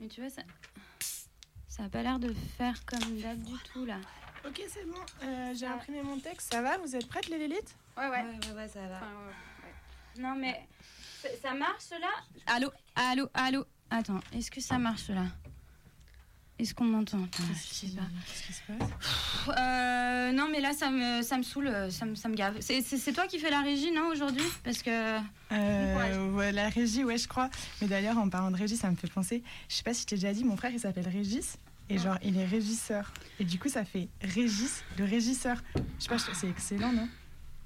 Mais 0.00 0.08
tu 0.08 0.20
vois, 0.20 0.30
ça. 0.30 0.42
Ça 1.68 1.84
a 1.84 1.88
pas 1.88 2.02
l'air 2.02 2.18
de 2.18 2.32
faire 2.56 2.84
comme 2.84 3.20
d'hab 3.20 3.40
du 3.42 3.54
tout 3.72 3.84
là. 3.84 3.98
Ok, 4.46 4.62
c'est 4.68 4.84
bon. 4.86 5.00
Euh, 5.24 5.54
J'ai 5.54 5.66
imprimé 5.66 6.02
mon 6.02 6.18
texte. 6.18 6.52
Ça 6.52 6.62
va 6.62 6.76
Vous 6.78 6.94
êtes 6.96 7.06
prêtes, 7.08 7.28
les 7.28 7.38
Lilith 7.38 7.74
Ouais, 7.96 8.08
ouais. 8.08 8.22
ouais, 8.22 8.52
ouais, 8.54 8.68
ça 8.68 8.80
va. 8.86 8.96
Enfin, 8.96 9.06
ouais, 9.06 9.66
ouais. 9.66 10.22
Non, 10.22 10.34
mais. 10.36 10.66
ça- 11.22 11.28
Ça 11.42 11.54
marche 11.54 11.90
là? 11.90 12.08
Allô? 12.46 12.70
Allô? 12.94 13.28
Allô? 13.34 13.64
Attends, 13.90 14.20
est-ce 14.32 14.50
que 14.50 14.60
ça 14.60 14.78
marche 14.78 15.08
là? 15.08 15.26
Est-ce 16.58 16.74
qu'on 16.74 16.84
m'entend. 16.84 17.20
Qu'est-ce 17.30 17.80
qui 17.80 18.52
se 18.52 18.62
passe 18.66 18.88
euh, 19.56 20.32
non, 20.32 20.48
mais 20.50 20.60
là, 20.60 20.72
ça 20.72 20.90
me, 20.90 21.22
ça 21.22 21.38
me 21.38 21.42
saoule, 21.42 21.68
euh, 21.68 21.90
ça 21.90 22.04
me, 22.04 22.14
ça 22.16 22.28
me 22.28 22.34
gave. 22.34 22.56
C'est- 22.60 23.12
toi 23.12 23.26
qui 23.26 23.38
fais 23.38 23.50
la 23.50 23.62
régie, 23.62 23.92
non, 23.92 24.08
aujourd'hui? 24.08 24.44
Parce 24.64 24.82
que. 24.82 25.18
Euh, 25.52 26.30
ouais, 26.32 26.52
la 26.52 26.68
régie, 26.68 27.04
ouais, 27.04 27.16
je 27.16 27.28
crois. 27.28 27.48
Mais 27.80 27.86
d'ailleurs, 27.86 28.18
en 28.18 28.28
parlant 28.28 28.50
de 28.50 28.56
régie, 28.56 28.76
ça 28.76 28.90
me 28.90 28.96
fait 28.96 29.10
penser. 29.10 29.42
Je 29.68 29.76
sais 29.76 29.82
pas 29.82 29.94
si 29.94 30.02
je 30.02 30.06
t'ai 30.06 30.16
déjà 30.16 30.32
dit, 30.32 30.44
mon 30.44 30.56
frère, 30.56 30.72
il 30.72 30.80
s'appelle 30.80 31.08
Régis. 31.08 31.56
Et 31.90 31.96
genre, 31.96 32.18
il 32.22 32.36
est 32.36 32.44
régisseur. 32.44 33.12
Et 33.40 33.44
du 33.44 33.58
coup, 33.58 33.68
ça 33.70 33.82
fait 33.84 34.08
Régis, 34.20 34.84
le 34.98 35.04
régisseur. 35.06 35.62
Je 35.98 36.04
sais 36.04 36.08
pas, 36.10 36.18
c'est 36.18 36.48
excellent, 36.48 36.92
non? 36.92 37.08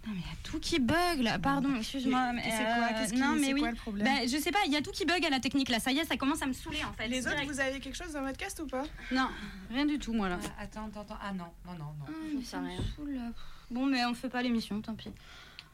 Non, 0.07 0.13
mais 0.15 0.21
il 0.21 0.27
y 0.29 0.33
a 0.33 0.37
tout 0.43 0.59
qui 0.59 0.81
bug 0.81 1.21
là, 1.23 1.39
pardon, 1.39 1.77
excuse-moi. 1.77 2.33
mais, 2.33 2.43
c'est 2.43 2.65
quoi? 2.65 2.75
euh, 2.75 2.89
Qu'est-ce 2.99 3.13
qui- 3.13 3.21
Non, 3.21 3.37
mais 3.39 3.55
oui. 3.55 3.61
quoi 3.61 3.71
le 3.71 3.77
problème? 3.77 4.05
Bah, 4.07 4.27
je 4.27 4.37
sais 4.37 4.51
pas, 4.51 4.59
il 4.67 4.73
y 4.73 4.77
a 4.77 4.83
tout 4.83 4.91
qui 4.91 5.05
bug 5.05 5.25
à 5.25 5.31
la 5.31 5.39
technique 5.39 5.69
là. 5.69 5.79
Ça 5.79 5.93
y 5.93 5.99
est, 5.99 6.05
ça 6.05 6.17
commence 6.17 6.43
à 6.43 6.47
me 6.47 6.53
saouler 6.53 6.83
en 6.85 6.93
fait. 6.93 7.07
Les 7.07 7.21
autres, 7.21 7.31
direct. 7.37 7.51
vous 7.53 7.61
avez 7.61 7.79
quelque 7.79 7.97
chose 7.97 8.13
dans 8.13 8.23
votre 8.23 8.37
cast 8.37 8.59
ou 8.61 8.67
pas? 8.67 8.83
Non, 9.13 9.29
rien 9.71 9.87
du 9.87 9.99
tout, 10.01 10.13
moi 10.13 10.29
là. 10.29 10.39
Ah, 10.59 10.63
attends, 10.63 10.87
attends, 10.87 11.03
attends. 11.03 11.19
Ah 11.23 11.33
non, 11.33 11.45
non, 11.67 11.73
non, 11.75 11.79
non. 12.01 12.07
Ah, 12.09 12.13
mais 12.37 12.43
ça 12.43 12.59
me 12.59 12.71
saoule 12.97 13.15
là. 13.15 13.31
Bon, 13.71 13.87
mais 13.87 14.05
on 14.05 14.13
fait 14.15 14.29
pas 14.29 14.43
l'émission, 14.43 14.81
tant 14.81 14.95
pis. 14.95 15.11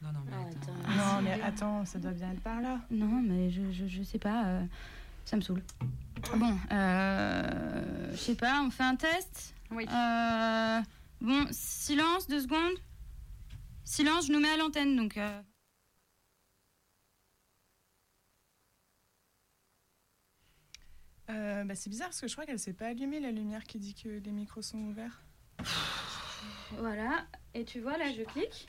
Non, 0.02 0.10
non, 0.12 0.20
mais 0.26 0.32
Ah, 0.34 0.40
attends. 0.42 0.72
attends. 0.84 1.16
Non, 1.16 1.22
mais 1.22 1.42
attends, 1.42 1.84
ça 1.86 1.98
doit 1.98 2.10
bien 2.12 2.30
être 2.30 2.42
par 2.42 2.60
là. 2.60 2.78
Non, 2.90 3.22
mais 3.24 3.50
je, 3.50 3.62
je, 3.72 3.86
je 3.88 4.02
sais 4.02 4.18
pas, 4.18 4.44
euh, 4.44 4.62
ça 5.24 5.36
me 5.36 5.40
saoule. 5.40 5.62
Bon, 6.36 6.56
euh, 6.70 8.10
je 8.12 8.16
sais 8.18 8.34
pas, 8.34 8.60
on 8.62 8.70
fait 8.70 8.82
un 8.84 8.94
test? 8.96 9.54
Oui. 9.70 9.86
Euh, 9.90 10.80
bon, 11.22 11.46
silence, 11.50 12.28
deux 12.28 12.40
secondes. 12.42 12.74
Silence, 13.88 14.26
je 14.26 14.32
nous 14.32 14.40
mets 14.40 14.50
à 14.50 14.56
l'antenne, 14.58 14.96
donc... 14.96 15.16
euh, 15.16 15.42
Euh, 21.30 21.64
bah, 21.64 21.74
c'est 21.74 21.90
bizarre 21.90 22.08
parce 22.08 22.20
que 22.20 22.28
je 22.28 22.32
crois 22.32 22.46
qu'elle 22.46 22.58
s'est 22.58 22.72
pas 22.72 22.86
allumée 22.86 23.20
la 23.20 23.30
lumière 23.30 23.64
qui 23.64 23.78
dit 23.78 23.94
que 23.94 24.08
les 24.08 24.30
micros 24.30 24.62
sont 24.62 24.78
ouverts. 24.78 25.22
Voilà, 26.78 27.26
et 27.54 27.64
tu 27.64 27.80
vois, 27.80 27.98
là, 27.98 28.10
je 28.12 28.22
clique. 28.22 28.66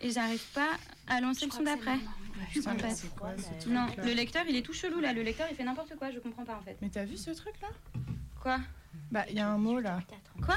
Et 0.00 0.10
j'arrive 0.10 0.44
pas 0.52 0.70
à 1.08 1.20
lancer 1.20 1.46
le 1.46 1.52
son 1.52 1.62
d'après. 1.62 1.94
En 1.94 2.78
fait. 2.78 3.66
Non, 3.66 3.86
le 3.98 4.12
lecteur, 4.12 4.44
il 4.48 4.54
est 4.56 4.62
tout 4.62 4.72
chelou, 4.72 5.00
là. 5.00 5.12
Le 5.12 5.22
lecteur, 5.22 5.48
il 5.50 5.56
fait 5.56 5.64
n'importe 5.64 5.96
quoi, 5.96 6.10
je 6.12 6.18
comprends 6.20 6.44
pas, 6.44 6.56
en 6.56 6.62
fait. 6.62 6.76
Mais 6.82 6.88
t'as 6.90 7.04
vu 7.04 7.16
ce 7.16 7.30
truc 7.30 7.60
là 7.60 7.68
Quoi? 8.40 8.60
Bah, 9.10 9.24
il 9.28 9.36
y 9.36 9.40
a 9.40 9.48
un 9.48 9.58
mot 9.58 9.78
là. 9.78 10.00
Quoi? 10.44 10.56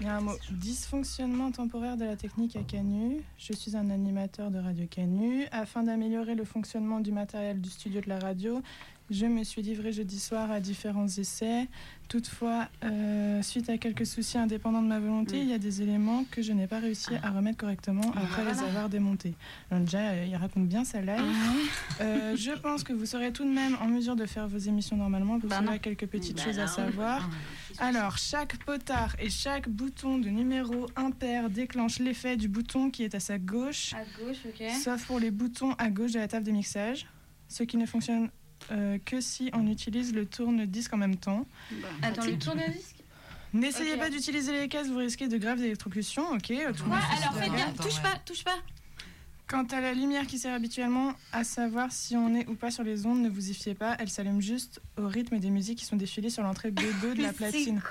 Il 0.00 0.06
y 0.06 0.08
a 0.08 0.16
un 0.16 0.20
mot. 0.20 0.34
Dysfonctionnement 0.50 1.50
temporaire 1.50 1.96
de 1.96 2.04
la 2.04 2.16
technique 2.16 2.54
à 2.56 2.62
Canu. 2.62 3.22
Je 3.38 3.52
suis 3.52 3.76
un 3.76 3.90
animateur 3.90 4.50
de 4.50 4.58
Radio 4.58 4.86
Canu. 4.86 5.46
Afin 5.50 5.82
d'améliorer 5.82 6.34
le 6.34 6.44
fonctionnement 6.44 7.00
du 7.00 7.12
matériel 7.12 7.60
du 7.60 7.70
studio 7.70 8.00
de 8.00 8.08
la 8.08 8.18
radio, 8.18 8.62
je 9.10 9.26
me 9.26 9.44
suis 9.44 9.62
livré 9.62 9.92
jeudi 9.92 10.18
soir 10.18 10.50
à 10.50 10.60
différents 10.60 11.06
essais. 11.06 11.68
Toutefois, 12.08 12.68
euh, 12.84 13.42
suite 13.42 13.68
à 13.68 13.78
quelques 13.78 14.06
soucis 14.06 14.38
indépendants 14.38 14.80
de 14.82 14.86
ma 14.86 15.00
volonté, 15.00 15.38
Mm. 15.38 15.42
il 15.42 15.48
y 15.48 15.52
a 15.54 15.58
des 15.58 15.82
éléments 15.82 16.24
que 16.30 16.40
je 16.40 16.52
n'ai 16.52 16.68
pas 16.68 16.78
réussi 16.78 17.14
à 17.22 17.30
remettre 17.30 17.58
correctement 17.58 18.12
après 18.14 18.44
les 18.44 18.60
avoir 18.60 18.88
démontés. 18.88 19.34
Alors 19.70 19.82
déjà, 19.84 19.98
euh, 20.10 20.26
il 20.28 20.36
raconte 20.36 20.68
bien 20.68 20.84
sa 20.84 21.00
live. 21.00 21.20
Euh, 22.00 22.36
je 22.36 22.52
pense 22.52 22.84
que 22.84 22.92
vous 22.92 23.06
serez 23.06 23.32
tout 23.32 23.44
de 23.44 23.50
même 23.52 23.76
en 23.80 23.86
mesure 23.88 24.14
de 24.14 24.24
faire 24.26 24.46
vos 24.46 24.58
émissions 24.58 24.96
normalement. 24.96 25.38
Bah 25.38 25.58
cela, 25.60 25.72
non. 25.72 25.78
quelques 25.78 26.06
petites 26.06 26.36
Bah 26.36 26.44
choses 26.44 26.58
à 26.60 26.68
savoir. 26.68 27.28
Alors, 27.78 28.18
chaque 28.18 28.56
potard 28.64 29.16
et 29.20 29.28
chaque 29.30 29.68
bouton 29.68 30.18
de 30.18 30.28
numéro 30.28 30.86
impair 30.94 31.50
déclenche 31.50 31.98
l'effet 31.98 32.36
du 32.36 32.48
bouton 32.48 32.90
qui 32.90 33.02
est 33.02 33.14
à 33.16 33.20
sa 33.20 33.38
gauche, 33.38 33.94
À 33.94 34.04
gauche, 34.22 34.36
ok. 34.48 34.62
sauf 34.82 35.04
pour 35.06 35.18
les 35.18 35.32
boutons 35.32 35.72
à 35.72 35.90
gauche 35.90 36.12
de 36.12 36.18
la 36.20 36.28
table 36.28 36.46
de 36.46 36.52
mixage, 36.52 37.06
ce 37.48 37.64
qui 37.64 37.76
ne 37.76 37.86
fonctionne 37.86 38.30
euh, 38.72 38.98
que 39.04 39.20
si 39.20 39.50
on 39.52 39.66
utilise 39.66 40.14
le 40.14 40.26
tourne-disque 40.26 40.92
en 40.92 40.96
même 40.98 41.16
temps. 41.16 41.46
Attends, 42.02 42.24
le 42.26 42.38
tourne-disque? 42.38 42.96
N'essayez 43.52 43.96
pas 43.96 44.10
d'utiliser 44.10 44.52
les 44.52 44.68
cases, 44.68 44.88
vous 44.88 44.98
risquez 44.98 45.28
de 45.28 45.38
graves 45.38 45.62
électrocutions, 45.62 46.28
ok 46.32 46.50
euh, 46.50 46.72
tout 46.72 46.84
fait 46.84 46.90
Alors, 47.22 47.34
faites 47.34 47.52
bien, 47.52 47.72
touche 47.72 47.96
ouais. 47.96 48.02
pas, 48.02 48.18
touche 48.24 48.44
pas. 48.44 48.58
Quant 49.48 49.62
à 49.70 49.80
la 49.80 49.94
lumière 49.94 50.26
qui 50.26 50.38
sert 50.38 50.52
habituellement 50.52 51.12
à 51.32 51.44
savoir 51.44 51.92
si 51.92 52.16
on 52.16 52.34
est 52.34 52.48
ou 52.48 52.56
pas 52.56 52.72
sur 52.72 52.82
les 52.82 53.06
ondes, 53.06 53.20
ne 53.20 53.28
vous 53.28 53.48
y 53.48 53.54
fiez 53.54 53.74
pas, 53.74 53.94
elle 54.00 54.08
s'allume 54.08 54.40
juste 54.40 54.80
au 54.98 55.06
rythme 55.06 55.38
des 55.38 55.50
musiques 55.50 55.78
qui 55.78 55.84
sont 55.84 55.94
défilées 55.94 56.30
sur 56.30 56.42
l'entrée 56.42 56.72
B2 56.72 57.14
de 57.14 57.22
la 57.22 57.32
platine. 57.32 57.80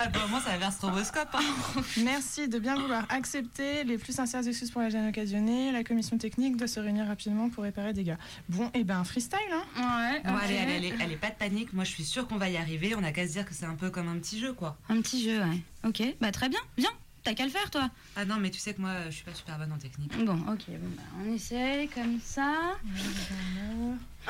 Ah, 0.00 0.06
bah, 0.08 0.20
moi, 0.30 0.40
ça 0.40 0.52
a 0.52 0.58
l'air 0.58 0.72
stroboscope. 0.72 1.28
Hein. 1.34 1.80
Merci 2.04 2.46
de 2.46 2.58
bien 2.60 2.76
vouloir 2.76 3.04
accepter 3.08 3.82
les 3.82 3.98
plus 3.98 4.12
sincères 4.12 4.46
excuses 4.46 4.70
pour 4.70 4.80
la 4.80 4.90
gêne 4.90 5.08
occasionnée. 5.08 5.72
La 5.72 5.82
commission 5.82 6.18
technique 6.18 6.56
doit 6.56 6.68
se 6.68 6.78
réunir 6.78 7.06
rapidement 7.06 7.48
pour 7.48 7.64
réparer 7.64 7.92
des 7.92 8.04
dégâts. 8.04 8.16
Bon, 8.48 8.70
et 8.74 8.84
ben 8.84 9.02
freestyle, 9.02 9.38
hein 9.50 9.64
Ouais, 9.76 10.20
Bon, 10.24 10.36
allez, 10.36 10.58
allez, 10.58 10.74
allez, 10.74 10.94
allez, 11.00 11.16
pas 11.16 11.30
de 11.30 11.34
panique. 11.34 11.72
Moi, 11.72 11.82
je 11.82 11.90
suis 11.90 12.04
sûre 12.04 12.28
qu'on 12.28 12.36
va 12.36 12.48
y 12.48 12.56
arriver. 12.56 12.94
On 12.96 13.02
a 13.02 13.10
qu'à 13.10 13.26
se 13.26 13.32
dire 13.32 13.44
que 13.44 13.54
c'est 13.54 13.66
un 13.66 13.74
peu 13.74 13.90
comme 13.90 14.08
un 14.08 14.18
petit 14.18 14.38
jeu, 14.38 14.52
quoi. 14.52 14.76
Un 14.88 15.00
petit 15.00 15.24
jeu, 15.24 15.40
ouais. 15.40 15.62
Ok, 15.84 16.02
bah 16.20 16.30
très 16.30 16.48
bien, 16.48 16.60
bien. 16.76 16.90
T'as 17.28 17.34
qu'à 17.34 17.44
le 17.44 17.50
faire, 17.50 17.70
toi. 17.70 17.90
Ah 18.16 18.24
non, 18.24 18.36
mais 18.40 18.48
tu 18.50 18.58
sais 18.58 18.72
que 18.72 18.80
moi, 18.80 19.04
je 19.10 19.16
suis 19.16 19.24
pas 19.24 19.34
super 19.34 19.58
bonne 19.58 19.70
en 19.70 19.76
technique. 19.76 20.16
Bon, 20.24 20.32
ok, 20.50 20.64
bon, 20.70 20.88
bah, 20.96 21.02
on 21.20 21.34
essaye 21.34 21.86
comme 21.88 22.18
ça. 22.22 22.72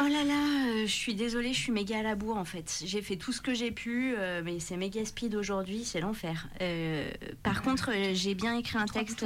Oh 0.00 0.02
là 0.02 0.24
là, 0.24 0.66
euh, 0.66 0.82
je 0.84 0.90
suis 0.92 1.14
désolée, 1.14 1.52
je 1.52 1.60
suis 1.60 1.70
méga 1.70 2.00
à 2.00 2.02
la 2.02 2.16
bourre 2.16 2.38
en 2.38 2.44
fait. 2.44 2.82
J'ai 2.84 3.00
fait 3.00 3.14
tout 3.14 3.30
ce 3.30 3.40
que 3.40 3.54
j'ai 3.54 3.70
pu, 3.70 4.14
euh, 4.16 4.42
mais 4.44 4.58
c'est 4.58 4.76
méga 4.76 5.04
speed 5.04 5.36
aujourd'hui, 5.36 5.84
c'est 5.84 6.00
l'enfer. 6.00 6.48
Euh, 6.60 7.08
par 7.44 7.62
contre, 7.62 7.92
j'ai 8.14 8.34
bien 8.34 8.58
écrit 8.58 8.78
un 8.78 8.86
texte 8.86 9.24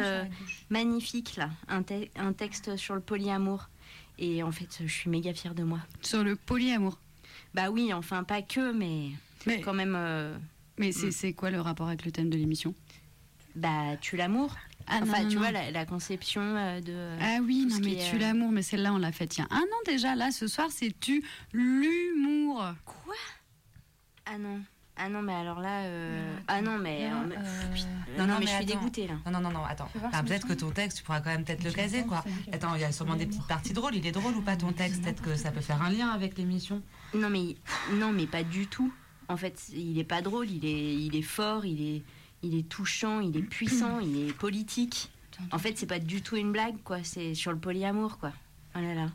magnifique 0.68 1.36
là, 1.36 1.48
un, 1.68 1.82
te- 1.82 2.08
un 2.16 2.34
texte 2.34 2.76
sur 2.76 2.94
le 2.94 3.00
polyamour. 3.00 3.70
Et 4.18 4.42
en 4.42 4.52
fait, 4.52 4.68
je 4.84 4.92
suis 4.92 5.08
méga 5.08 5.32
fière 5.32 5.54
de 5.54 5.62
moi. 5.62 5.78
Sur 6.02 6.22
le 6.24 6.36
polyamour. 6.36 6.98
Bah 7.54 7.70
oui, 7.70 7.94
enfin 7.94 8.22
pas 8.22 8.42
que, 8.42 8.70
mais 8.72 9.08
Mais, 9.46 9.62
quand 9.62 9.72
même, 9.72 9.94
euh, 9.96 10.36
mais 10.78 10.92
c'est 10.92 11.10
c'est 11.10 11.32
quoi 11.32 11.50
le 11.50 11.60
rapport 11.62 11.88
avec 11.88 12.04
le 12.04 12.12
thème 12.12 12.28
de 12.28 12.36
l'émission? 12.36 12.74
Bah 13.54 13.96
tu 14.00 14.16
l'amour. 14.16 14.54
Ah 14.88 14.98
enfin, 15.02 15.22
non, 15.22 15.28
tu 15.28 15.34
non. 15.36 15.42
vois 15.42 15.52
la, 15.52 15.70
la 15.70 15.86
conception 15.86 16.40
euh, 16.42 16.80
de. 16.80 17.16
Ah 17.20 17.38
oui, 17.42 17.66
non 17.70 17.76
mais 17.84 17.92
est, 17.92 18.10
tu 18.10 18.16
euh, 18.16 18.18
l'amour, 18.18 18.50
mais 18.50 18.62
celle-là 18.62 18.92
on 18.92 18.98
l'a 18.98 19.12
faite 19.12 19.36
il 19.36 19.40
y 19.40 19.44
a 19.44 19.48
un 19.50 19.60
an 19.60 19.82
déjà. 19.86 20.14
Là, 20.16 20.30
ce 20.32 20.48
soir, 20.48 20.68
c'est 20.70 20.92
tu 20.98 21.22
l'humour. 21.52 22.64
Quoi? 22.84 23.14
Ah 24.26 24.38
non. 24.38 24.60
Ah 24.96 25.08
non, 25.08 25.22
mais 25.22 25.32
alors 25.32 25.58
là. 25.60 25.84
euh, 25.84 26.36
Ah 26.48 26.60
non, 26.60 26.76
mais. 26.78 27.04
euh, 27.10 27.12
Non, 27.12 27.26
Non, 28.18 28.26
non, 28.26 28.34
mais, 28.34 28.40
mais 28.40 28.46
je 28.46 28.46
suis 28.46 28.56
attends. 28.56 28.66
dégoûtée 28.66 29.06
là. 29.06 29.14
Non, 29.24 29.32
non, 29.32 29.40
non, 29.40 29.50
non, 29.50 29.64
attends. 29.64 29.88
Enfin, 30.04 30.22
peut-être 30.22 30.46
que 30.46 30.52
ton 30.52 30.70
texte, 30.70 30.98
tu 30.98 31.04
pourras 31.04 31.20
quand 31.20 31.30
même 31.30 31.44
peut-être 31.44 31.64
le 31.64 31.70
caser, 31.72 32.02
quoi. 32.04 32.22
Attends, 32.52 32.74
il 32.74 32.82
y 32.82 32.84
a 32.84 32.92
sûrement 32.92 33.16
des 33.16 33.26
petites 33.26 33.46
parties 33.46 33.72
drôles. 33.72 33.94
Il 33.94 34.06
est 34.06 34.12
drôle 34.12 34.34
ou 34.36 34.42
pas 34.42 34.56
ton 34.56 34.72
texte? 34.72 35.02
Peut-être 35.02 35.22
que 35.22 35.34
ça 35.34 35.50
peut 35.50 35.62
faire 35.62 35.80
un 35.82 35.90
lien 35.90 36.08
avec 36.10 36.36
l'émission? 36.36 36.82
Non 37.14 37.30
mais 37.30 37.56
non 37.94 38.12
mais 38.12 38.26
pas 38.26 38.42
du 38.42 38.66
tout. 38.66 38.92
En 39.28 39.36
fait, 39.36 39.68
il 39.74 39.98
est 39.98 40.04
pas 40.04 40.20
drôle, 40.22 40.50
il 40.50 40.64
est 40.66 40.94
il 40.94 41.16
est 41.16 41.22
fort, 41.22 41.64
il 41.64 41.96
est 41.96 42.02
il 42.42 42.56
est 42.56 42.68
touchant, 42.68 43.20
il 43.20 43.36
est 43.36 43.42
puissant, 43.42 44.00
il 44.00 44.28
est 44.28 44.32
politique. 44.32 45.10
En 45.50 45.58
fait, 45.58 45.76
c'est 45.78 45.86
pas 45.86 45.98
du 45.98 46.22
tout 46.22 46.36
une 46.36 46.52
blague 46.52 46.76
quoi, 46.84 47.02
c'est 47.02 47.34
sur 47.34 47.52
le 47.52 47.58
polyamour 47.58 48.18
quoi. 48.18 48.32
Oh 48.76 48.80
là 48.80 48.94
là. 48.94 49.10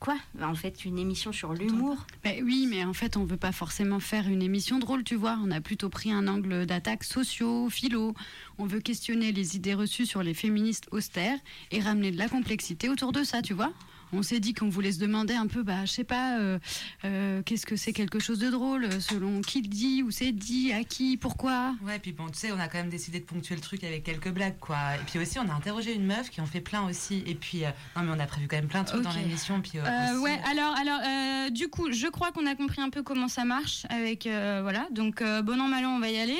Quoi? 0.00 0.18
Bah, 0.34 0.48
En 0.48 0.54
fait, 0.54 0.84
une 0.84 0.98
émission 0.98 1.32
sur 1.32 1.54
l'humour. 1.54 1.96
Ben 2.22 2.42
oui, 2.44 2.66
mais 2.68 2.84
en 2.84 2.92
fait, 2.92 3.16
on 3.16 3.24
veut 3.24 3.38
pas 3.38 3.52
forcément 3.52 4.00
faire 4.00 4.28
une 4.28 4.42
émission 4.42 4.78
drôle, 4.78 5.02
tu 5.02 5.14
vois. 5.14 5.38
On 5.42 5.50
a 5.50 5.62
plutôt 5.62 5.88
pris 5.88 6.12
un 6.12 6.28
angle 6.28 6.66
d'attaque 6.66 7.04
sociaux, 7.04 7.70
philo. 7.70 8.12
On 8.58 8.66
veut 8.66 8.80
questionner 8.80 9.32
les 9.32 9.56
idées 9.56 9.72
reçues 9.72 10.04
sur 10.04 10.22
les 10.22 10.34
féministes 10.34 10.88
austères 10.90 11.38
et 11.70 11.80
ramener 11.80 12.10
de 12.10 12.18
la 12.18 12.28
complexité 12.28 12.90
autour 12.90 13.12
de 13.12 13.24
ça, 13.24 13.40
tu 13.40 13.54
vois. 13.54 13.72
On 14.16 14.22
s'est 14.22 14.40
dit 14.40 14.54
qu'on 14.54 14.68
voulait 14.68 14.92
se 14.92 14.98
demander 14.98 15.34
un 15.34 15.46
peu, 15.46 15.62
bah, 15.62 15.84
je 15.84 15.90
sais 15.90 16.04
pas, 16.04 16.38
euh, 16.38 16.58
euh, 17.04 17.42
qu'est-ce 17.42 17.66
que 17.66 17.76
c'est 17.76 17.92
quelque 17.92 18.18
chose 18.18 18.38
de 18.38 18.48
drôle, 18.50 18.84
euh, 18.84 19.00
selon 19.00 19.40
qui 19.40 19.60
le 19.62 19.68
dit, 19.68 20.02
où 20.02 20.10
c'est 20.10 20.32
dit, 20.32 20.72
à 20.72 20.84
qui, 20.84 21.16
pourquoi. 21.16 21.74
Ouais, 21.84 21.98
puis 21.98 22.12
bon, 22.12 22.26
tu 22.28 22.38
sais, 22.38 22.52
on 22.52 22.58
a 22.60 22.68
quand 22.68 22.78
même 22.78 22.88
décidé 22.90 23.20
de 23.20 23.24
ponctuer 23.24 23.54
le 23.56 23.60
truc 23.60 23.82
avec 23.84 24.04
quelques 24.04 24.30
blagues, 24.30 24.58
quoi. 24.60 24.76
Et 24.96 25.04
puis 25.06 25.18
aussi, 25.18 25.38
on 25.38 25.48
a 25.48 25.52
interrogé 25.52 25.94
une 25.94 26.06
meuf 26.06 26.30
qui 26.30 26.40
en 26.40 26.46
fait 26.46 26.60
plein 26.60 26.86
aussi. 26.88 27.22
Et 27.26 27.34
puis, 27.34 27.64
euh, 27.64 27.68
non, 27.96 28.02
mais 28.04 28.12
on 28.16 28.20
a 28.20 28.26
prévu 28.26 28.46
quand 28.48 28.56
même 28.56 28.68
plein 28.68 28.82
de 28.82 28.88
trucs 28.88 29.02
dans 29.02 29.12
l'émission. 29.12 29.60
Puis, 29.60 29.78
euh, 29.78 29.82
Euh, 29.84 30.12
aussi- 30.14 30.22
ouais, 30.24 30.38
alors, 30.50 30.74
alors 30.76 31.00
euh, 31.04 31.50
du 31.50 31.68
coup, 31.68 31.90
je 31.92 32.06
crois 32.06 32.30
qu'on 32.32 32.46
a 32.46 32.54
compris 32.54 32.80
un 32.82 32.90
peu 32.90 33.02
comment 33.02 33.28
ça 33.28 33.44
marche 33.44 33.84
avec, 33.90 34.26
euh, 34.26 34.60
voilà, 34.62 34.86
donc 34.90 35.20
euh, 35.22 35.42
bon 35.42 35.60
an, 35.60 35.68
mal 35.68 35.84
an, 35.84 35.96
on 35.96 36.00
va 36.00 36.10
y 36.10 36.18
aller. 36.18 36.38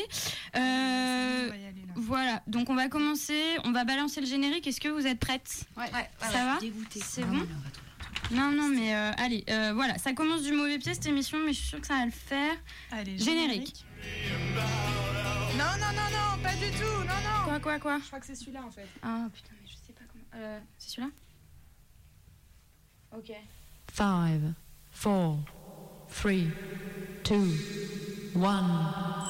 Euh, 0.56 1.46
On 1.46 1.50
va 1.50 1.56
y 1.56 1.64
aller, 1.66 1.80
là. 1.86 1.92
voilà, 1.96 2.42
donc 2.46 2.70
on 2.70 2.74
va 2.74 2.88
commencer, 2.88 3.40
on 3.64 3.72
va 3.72 3.84
balancer 3.84 4.20
le 4.20 4.26
générique. 4.26 4.66
Est-ce 4.66 4.80
que 4.80 4.88
vous 4.88 5.06
êtes 5.06 5.18
prêtes 5.18 5.64
Ouais, 5.76 5.84
ouais, 5.84 6.08
Ça 6.20 6.26
ouais. 6.28 6.44
va? 6.44 6.58
C'est 7.00 7.20
Non, 7.22 7.38
bon 7.38 7.46
Non, 8.30 8.50
non, 8.50 8.68
mais 8.68 8.94
euh, 8.94 9.12
allez, 9.18 9.44
euh, 9.50 9.72
voilà, 9.74 9.98
ça 9.98 10.12
commence 10.12 10.42
du 10.42 10.52
mauvais 10.52 10.78
pied 10.78 10.94
cette 10.94 11.06
émission, 11.06 11.38
mais 11.44 11.52
je 11.52 11.58
suis 11.58 11.68
sûre 11.68 11.80
que 11.80 11.86
ça 11.86 11.94
va 11.98 12.04
le 12.06 12.10
faire. 12.10 12.54
Allez, 12.90 13.18
Générique. 13.18 13.84
Non, 15.56 15.64
non, 15.78 15.92
non, 15.94 16.10
non, 16.10 16.42
pas 16.42 16.54
du 16.54 16.70
tout, 16.72 16.98
non, 17.00 17.04
non. 17.04 17.44
Quoi, 17.44 17.60
quoi, 17.60 17.78
quoi 17.78 17.98
Je 18.00 18.06
crois 18.06 18.20
que 18.20 18.26
c'est 18.26 18.34
celui-là 18.34 18.62
en 18.66 18.70
fait. 18.70 18.88
Ah 19.02 19.26
putain, 19.32 19.50
mais 19.62 19.68
je 19.68 19.74
sais 19.74 19.92
pas 19.92 20.04
comment. 20.10 20.24
Euh, 20.42 20.58
c'est 20.78 20.90
celui-là 20.90 21.10
Ok. 23.16 23.32
Five, 23.92 24.52
four, 24.90 25.38
3, 26.08 26.32
2, 27.24 27.34
1. 28.34 29.24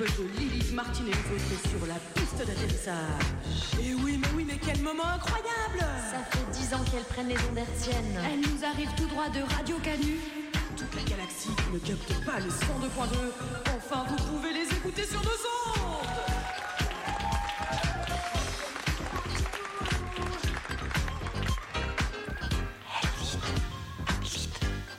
De 0.00 0.38
Lilith 0.38 0.72
Martinet 0.72 1.12
sur 1.12 1.86
la 1.86 1.96
piste 2.14 2.38
d'atterrissage. 2.38 2.94
Et 3.82 3.92
oui, 3.94 4.18
mais 4.18 4.28
oui, 4.34 4.44
mais 4.46 4.56
quel 4.56 4.80
moment 4.80 5.04
incroyable 5.04 5.78
Ça 6.10 6.24
fait 6.30 6.50
dix 6.52 6.72
ans 6.72 6.82
qu'elle 6.90 7.04
prennent 7.04 7.28
les 7.28 7.36
ondes 7.50 7.58
hertziennes. 7.58 8.18
Elle 8.24 8.40
nous 8.40 8.64
arrive 8.64 8.88
tout 8.96 9.06
droit 9.08 9.28
de 9.28 9.40
Radio 9.56 9.76
Canu. 9.82 10.16
Toute 10.74 10.94
la 10.94 11.02
galaxie 11.02 11.50
ne 11.70 11.78
capte 11.78 12.24
pas 12.24 12.38
les 12.38 12.48
102.2. 12.48 13.14
Enfin, 13.76 14.06
vous 14.08 14.16
pouvez 14.16 14.54
les 14.54 14.74
écouter 14.74 15.04
sur 15.04 15.20
nos 15.20 15.28
ondes 15.28 16.06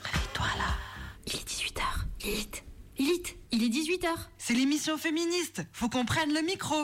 réveille-toi 0.04 0.46
là. 0.58 0.76
Il 1.26 1.36
est 1.36 1.50
18h. 1.50 1.82
Lilith, 2.24 2.24
Lilith, 2.24 2.24
il 2.24 2.40
est 2.40 2.61
18h. 4.02 4.08
C'est 4.38 4.54
l'émission 4.54 4.98
féministe. 4.98 5.64
Faut 5.72 5.90
qu'on 5.90 6.06
prenne 6.06 6.34
le 6.34 6.42
micro. 6.42 6.76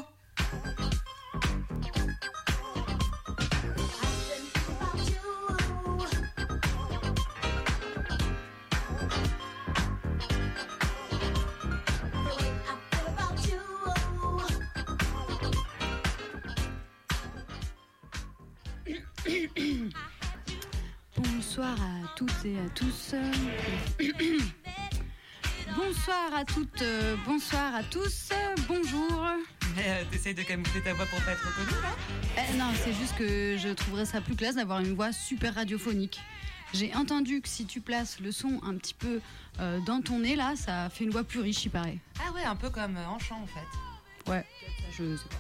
À 27.78 27.84
tous, 27.84 28.30
bonjour. 28.68 29.24
Euh, 29.78 30.04
T'essayes 30.10 30.34
de 30.34 30.42
camoufler 30.42 30.82
ta 30.82 30.94
voix 30.96 31.06
pour 31.06 31.22
pas 31.22 31.34
être 31.34 31.46
reconnue 31.46 31.80
là 31.84 31.96
Eh, 32.36 32.58
Non, 32.58 32.72
c'est 32.84 32.92
juste 32.94 33.16
que 33.16 33.56
je 33.56 33.70
trouverais 33.70 34.06
ça 34.06 34.20
plus 34.20 34.36
classe 34.36 34.56
d'avoir 34.56 34.80
une 34.80 34.96
voix 34.96 35.12
super 35.14 35.54
radiophonique. 35.54 36.20
J'ai 36.74 36.96
entendu 36.96 37.40
que 37.40 37.48
si 37.48 37.68
tu 37.68 37.80
places 37.80 38.20
le 38.20 38.32
son 38.32 38.60
un 38.64 38.76
petit 38.78 38.96
peu 38.96 39.22
euh, 39.60 39.80
dans 39.82 40.02
ton 40.02 40.22
nez 40.22 40.36
là, 40.36 40.56
ça 40.56 40.90
fait 40.90 41.04
une 41.04 41.12
voix 41.12 41.24
plus 41.24 41.40
riche, 41.40 41.66
il 41.66 41.70
paraît. 41.70 42.00
Ah 42.20 42.32
ouais, 42.32 42.44
un 42.44 42.56
peu 42.56 42.72
comme 42.72 42.98
euh, 42.98 43.06
en 43.06 43.20
chant 43.20 43.44
en 43.44 43.48
fait. 43.48 44.32
Ouais, 44.32 44.44
je 44.98 45.16
sais 45.16 45.30
pas. 45.30 45.36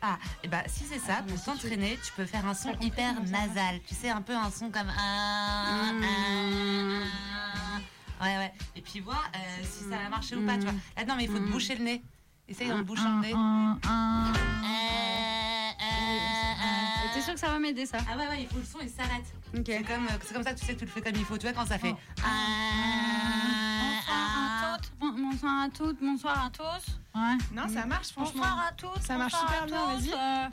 Ah, 0.00 0.18
et 0.44 0.48
bah 0.48 0.62
si 0.68 0.84
c'est 0.84 1.00
ça, 1.00 1.22
pour 1.26 1.42
t'entraîner, 1.42 1.98
tu 2.02 2.12
peux 2.16 2.24
faire 2.24 2.46
un 2.46 2.54
son 2.54 2.72
hyper 2.80 3.20
nasal. 3.24 3.80
Tu 3.86 3.94
sais, 3.94 4.08
un 4.08 4.22
peu 4.22 4.34
un 4.34 4.50
son 4.50 4.70
comme. 4.70 4.86
Mmh. 4.86 6.02
Ouais, 8.20 8.36
ouais. 8.36 8.52
Et 8.76 8.80
puis 8.82 9.00
voir 9.00 9.30
euh, 9.34 9.38
si 9.62 9.84
ça 9.88 9.96
a 10.06 10.08
marché 10.08 10.36
ou 10.36 10.44
pas, 10.46 10.54
tu 10.56 10.62
vois. 10.62 10.72
Là, 10.96 11.04
non, 11.06 11.16
mais 11.16 11.24
il 11.24 11.30
faut 11.30 11.38
te 11.38 11.50
boucher 11.50 11.74
le 11.76 11.84
nez. 11.84 12.02
Essaye 12.48 12.72
en 12.72 12.78
te 12.78 12.82
bouchant 12.82 13.16
le 13.16 13.20
nez. 13.22 13.34
Et 17.00 17.14
T'es 17.14 17.22
sûr 17.22 17.34
que 17.34 17.40
ça 17.40 17.48
va 17.48 17.58
m'aider 17.58 17.86
ça 17.86 17.98
Ah 18.10 18.16
ouais, 18.16 18.26
ouais, 18.28 18.42
il 18.42 18.48
faut 18.48 18.58
le 18.58 18.64
son, 18.64 18.78
il 18.82 18.88
s'arrête. 18.90 19.24
Ok. 19.56 19.62
C'est 19.66 19.82
comme, 19.82 20.06
euh, 20.06 20.10
c'est 20.24 20.34
comme 20.34 20.42
ça 20.42 20.52
que 20.54 20.58
tu 20.58 20.66
sais 20.66 20.74
que 20.74 20.80
tu 20.80 20.84
le 20.84 20.90
fais 20.90 21.00
comme 21.00 21.14
il 21.16 21.24
faut. 21.24 21.38
Tu 21.38 21.46
vois, 21.46 21.52
quand 21.54 21.66
ça 21.66 21.78
fait. 21.78 21.94
Bonsoir 22.18 22.32
à 24.74 24.78
toutes, 24.78 24.92
bon- 24.98 25.12
bonsoir 25.30 25.62
à 25.62 25.68
toutes, 25.70 26.00
bonsoir 26.00 26.44
à 26.46 26.50
tous. 26.50 26.98
Ouais. 27.14 27.36
Non, 27.52 27.68
ça 27.68 27.86
marche 27.86 28.08
franchement. 28.08 28.42
Bonsoir 28.42 28.66
à 28.68 28.72
toutes. 28.72 29.02
Ça 29.02 29.16
marche 29.16 29.34
super 29.34 29.66
bien, 29.66 29.86
vas-y. 29.86 30.12
euh, 30.12 30.48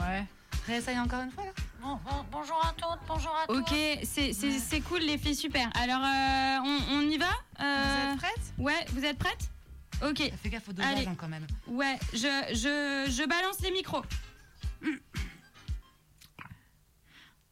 Ouais. 0.00 0.26
Réessaye 0.66 0.98
encore 0.98 1.20
une 1.22 1.30
fois 1.30 1.44
là. 1.44 1.50
Bon, 1.84 1.96
bon, 2.02 2.24
bonjour 2.32 2.56
à 2.64 2.72
toutes, 2.72 3.06
bonjour 3.06 3.36
à 3.36 3.46
tous. 3.46 3.58
Ok, 3.58 3.74
c'est 4.04 4.80
cool 4.88 5.00
les 5.00 5.18
filles, 5.18 5.34
super. 5.36 5.70
Alors, 5.76 6.00
euh, 6.02 6.58
on, 6.90 6.96
on 6.96 7.00
y 7.02 7.18
va 7.18 7.28
Vous 7.58 7.64
Euh, 7.64 8.12
êtes 8.12 8.18
prêtes? 8.18 8.54
Ouais, 8.58 8.84
vous 8.94 9.04
êtes 9.04 9.18
prêtes? 9.18 9.50
Ok, 10.02 10.32
Fais 10.42 10.48
gaffe 10.48 10.68
au 10.68 10.72
dosage 10.72 10.92
Allez. 10.96 11.08
quand 11.18 11.28
même. 11.28 11.46
ouais, 11.68 11.98
je, 12.14 12.18
je, 12.54 13.10
je 13.12 13.28
balance 13.28 13.60
les 13.60 13.70
micros. 13.70 14.02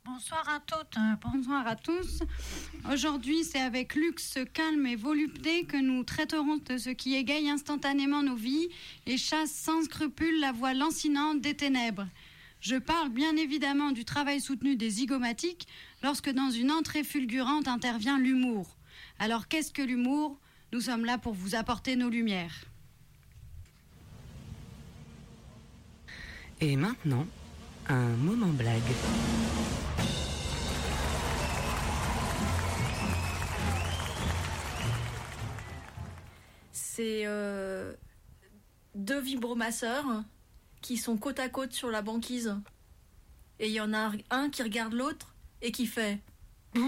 Bonsoir 0.04 0.48
à 0.48 0.60
toutes. 0.60 0.96
Bonsoir 1.30 1.66
à 1.66 1.76
tous. 1.76 2.22
Aujourd'hui, 2.90 3.44
c'est 3.44 3.60
avec 3.60 3.94
luxe, 3.94 4.38
calme 4.54 4.86
et 4.86 4.96
volupté 4.96 5.64
que 5.64 5.76
nous 5.76 6.04
traiterons 6.04 6.56
de 6.56 6.78
ce 6.78 6.90
qui 6.90 7.14
égaye 7.16 7.50
instantanément 7.50 8.22
nos 8.22 8.34
vies 8.34 8.68
et 9.06 9.16
chasse 9.18 9.52
sans 9.52 9.82
scrupule 9.84 10.40
la 10.40 10.52
voix 10.52 10.72
lancinante 10.74 11.40
des 11.42 11.54
ténèbres. 11.54 12.06
Je 12.62 12.76
parle 12.76 13.08
bien 13.08 13.36
évidemment 13.36 13.90
du 13.90 14.04
travail 14.04 14.40
soutenu 14.40 14.76
des 14.76 14.88
zygomatiques 14.88 15.66
lorsque 16.04 16.30
dans 16.30 16.48
une 16.48 16.70
entrée 16.70 17.02
fulgurante 17.02 17.66
intervient 17.66 18.20
l'humour. 18.20 18.76
Alors 19.18 19.48
qu'est-ce 19.48 19.72
que 19.72 19.82
l'humour? 19.82 20.38
Nous 20.72 20.82
sommes 20.82 21.04
là 21.04 21.18
pour 21.18 21.34
vous 21.34 21.56
apporter 21.56 21.96
nos 21.96 22.08
lumières. 22.08 22.54
Et 26.60 26.76
maintenant, 26.76 27.26
un 27.88 28.10
moment 28.10 28.46
blague. 28.46 28.80
C'est 36.70 37.22
euh, 37.26 37.92
deux 38.94 39.20
vibromasseurs 39.20 40.22
qui 40.82 40.98
sont 40.98 41.16
côte 41.16 41.38
à 41.38 41.48
côte 41.48 41.72
sur 41.72 41.90
la 41.90 42.02
banquise. 42.02 42.54
Et 43.58 43.68
il 43.68 43.72
y 43.72 43.80
en 43.80 43.94
a 43.94 44.12
un 44.30 44.50
qui 44.50 44.62
regarde 44.62 44.92
l'autre 44.92 45.34
et 45.62 45.72
qui 45.72 45.86
fait. 45.86 46.20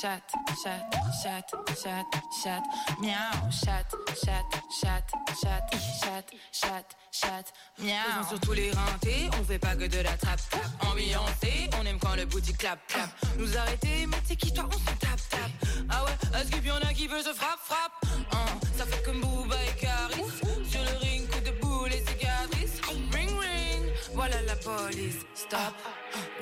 chat, 0.00 0.22
chat, 0.62 0.80
chat, 1.22 1.44
chat, 1.44 1.46
chat, 1.82 2.06
chat, 2.42 2.62
miaou, 3.00 3.50
chat, 3.50 3.84
chat, 4.24 4.44
chat, 4.70 5.04
chat, 5.42 5.62
chat, 6.00 6.24
chat, 6.52 6.84
chat, 7.12 7.52
miaou. 7.78 8.28
Sur 8.28 8.40
tous 8.40 8.52
les 8.52 8.70
rintés, 8.70 9.28
on 9.38 9.44
fait 9.44 9.58
pas 9.58 9.76
que 9.76 9.86
de 9.86 9.98
la 9.98 10.16
trappe, 10.16 10.40
trappe. 10.48 10.90
Ambiancé, 10.90 11.68
on 11.78 11.84
aime 11.84 11.98
quand 11.98 12.14
le 12.16 12.24
boutique 12.24 12.56
clap, 12.56 12.78
clap. 12.86 13.10
Nous 13.36 13.58
arrêter, 13.58 14.06
mais 14.06 14.16
c'est 14.24 14.36
qui 14.36 14.54
toi, 14.54 14.64
on 14.68 14.78
se 14.78 14.84
tape, 14.84 15.20
tape. 15.28 15.86
Ah 15.90 16.04
ouais, 16.04 16.40
est-ce 16.40 16.50
qu'il 16.50 16.64
y 16.64 16.70
en 16.70 16.76
a 16.76 16.94
qui 16.94 17.06
veut 17.06 17.22
se 17.22 17.34
frappe, 17.34 17.60
frappe? 17.62 17.92
Hein, 18.32 18.58
ça 18.78 18.86
fait 18.86 19.02
comme 19.02 19.20
Booba 19.20 19.56
et 19.64 19.80
Caris. 19.80 20.24
Sur 20.64 20.82
le 20.82 20.96
ring, 20.98 21.28
coup 21.28 21.40
de 21.40 21.50
boule 21.60 21.92
et 21.92 22.04
cicatrices. 22.06 22.80
Ring, 23.12 23.30
ring, 23.38 23.92
voilà 24.14 24.40
la 24.42 24.56
police. 24.56 25.26
Stop, 25.34 25.74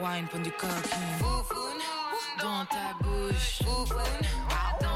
wine, 0.00 0.28
pon 0.30 0.38
du 0.38 0.52
coquin. 0.52 1.97
Dans 2.40 2.64
ta 2.66 2.94
bouche. 3.02 3.62
Foufoune, 3.64 4.87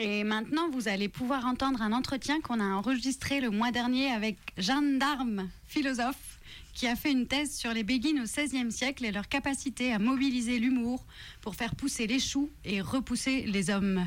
Et 0.00 0.22
maintenant, 0.22 0.70
vous 0.70 0.86
allez 0.86 1.08
pouvoir 1.08 1.44
entendre 1.44 1.82
un 1.82 1.92
entretien 1.92 2.40
qu'on 2.40 2.60
a 2.60 2.64
enregistré 2.64 3.40
le 3.40 3.50
mois 3.50 3.72
dernier 3.72 4.12
avec 4.12 4.36
Jeanne 4.56 5.00
d'Armes, 5.00 5.50
philosophe, 5.66 6.38
qui 6.72 6.86
a 6.86 6.94
fait 6.94 7.10
une 7.10 7.26
thèse 7.26 7.56
sur 7.56 7.72
les 7.72 7.82
béguines 7.82 8.20
au 8.20 8.22
XVIe 8.22 8.70
siècle 8.70 9.04
et 9.04 9.10
leur 9.10 9.28
capacité 9.28 9.92
à 9.92 9.98
mobiliser 9.98 10.60
l'humour 10.60 11.04
pour 11.40 11.56
faire 11.56 11.74
pousser 11.74 12.06
les 12.06 12.20
choux 12.20 12.48
et 12.64 12.80
repousser 12.80 13.42
les 13.42 13.70
hommes. 13.70 14.06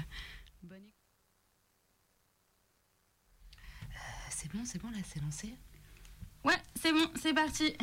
C'est 4.29 4.51
bon, 4.53 4.62
c'est 4.63 4.81
bon, 4.81 4.89
là, 4.91 4.98
c'est 5.05 5.21
lancé. 5.21 5.53
Ouais, 6.45 6.57
c'est 6.81 6.93
bon, 6.93 7.05
c'est 7.15 7.33
parti. 7.33 7.74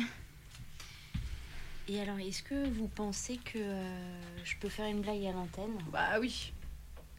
Et 1.87 2.01
alors, 2.01 2.17
est-ce 2.17 2.41
que 2.41 2.67
vous 2.69 2.87
pensez 2.87 3.37
que 3.37 3.59
euh, 3.59 4.43
je 4.43 4.55
peux 4.57 4.67
faire 4.67 4.87
une 4.87 5.01
blague 5.01 5.25
à 5.25 5.31
l'antenne? 5.31 5.77
Bah 5.91 6.19
oui, 6.19 6.51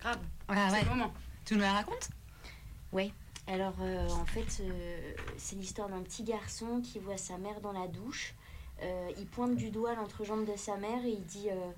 grave. 0.01 0.19
Ah 0.49 0.69
C'est 0.71 0.77
ouais. 0.77 0.83
le 0.85 0.89
moment. 0.91 1.13
Tu 1.45 1.55
nous 1.55 1.61
la 1.61 1.73
racontes 1.73 2.09
Ouais. 2.93 3.13
Alors, 3.47 3.75
euh, 3.81 4.09
en 4.11 4.25
fait, 4.27 4.61
euh, 4.63 5.13
c'est 5.37 5.57
l'histoire 5.57 5.89
d'un 5.89 6.03
petit 6.03 6.23
garçon 6.25 6.81
qui 6.81 6.99
voit 6.99 7.17
sa 7.17 7.39
mère 7.39 7.61
dans 7.61 7.73
la 7.73 7.89
douche. 7.89 8.35
Euh, 8.83 9.11
il 9.19 9.27
pointe 9.27 9.57
du 9.57 9.71
doigt 9.71 9.95
l'entrejambe 9.95 10.45
de 10.47 10.57
sa 10.57 10.77
mère 10.77 11.05
et 11.05 11.11
il 11.11 11.25
dit 11.25 11.51
euh, 11.51 11.71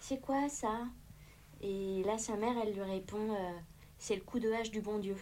C'est 0.00 0.20
quoi 0.20 0.48
ça? 0.48 0.80
Et 1.62 2.02
là, 2.04 2.18
sa 2.18 2.36
mère, 2.36 2.54
elle 2.62 2.72
lui 2.74 2.82
répond 2.82 3.32
euh, 3.34 3.52
C'est 3.98 4.14
le 4.16 4.22
coup 4.22 4.38
de 4.40 4.50
hache 4.52 4.70
du 4.70 4.80
bon 4.80 4.98
Dieu. 4.98 5.16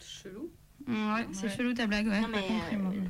Chelou. 0.00 0.50
Ouais, 0.88 1.26
c'est 1.32 1.44
Ouais. 1.46 1.56
chelou 1.56 1.72
ta 1.74 1.86
blague, 1.86 2.06
ouais. 2.06 2.20
Non, 2.20 2.28
mais. 2.28 2.40
compris, 2.42 2.76
euh, 2.76 3.02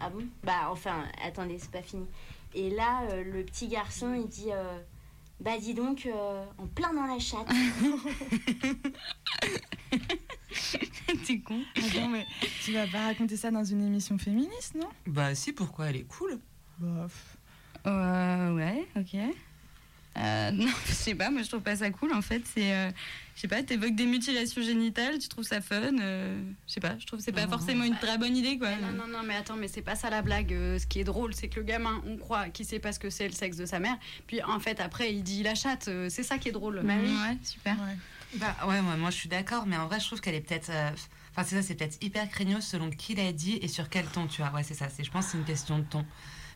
ah 0.00 0.10
bon? 0.10 0.26
Bah, 0.42 0.68
enfin, 0.70 1.04
attendez, 1.24 1.58
c'est 1.58 1.70
pas 1.70 1.82
fini. 1.82 2.06
Et 2.54 2.70
là, 2.70 3.02
euh, 3.10 3.22
le 3.24 3.44
petit 3.44 3.68
garçon, 3.68 4.12
il 4.14 4.26
dit 4.28 4.50
euh, 4.52 4.78
Bah, 5.42 5.58
dis 5.60 5.74
donc, 5.74 6.06
euh, 6.06 6.44
en 6.58 6.66
plein 6.68 6.92
dans 6.94 7.06
la 7.06 7.18
chatte. 7.18 7.48
T'es 11.26 11.40
con. 11.40 11.60
Attends, 11.76 12.08
mais 12.08 12.24
tu 12.64 12.72
vas 12.72 12.86
pas 12.86 13.06
raconter 13.06 13.36
ça 13.36 13.50
dans 13.50 13.64
une 13.64 13.84
émission 13.86 14.16
féministe, 14.18 14.74
non? 14.76 14.88
Bah 15.06 15.34
si, 15.34 15.52
pourquoi? 15.52 15.90
Elle 15.90 15.96
est 15.96 16.06
cool. 16.08 16.38
Bah, 16.78 17.06
pff, 17.08 17.36
Euh, 17.86 18.54
ouais, 18.54 18.86
ok. 18.96 19.16
Euh, 20.18 20.50
non, 20.52 20.70
je 20.86 20.92
sais 20.92 21.14
pas, 21.14 21.30
moi 21.30 21.42
je 21.42 21.48
trouve 21.48 21.62
pas 21.62 21.76
ça 21.76 21.90
cool 21.90 22.12
en 22.12 22.20
fait. 22.22 22.42
C'est, 22.52 22.72
euh, 22.74 22.90
je 23.34 23.40
sais 23.40 23.48
pas, 23.48 23.62
t'évoques 23.62 23.94
des 23.94 24.04
mutilations 24.06 24.60
génitales, 24.62 25.18
tu 25.18 25.28
trouves 25.28 25.44
ça 25.44 25.60
fun. 25.62 25.80
euh, 26.00 26.38
je 26.68 26.72
sais 26.74 26.80
pas, 26.80 26.98
je 26.98 27.06
trouve 27.06 27.18
que 27.18 27.24
c'est 27.24 27.32
pas 27.32 27.46
Non. 27.46 27.52
forcément 27.52 27.84
une 27.84 27.96
très 27.96 28.18
bonne 28.18 28.36
idée 28.36 28.58
quoi. 28.58 28.70
Non, 28.76 28.92
non, 28.92 29.06
non, 29.06 29.22
mais 29.26 29.34
attends, 29.36 29.56
mais 29.56 29.68
c'est 29.68 29.80
pas 29.82 29.94
ça 29.94 30.10
la 30.10 30.20
blague. 30.22 30.52
Euh, 30.52 30.78
ce 30.78 30.86
qui 30.86 31.00
est 31.00 31.04
drôle, 31.04 31.32
c'est 31.34 31.48
que 31.48 31.60
le 31.60 31.64
gamin, 31.64 32.02
on 32.06 32.16
croit 32.18 32.48
qu'il 32.50 32.66
sait 32.66 32.78
pas 32.78 32.92
ce 32.92 32.98
que 32.98 33.08
c'est 33.10 33.26
le 33.26 33.32
sexe 33.34 33.56
de 33.56 33.64
sa 33.66 33.78
mère. 33.80 33.96
Puis 34.26 34.42
en 34.42 34.60
fait, 34.60 34.80
après, 34.80 35.12
il 35.14 35.22
dit 35.22 35.42
la 35.42 35.54
chatte. 35.54 35.88
euh, 35.88 36.08
C'est 36.10 36.22
ça 36.22 36.36
qui 36.38 36.48
est 36.50 36.52
drôle. 36.52 36.82
Bah 36.84 36.94
oui. 37.02 37.08
Ouais, 37.10 37.38
super. 37.42 37.74
ouais. 37.80 37.96
Bah 38.36 38.54
ouais, 38.66 38.80
moi, 38.82 38.96
moi 38.96 39.10
je 39.10 39.16
suis 39.16 39.28
d'accord, 39.28 39.66
mais 39.66 39.76
en 39.76 39.86
vrai, 39.86 39.98
je 40.00 40.06
trouve 40.06 40.20
qu'elle 40.20 40.34
est 40.34 40.40
peut-être. 40.40 40.70
euh, 40.70 40.90
Enfin, 41.34 41.44
c'est 41.48 41.56
ça, 41.56 41.62
c'est 41.62 41.74
peut-être 41.74 41.96
hyper 42.02 42.28
craignos 42.28 42.60
selon 42.60 42.90
qui 42.90 43.14
l'a 43.14 43.32
dit 43.32 43.58
et 43.62 43.68
sur 43.68 43.88
quel 43.88 44.04
ton, 44.04 44.26
tu 44.26 44.42
vois. 44.42 44.50
Ouais, 44.52 44.62
c'est 44.62 44.74
ça. 44.74 44.90
C'est, 44.90 45.02
je 45.02 45.10
pense 45.10 45.24
que 45.24 45.32
c'est 45.32 45.38
une 45.38 45.44
question 45.44 45.78
de 45.78 45.84
ton. 45.84 46.04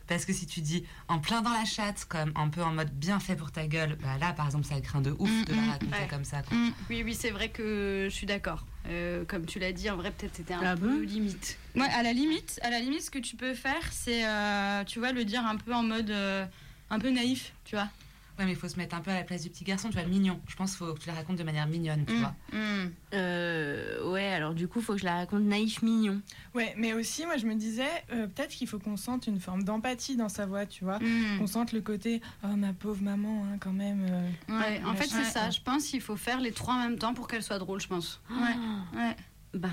Parce 0.07 0.25
que 0.25 0.33
si 0.33 0.45
tu 0.45 0.61
dis 0.61 0.85
en 1.07 1.19
plein 1.19 1.41
dans 1.41 1.51
la 1.51 1.65
chatte, 1.65 2.05
comme 2.09 2.31
un 2.35 2.47
peu 2.49 2.63
en 2.63 2.71
mode 2.71 2.91
bien 2.91 3.19
fait 3.19 3.35
pour 3.35 3.51
ta 3.51 3.67
gueule, 3.67 3.97
bah 4.01 4.17
là, 4.19 4.33
par 4.33 4.45
exemple, 4.45 4.65
ça 4.65 4.79
craint 4.81 5.01
de 5.01 5.11
ouf 5.19 5.29
Mm, 5.29 5.45
de 5.45 5.53
la 5.53 5.61
mm, 5.61 5.69
raconter 5.69 5.91
ouais. 5.99 6.07
comme 6.09 6.23
ça. 6.23 6.41
Quoi. 6.43 6.57
Mm. 6.57 6.73
Oui, 6.89 7.01
oui, 7.03 7.13
c'est 7.13 7.31
vrai 7.31 7.49
que 7.49 8.07
je 8.09 8.13
suis 8.15 8.25
d'accord. 8.27 8.65
Euh, 8.89 9.25
comme 9.25 9.45
tu 9.45 9.59
l'as 9.59 9.73
dit, 9.73 9.89
en 9.89 9.97
vrai, 9.97 10.11
peut-être 10.11 10.35
c'était 10.35 10.53
un 10.53 10.61
Ah 10.63 10.75
peu 10.77 10.87
bon 10.87 11.01
limite. 11.01 11.57
Ouais, 11.75 11.89
à 11.93 12.03
la 12.03 12.13
limite, 12.13 12.59
à 12.63 12.69
la 12.69 12.79
limite, 12.79 13.01
ce 13.01 13.11
que 13.11 13.19
tu 13.19 13.35
peux 13.35 13.53
faire, 13.53 13.83
c'est, 13.91 14.25
euh, 14.25 14.83
tu 14.85 14.99
vois, 14.99 15.11
le 15.11 15.25
dire 15.25 15.45
un 15.45 15.57
peu 15.57 15.73
en 15.73 15.83
mode, 15.83 16.09
euh, 16.09 16.45
un 16.89 16.99
peu 16.99 17.09
naïf, 17.09 17.51
tu 17.65 17.75
vois. 17.75 17.89
Ouais, 18.37 18.45
mais 18.45 18.51
il 18.51 18.55
faut 18.55 18.67
se 18.69 18.77
mettre 18.77 18.95
un 18.95 19.01
peu 19.01 19.09
à 19.09 19.15
la 19.15 19.23
place 19.23 19.41
du 19.43 19.49
petit 19.49 19.63
garçon, 19.63 19.89
tu 19.89 19.95
vois, 19.95 20.05
mignon. 20.07 20.39
Je 20.47 20.55
pense 20.55 20.71
qu'il 20.75 20.85
faut 20.85 20.93
que 20.93 20.99
tu 20.99 21.07
la 21.07 21.15
racontes 21.15 21.37
de 21.37 21.43
manière 21.43 21.65
mignonne, 21.67 22.05
tu 22.05 22.13
Mm, 22.13 22.19
vois. 22.19 22.35
mm. 22.53 22.91
Euh, 23.15 24.11
ouais, 24.11 24.27
alors 24.27 24.53
du 24.53 24.67
coup, 24.67 24.79
faut 24.81 24.93
que 24.93 24.99
je 24.99 25.05
la 25.05 25.15
raconte 25.15 25.41
naïf 25.43 25.81
mignon. 25.81 26.21
Ouais, 26.53 26.73
mais 26.77 26.93
aussi, 26.93 27.25
moi, 27.25 27.37
je 27.37 27.45
me 27.47 27.55
disais, 27.55 27.87
euh, 28.11 28.27
peut-être 28.27 28.51
qu'il 28.51 28.67
faut 28.67 28.77
qu'on 28.79 28.95
sente 28.97 29.25
une 29.27 29.39
forme 29.39 29.63
d'empathie 29.63 30.17
dans 30.17 30.29
sa 30.29 30.45
voix, 30.45 30.65
tu 30.67 30.83
vois. 30.83 30.99
Mm. 30.99 31.39
Qu'on 31.39 31.47
sente 31.47 31.71
le 31.71 31.81
côté, 31.81 32.21
oh, 32.43 32.55
ma 32.55 32.73
pauvre 32.73 33.01
maman, 33.01 33.43
hein, 33.45 33.57
quand 33.59 33.73
même. 33.73 34.05
euh. 34.07 34.29
Ouais, 34.59 34.81
en 34.85 34.93
fait, 34.93 35.05
Ouais. 35.05 35.23
c'est 35.23 35.31
ça. 35.31 35.49
Je 35.49 35.61
pense 35.61 35.85
qu'il 35.87 36.01
faut 36.01 36.15
faire 36.15 36.39
les 36.39 36.51
trois 36.51 36.75
en 36.75 36.79
même 36.83 36.99
temps 36.99 37.13
pour 37.15 37.27
qu'elle 37.27 37.43
soit 37.43 37.59
drôle, 37.59 37.81
je 37.81 37.87
pense. 37.87 38.21
Ouais, 38.29 38.99
ouais. 38.99 39.15
Ben, 39.53 39.69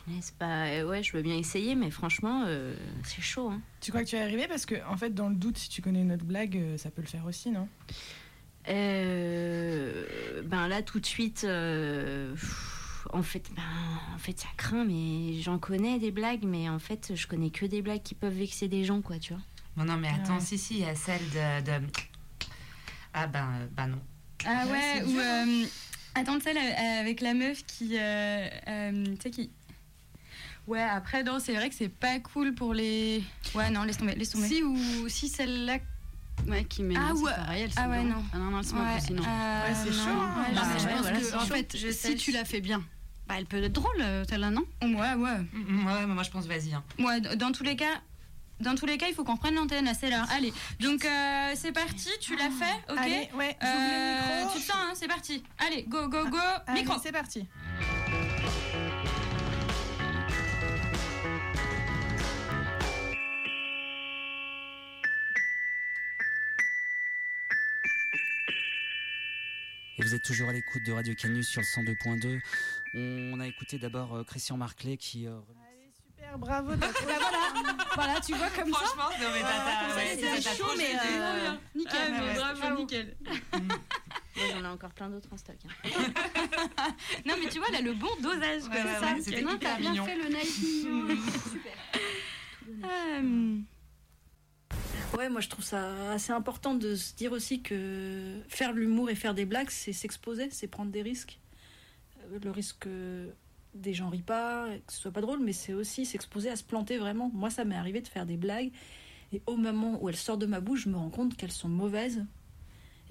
punaise, 0.00 0.32
bah 0.40 0.64
euh, 0.66 0.88
ouais, 0.88 1.02
je 1.02 1.12
veux 1.12 1.22
bien 1.22 1.36
essayer, 1.36 1.74
mais 1.74 1.90
franchement, 1.90 2.44
euh, 2.46 2.74
c'est 3.04 3.20
chaud. 3.22 3.50
Hein. 3.50 3.60
Tu 3.80 3.90
crois 3.90 4.02
que 4.04 4.08
tu 4.08 4.16
vas 4.16 4.22
y 4.22 4.24
arriver 4.24 4.46
Parce 4.48 4.66
que, 4.66 4.74
en 4.88 4.96
fait, 4.96 5.14
dans 5.14 5.28
le 5.28 5.34
doute, 5.34 5.58
si 5.58 5.68
tu 5.68 5.82
connais 5.82 6.00
une 6.02 6.12
autre 6.12 6.24
blague, 6.24 6.56
euh, 6.56 6.76
ça 6.78 6.90
peut 6.90 7.02
le 7.02 7.08
faire 7.08 7.24
aussi, 7.26 7.50
non? 7.50 7.68
Euh, 8.68 10.42
ben 10.44 10.68
là, 10.68 10.82
tout 10.82 11.00
de 11.00 11.06
suite, 11.06 11.44
euh, 11.44 12.32
pff, 12.34 13.06
en 13.12 13.22
fait, 13.22 13.50
ben, 13.54 13.62
en 14.14 14.18
fait, 14.18 14.38
ça 14.38 14.48
craint, 14.56 14.84
mais 14.84 15.40
j'en 15.42 15.58
connais 15.58 15.98
des 15.98 16.10
blagues, 16.10 16.44
mais 16.44 16.68
en 16.68 16.78
fait, 16.78 17.12
je 17.14 17.26
connais 17.26 17.50
que 17.50 17.66
des 17.66 17.82
blagues 17.82 18.02
qui 18.02 18.14
peuvent 18.14 18.32
vexer 18.36 18.68
des 18.68 18.84
gens, 18.84 19.00
quoi, 19.02 19.18
tu 19.18 19.32
vois. 19.34 19.42
Non, 19.76 19.84
non, 19.84 19.96
mais 19.98 20.08
attends, 20.08 20.34
Ouais. 20.34 20.40
si, 20.40 20.58
si, 20.58 20.74
il 20.74 20.80
y 20.80 20.84
a 20.84 20.94
celle 20.94 21.22
de. 21.30 21.64
de- 21.80 21.86
Ah, 23.14 23.26
ben, 23.26 23.68
bah 23.72 23.86
non. 23.86 23.98
Ah 24.44 24.64
Ouais, 24.66 24.72
ouais, 24.72 25.02
ou 25.04 25.18
euh, 25.18 25.64
attends 26.14 26.40
celle 26.40 26.58
avec 26.58 27.20
la 27.20 27.32
meuf 27.34 27.64
qui, 27.66 27.96
euh, 27.98 28.48
euh, 28.68 29.04
tu 29.04 29.16
sais 29.22 29.30
qui. 29.30 29.50
Ouais, 30.66 30.82
après 30.82 31.24
non, 31.24 31.38
c'est 31.40 31.54
vrai 31.54 31.68
que 31.68 31.74
c'est 31.74 31.88
pas 31.88 32.20
cool 32.20 32.54
pour 32.54 32.72
les. 32.74 33.22
Ouais, 33.54 33.70
non, 33.70 33.82
laisse 33.82 33.98
tomber, 33.98 34.14
laisse 34.14 34.30
tomber. 34.30 34.46
Si 34.48 34.62
ou 34.62 35.08
si 35.08 35.28
celle-là. 35.28 35.78
Ouais, 36.48 36.64
qui 36.64 36.82
met. 36.82 36.94
Ah 36.96 37.10
c'est 37.14 37.22
ouais. 37.22 37.32
pareil, 37.34 37.62
elle 37.64 37.70
Ah 37.76 37.84
se 37.84 37.88
ouais, 37.90 38.02
non. 38.04 38.24
Ah 38.32 38.38
non, 38.38 38.44
non, 38.50 38.58
Ouais, 38.58 38.62
pas 38.94 39.00
sinon. 39.00 39.22
euh, 39.22 39.68
Ouais, 39.68 39.74
c'est 39.74 39.92
chaud, 39.92 40.08
hein. 40.08 40.34
ouais, 40.38 40.46
je 40.50 40.54
pas. 40.54 40.60
pense 40.62 40.82
voilà, 41.02 41.18
que, 41.18 41.24
c'est 41.24 41.34
en 41.34 41.40
chaud. 41.40 41.54
fait, 41.54 41.76
Je 41.76 41.88
si 41.88 41.92
sais. 41.94 42.14
tu 42.16 42.32
la 42.32 42.44
fais 42.44 42.60
bien, 42.60 42.82
bah, 43.28 43.34
elle 43.38 43.46
peut 43.46 43.62
être 43.62 43.72
drôle, 43.72 43.90
euh, 44.00 44.24
celle-là, 44.28 44.50
non? 44.50 44.64
Ouais, 44.82 45.14
ouais. 45.14 45.38
Mm, 45.52 45.86
Ouais, 45.86 46.06
mais 46.06 46.14
moi 46.14 46.22
je 46.22 46.30
pense, 46.30 46.46
vas-y. 46.46 46.72
Hein. 46.74 46.82
Ouais, 46.98 47.20
dans 47.20 47.52
tous 47.52 47.64
les 47.64 47.76
cas. 47.76 48.00
Dans 48.60 48.76
tous 48.76 48.86
les 48.86 48.96
cas, 48.96 49.06
il 49.08 49.14
faut 49.14 49.24
qu'on 49.24 49.36
prenne 49.36 49.56
l'antenne, 49.56 49.86
là, 49.86 49.92
c'est 49.94 50.08
l'heure. 50.08 50.26
Allez, 50.30 50.52
donc 50.78 51.04
euh, 51.04 51.52
c'est 51.56 51.72
parti, 51.72 52.08
tu 52.20 52.36
l'as 52.36 52.48
fait, 52.50 52.92
ok? 52.92 52.96
Allez, 52.98 53.28
ouais, 53.36 53.56
Euh, 53.60 53.66
le 53.66 54.42
micro. 54.44 54.54
Tu 54.56 54.60
te 54.62 54.66
sens, 54.66 54.76
hein, 54.78 54.92
c'est 54.94 55.08
parti. 55.08 55.42
Allez, 55.58 55.82
go, 55.88 56.06
go, 56.08 56.28
go, 56.28 56.38
Allez, 56.68 56.82
micro. 56.82 56.96
c'est 57.02 57.10
parti. 57.10 57.44
Vous 70.12 70.16
êtes 70.16 70.24
toujours 70.24 70.50
à 70.50 70.52
l'écoute 70.52 70.82
de 70.82 70.92
Radio 70.92 71.14
Canus 71.14 71.48
sur 71.48 71.62
le 71.62 71.66
102.2. 71.66 72.38
On 73.32 73.40
a 73.40 73.46
écouté 73.46 73.78
d'abord 73.78 74.14
euh, 74.14 74.24
Christian 74.24 74.58
Marclay 74.58 74.98
qui. 74.98 75.26
euh, 75.26 75.38
Super, 75.96 76.36
bravo. 76.38 76.76
t'as 76.76 76.88
trop- 76.92 77.06
Voilà, 77.94 78.20
tu 78.20 78.34
vois 78.34 78.50
comme 78.50 78.70
ça. 78.70 78.78
Franchement, 78.80 79.08
non, 79.18 79.28
mais 79.32 79.40
t'as- 79.40 79.96
ouais, 79.96 80.42
chaud, 80.42 80.66
mais, 80.76 80.94
euh, 81.02 81.52
Nickel, 81.74 81.94
Ah, 81.98 82.10
mais 82.10 82.28
ouais. 82.28 82.34
bravo, 82.58 82.76
nickel. 82.76 83.16
Moi, 84.36 84.46
j'en 84.52 84.64
ai 84.64 84.68
encore 84.68 84.90
plein 84.90 85.08
d'autres 85.08 85.28
en 85.32 85.38
stock. 85.38 85.56
hein. 85.64 85.70
Non, 87.24 87.34
mais 87.42 87.48
tu 87.48 87.58
vois, 87.58 87.70
là, 87.70 87.80
le 87.80 87.94
bon 87.94 88.14
dosage, 88.20 88.64
Ouais, 88.64 88.82
c'est 89.22 89.30
ça. 89.34 89.40
Non, 89.40 89.56
t'as 89.58 89.78
bien 89.78 90.04
fait 90.04 90.16
le 90.16 90.28
naïf 90.28 90.62
mignon. 90.62 91.16
Euh, 92.84 93.58
Ouais, 95.16 95.28
moi 95.28 95.40
je 95.42 95.48
trouve 95.48 95.64
ça 95.64 96.10
assez 96.12 96.32
important 96.32 96.74
de 96.74 96.94
se 96.94 97.14
dire 97.14 97.32
aussi 97.32 97.60
que 97.60 98.40
faire 98.48 98.72
l'humour 98.72 99.10
et 99.10 99.14
faire 99.14 99.34
des 99.34 99.44
blagues, 99.44 99.68
c'est 99.68 99.92
s'exposer, 99.92 100.48
c'est 100.50 100.68
prendre 100.68 100.90
des 100.90 101.02
risques. 101.02 101.38
Euh, 102.32 102.38
Le 102.42 102.50
risque 102.50 102.78
que 102.80 103.34
des 103.74 103.92
gens 103.92 104.08
rient 104.08 104.22
pas, 104.22 104.68
que 104.86 104.92
ce 104.92 105.00
soit 105.00 105.12
pas 105.12 105.20
drôle, 105.20 105.40
mais 105.40 105.52
c'est 105.52 105.74
aussi 105.74 106.06
s'exposer 106.06 106.50
à 106.50 106.56
se 106.56 106.64
planter 106.64 106.96
vraiment. 106.98 107.30
Moi, 107.34 107.50
ça 107.50 107.64
m'est 107.64 107.74
arrivé 107.76 108.00
de 108.00 108.08
faire 108.08 108.24
des 108.26 108.36
blagues 108.38 108.70
et 109.32 109.42
au 109.46 109.56
moment 109.56 109.98
où 110.02 110.08
elles 110.08 110.16
sortent 110.16 110.40
de 110.40 110.46
ma 110.46 110.60
bouche, 110.60 110.84
je 110.84 110.88
me 110.88 110.96
rends 110.96 111.10
compte 111.10 111.36
qu'elles 111.36 111.52
sont 111.52 111.68
mauvaises 111.68 112.24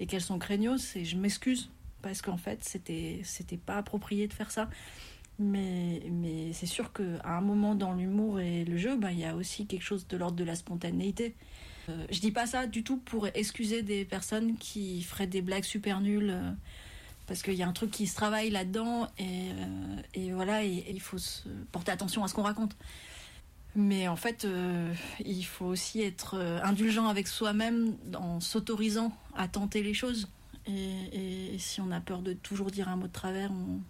et 0.00 0.06
qu'elles 0.06 0.20
sont 0.22 0.38
craignos 0.38 0.96
et 0.96 1.04
je 1.04 1.16
m'excuse 1.16 1.70
parce 2.00 2.20
qu'en 2.20 2.36
fait, 2.36 2.64
c'était 2.64 3.20
c'était 3.24 3.56
pas 3.56 3.76
approprié 3.76 4.26
de 4.26 4.32
faire 4.32 4.50
ça. 4.50 4.68
Mais, 5.38 6.02
mais 6.10 6.52
c'est 6.52 6.66
sûr 6.66 6.92
qu'à 6.92 7.04
un 7.24 7.40
moment 7.40 7.74
dans 7.74 7.92
l'humour 7.94 8.40
et 8.40 8.64
le 8.64 8.76
jeu, 8.76 8.96
ben, 8.96 9.10
il 9.10 9.20
y 9.20 9.24
a 9.24 9.34
aussi 9.36 9.66
quelque 9.66 9.82
chose 9.82 10.06
de 10.08 10.16
l'ordre 10.16 10.36
de 10.36 10.44
la 10.44 10.54
spontanéité. 10.54 11.34
Euh, 11.88 12.06
je 12.10 12.20
dis 12.20 12.30
pas 12.30 12.46
ça 12.46 12.66
du 12.66 12.84
tout 12.84 12.96
pour 12.96 13.26
excuser 13.34 13.82
des 13.82 14.04
personnes 14.04 14.56
qui 14.56 15.02
feraient 15.02 15.26
des 15.26 15.42
blagues 15.42 15.64
super 15.64 16.00
nulles, 16.00 16.30
euh, 16.30 16.50
parce 17.26 17.42
qu'il 17.42 17.54
y 17.54 17.62
a 17.62 17.68
un 17.68 17.72
truc 17.72 17.90
qui 17.90 18.06
se 18.06 18.14
travaille 18.14 18.50
là-dedans, 18.50 19.08
et, 19.18 19.50
euh, 19.50 20.34
voilà, 20.34 20.64
et, 20.64 20.84
il 20.88 21.00
faut 21.00 21.18
porter 21.72 21.92
attention 21.92 22.24
à 22.24 22.28
ce 22.28 22.34
qu'on 22.34 22.42
raconte. 22.42 22.76
Mais 23.74 24.06
en 24.06 24.16
fait, 24.16 24.44
euh, 24.44 24.92
il 25.24 25.44
faut 25.44 25.64
aussi 25.64 26.02
être 26.02 26.36
indulgent 26.62 27.06
avec 27.06 27.26
soi-même 27.26 27.96
en 28.14 28.38
s'autorisant 28.38 29.16
à 29.34 29.48
tenter 29.48 29.82
les 29.82 29.94
choses. 29.94 30.28
Et, 30.66 31.56
si 31.58 31.80
on 31.80 31.90
a 31.90 32.00
peur 32.00 32.20
de 32.20 32.34
toujours 32.34 32.70
dire 32.70 32.88
un 32.88 32.96
mot 32.96 33.06
de 33.06 33.12
travers, 33.12 33.50
on 33.50 33.80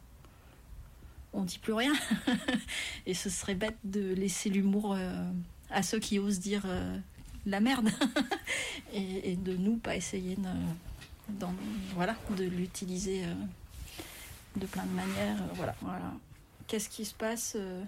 on 1.34 1.44
dit 1.44 1.58
plus 1.58 1.72
rien. 1.72 1.94
et 3.06 3.14
ce 3.14 3.30
serait 3.30 3.54
bête 3.54 3.78
de 3.84 4.12
laisser 4.12 4.50
l'humour 4.50 4.94
à 5.70 5.82
ceux 5.82 5.98
qui 5.98 6.18
osent 6.18 6.40
dire 6.40 6.66
la 7.46 7.60
merde. 7.60 7.88
et, 8.92 9.32
et 9.32 9.36
de 9.36 9.56
nous 9.56 9.76
pas 9.76 9.96
essayer 9.96 10.36
de, 10.36 10.48
d'en- 11.38 11.54
voilà, 11.94 12.16
de 12.36 12.44
l'utiliser 12.44 13.24
euh, 13.24 13.34
de 14.56 14.66
plein 14.66 14.84
de 14.84 14.92
manières. 14.92 15.40
euh, 15.42 15.46
voilà, 15.54 15.74
voilà. 15.80 16.12
Qu'est-ce 16.66 16.88
qui 16.88 17.04
se 17.04 17.14
passe 17.14 17.54
euh, 17.56 17.82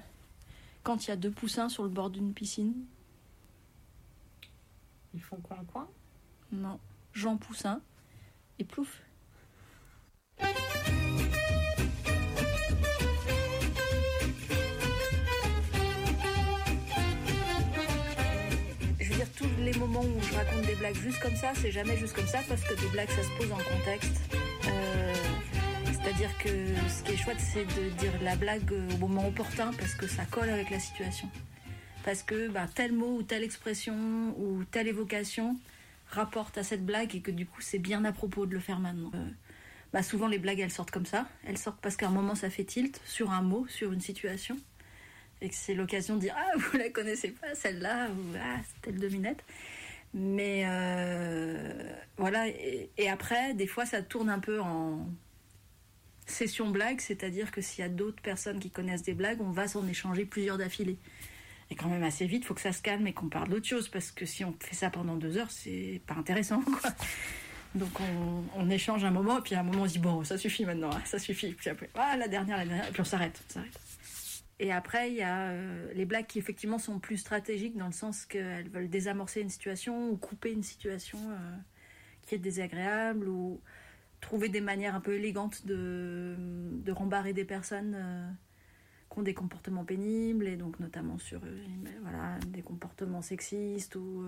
quand 0.83 1.05
il 1.07 1.09
y 1.09 1.13
a 1.13 1.17
deux 1.17 1.31
poussins 1.31 1.69
sur 1.69 1.83
le 1.85 1.89
bord 1.89 2.11
d'une 2.11 2.35
piscine? 2.35 2.75
Ils 5.15 5.23
font 5.23 5.37
quoi 5.37 5.59
quoi 5.73 5.91
Non. 6.53 6.79
Jean 7.13 7.37
Poussin 7.37 7.81
et 8.59 8.65
plouf. 8.65 9.01
Les 19.65 19.79
moments 19.79 20.03
où 20.03 20.21
je 20.21 20.35
raconte 20.35 20.67
des 20.67 20.75
blagues 20.75 20.97
juste 20.97 21.19
comme 21.21 21.37
ça, 21.37 21.53
c'est 21.55 21.71
jamais 21.71 21.97
juste 21.97 22.15
comme 22.15 22.27
ça 22.27 22.41
parce 22.47 22.63
que 22.63 22.75
des 22.79 22.89
blagues, 22.89 23.09
ça 23.09 23.23
se 23.23 23.31
pose 23.39 23.51
en 23.51 23.57
contexte. 23.57 24.21
Euh, 24.69 25.15
C'est-à-dire 25.87 26.37
que 26.39 26.49
ce 26.89 27.03
qui 27.03 27.13
est 27.13 27.17
chouette, 27.17 27.41
c'est 27.41 27.65
de 27.65 27.89
dire 27.99 28.13
la 28.23 28.37
blague 28.37 28.71
au 28.73 28.99
moment 28.99 29.27
opportun 29.27 29.71
parce 29.79 29.95
que 29.95 30.07
ça 30.07 30.27
colle 30.27 30.51
avec 30.51 30.69
la 30.71 30.79
situation. 30.79 31.31
Parce 32.05 32.23
que 32.23 32.49
bah, 32.49 32.67
tel 32.75 32.93
mot 32.93 33.17
ou 33.17 33.23
telle 33.23 33.43
expression 33.43 34.35
ou 34.39 34.65
telle 34.65 34.87
évocation 34.87 35.57
rapporte 36.09 36.59
à 36.59 36.63
cette 36.63 36.85
blague 36.85 37.15
et 37.17 37.21
que 37.21 37.31
du 37.31 37.47
coup, 37.47 37.63
c'est 37.63 37.79
bien 37.79 38.05
à 38.05 38.13
propos 38.13 38.45
de 38.45 38.53
le 38.53 38.61
faire 38.61 38.79
maintenant. 38.79 39.13
Euh, 39.15 39.31
bah, 39.95 40.03
souvent, 40.03 40.27
les 40.27 40.39
blagues, 40.39 40.61
elles 40.61 40.71
sortent 40.71 40.91
comme 40.91 41.07
ça. 41.07 41.27
Elles 41.47 41.59
sortent 41.59 41.81
parce 41.81 41.97
qu'à 41.97 42.09
un 42.09 42.11
moment, 42.11 42.35
ça 42.35 42.51
fait 42.51 42.65
tilt 42.65 43.01
sur 43.07 43.31
un 43.31 43.41
mot, 43.41 43.67
sur 43.69 43.93
une 43.93 44.03
situation 44.03 44.59
et 45.45 45.49
que 45.51 45.55
c'est 45.55 45.75
l'occasion 45.75 46.17
de 46.17 46.21
dire 46.21 46.35
ah 46.37 46.57
vous 46.57 46.79
la 46.79 46.89
connaissez 46.89 47.31
pas 47.31 47.55
celle-là 47.55 48.09
ou 48.09 48.37
ah 48.41 48.57
telle 48.83 48.99
devinette. 48.99 49.45
Mais 50.15 50.63
euh, 50.67 51.93
voilà 52.17 52.47
et, 52.49 53.09
après 53.09 53.53
des 53.55 53.67
fois 53.67 53.85
ça 53.85 54.01
tourne 54.01 54.31
un 54.31 54.39
peu 54.39 54.61
en 54.61 55.07
session 56.27 56.71
blague 56.71 57.01
c'est-à-dire 57.01 57.51
que 57.51 57.61
s'il 57.61 57.83
y 57.83 57.87
a 57.87 57.91
d'autres 57.91 58.23
personnes 58.23 58.59
qui 58.59 58.71
connaissent 58.71 59.03
des 59.03 59.13
blagues 59.13 59.41
on 59.41 59.51
va 59.51 59.69
s'en 59.69 59.87
échanger 59.87 60.25
plusieurs 60.25 60.57
d'affilée. 60.59 60.97
Et 61.71 61.77
quand 61.77 61.89
même 61.89 62.03
assez 62.03 62.27
vite 62.27 62.45
faut 62.45 62.55
que 62.55 62.61
ça 62.61 62.73
se 62.73 62.81
calme 62.81 63.07
et 63.07 63.13
qu'on 63.13 63.29
parle 63.29 63.49
d'autre 63.49 63.67
chose 63.67 63.89
parce 63.89 64.11
que 64.11 64.25
si 64.25 64.45
on 64.45 64.55
fait 64.61 64.75
ça 64.75 64.89
pendant 64.89 65.17
deux 65.17 65.37
heures 65.37 65.51
c'est 65.51 66.01
pas 66.07 66.15
intéressant 66.15 66.63
quoi. 66.81 66.91
Donc 67.75 67.91
on, 68.57 68.71
échange 68.71 69.05
un 69.05 69.11
moment 69.11 69.43
puis 69.43 69.57
à 69.57 69.61
un 69.61 69.63
moment 69.65 69.83
on 69.83 69.89
se 69.89 69.95
dit 69.95 69.99
bon 69.99 70.25
ça 70.25 70.39
suffit 70.39 70.65
maintenant 70.65 70.91
hein, 70.91 71.03
ça 71.05 71.19
suffit 71.19 71.53
puis 71.53 71.69
après 71.69 71.91
ah 71.97 72.17
la 72.17 72.29
dernière 72.29 72.57
la 72.57 72.65
dernière 72.65 72.89
et 72.89 72.93
puis 72.93 73.01
on 73.01 73.05
s'arrête 73.05 73.43
on 73.51 73.53
s'arrête 73.53 73.81
et 74.61 74.73
après, 74.73 75.11
il 75.11 75.17
y 75.17 75.23
a 75.23 75.49
euh, 75.49 75.93
les 75.95 76.05
blagues 76.05 76.27
qui 76.27 76.39
effectivement 76.39 76.79
sont 76.79 77.01
plus 77.01 77.19
stratégiques 77.19 77.77
dans 77.77 77.87
le 77.87 77.93
sens 77.93 78.25
qu'elles 78.25 78.69
veulent 78.69 78.89
désamorcer 78.89 79.41
une 79.41 79.49
situation 79.49 80.11
ou 80.11 80.17
couper 80.17 80.53
une 80.53 80.63
situation 80.63 81.19
euh, 81.19 81.57
qui 82.23 82.37
est 82.37 82.39
désagréable 82.39 83.29
ou 83.29 83.61
trouver 84.21 84.49
des 84.49 84.61
manières 84.61 84.95
un 84.95 85.01
peu 85.01 85.15
élégantes 85.15 85.67
de, 85.67 86.37
de 86.39 86.93
rembarrer 86.93 87.33
des 87.33 87.45
personnes 87.45 87.95
euh, 87.97 88.31
qui 89.11 89.19
ont 89.19 89.23
des 89.23 89.35
comportements 89.35 89.85
pénibles 89.85 90.47
et 90.47 90.57
donc 90.57 90.79
notamment 90.79 91.19
sur 91.19 91.41
voilà, 92.03 92.39
des 92.47 92.63
comportements 92.63 93.23
sexistes 93.23 93.97
ou, 93.97 94.25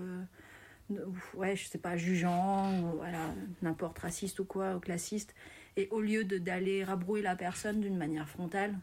ou, 0.91 1.15
ouais, 1.35 1.57
je 1.57 1.67
sais 1.67 1.79
pas, 1.79 1.97
jugeants 1.97 2.93
voilà, 2.97 3.33
n'importe 3.62 4.01
raciste 4.01 4.41
ou 4.41 4.45
quoi, 4.45 4.77
ou 4.77 4.81
classiste. 4.81 5.35
Et 5.77 5.89
au 5.91 6.01
lieu 6.01 6.25
d'aller 6.25 6.85
rabrouer 6.85 7.23
la 7.23 7.37
personne 7.37 7.81
d'une 7.81 7.97
manière 7.97 8.29
frontale, 8.29 8.75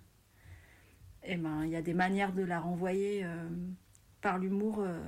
eh 1.26 1.38
ben, 1.38 1.64
il 1.66 1.72
y 1.72 1.76
a 1.76 1.82
des 1.82 1.94
manières 1.94 2.34
de 2.34 2.44
la 2.44 2.60
renvoyer 2.60 3.24
euh, 3.24 3.48
par 4.22 4.38
l'humour 4.38 4.80
euh, 4.80 5.00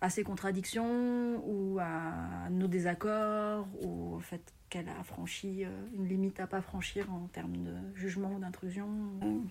à 0.00 0.10
ses 0.10 0.22
contradictions 0.22 1.42
ou 1.46 1.78
à 1.80 2.48
nos 2.50 2.66
désaccords 2.66 3.66
ou 3.80 4.16
au 4.16 4.20
fait 4.20 4.52
qu'elle 4.68 4.88
a 4.88 5.02
franchi 5.02 5.64
euh, 5.64 5.68
une 5.94 6.08
limite 6.08 6.40
à 6.40 6.46
pas 6.46 6.60
franchir 6.60 7.12
en 7.12 7.28
termes 7.28 7.56
de 7.56 7.74
jugement 7.94 8.32
ou 8.32 8.38
d'intrusion. 8.38 8.88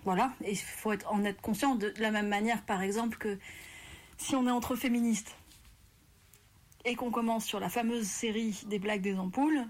Voilà, 0.04 0.32
et 0.42 0.52
il 0.52 0.58
faut 0.58 0.92
être, 0.92 1.10
en 1.12 1.24
être 1.24 1.40
conscient 1.40 1.74
de, 1.74 1.90
de 1.90 2.00
la 2.00 2.10
même 2.10 2.28
manière, 2.28 2.62
par 2.62 2.82
exemple, 2.82 3.18
que 3.18 3.38
si 4.16 4.36
on 4.36 4.46
est 4.46 4.50
entre 4.50 4.76
féministes 4.76 5.36
et 6.84 6.94
qu'on 6.94 7.10
commence 7.10 7.44
sur 7.44 7.60
la 7.60 7.68
fameuse 7.68 8.06
série 8.06 8.62
des 8.68 8.78
blagues 8.78 9.00
des 9.00 9.18
ampoules 9.18 9.64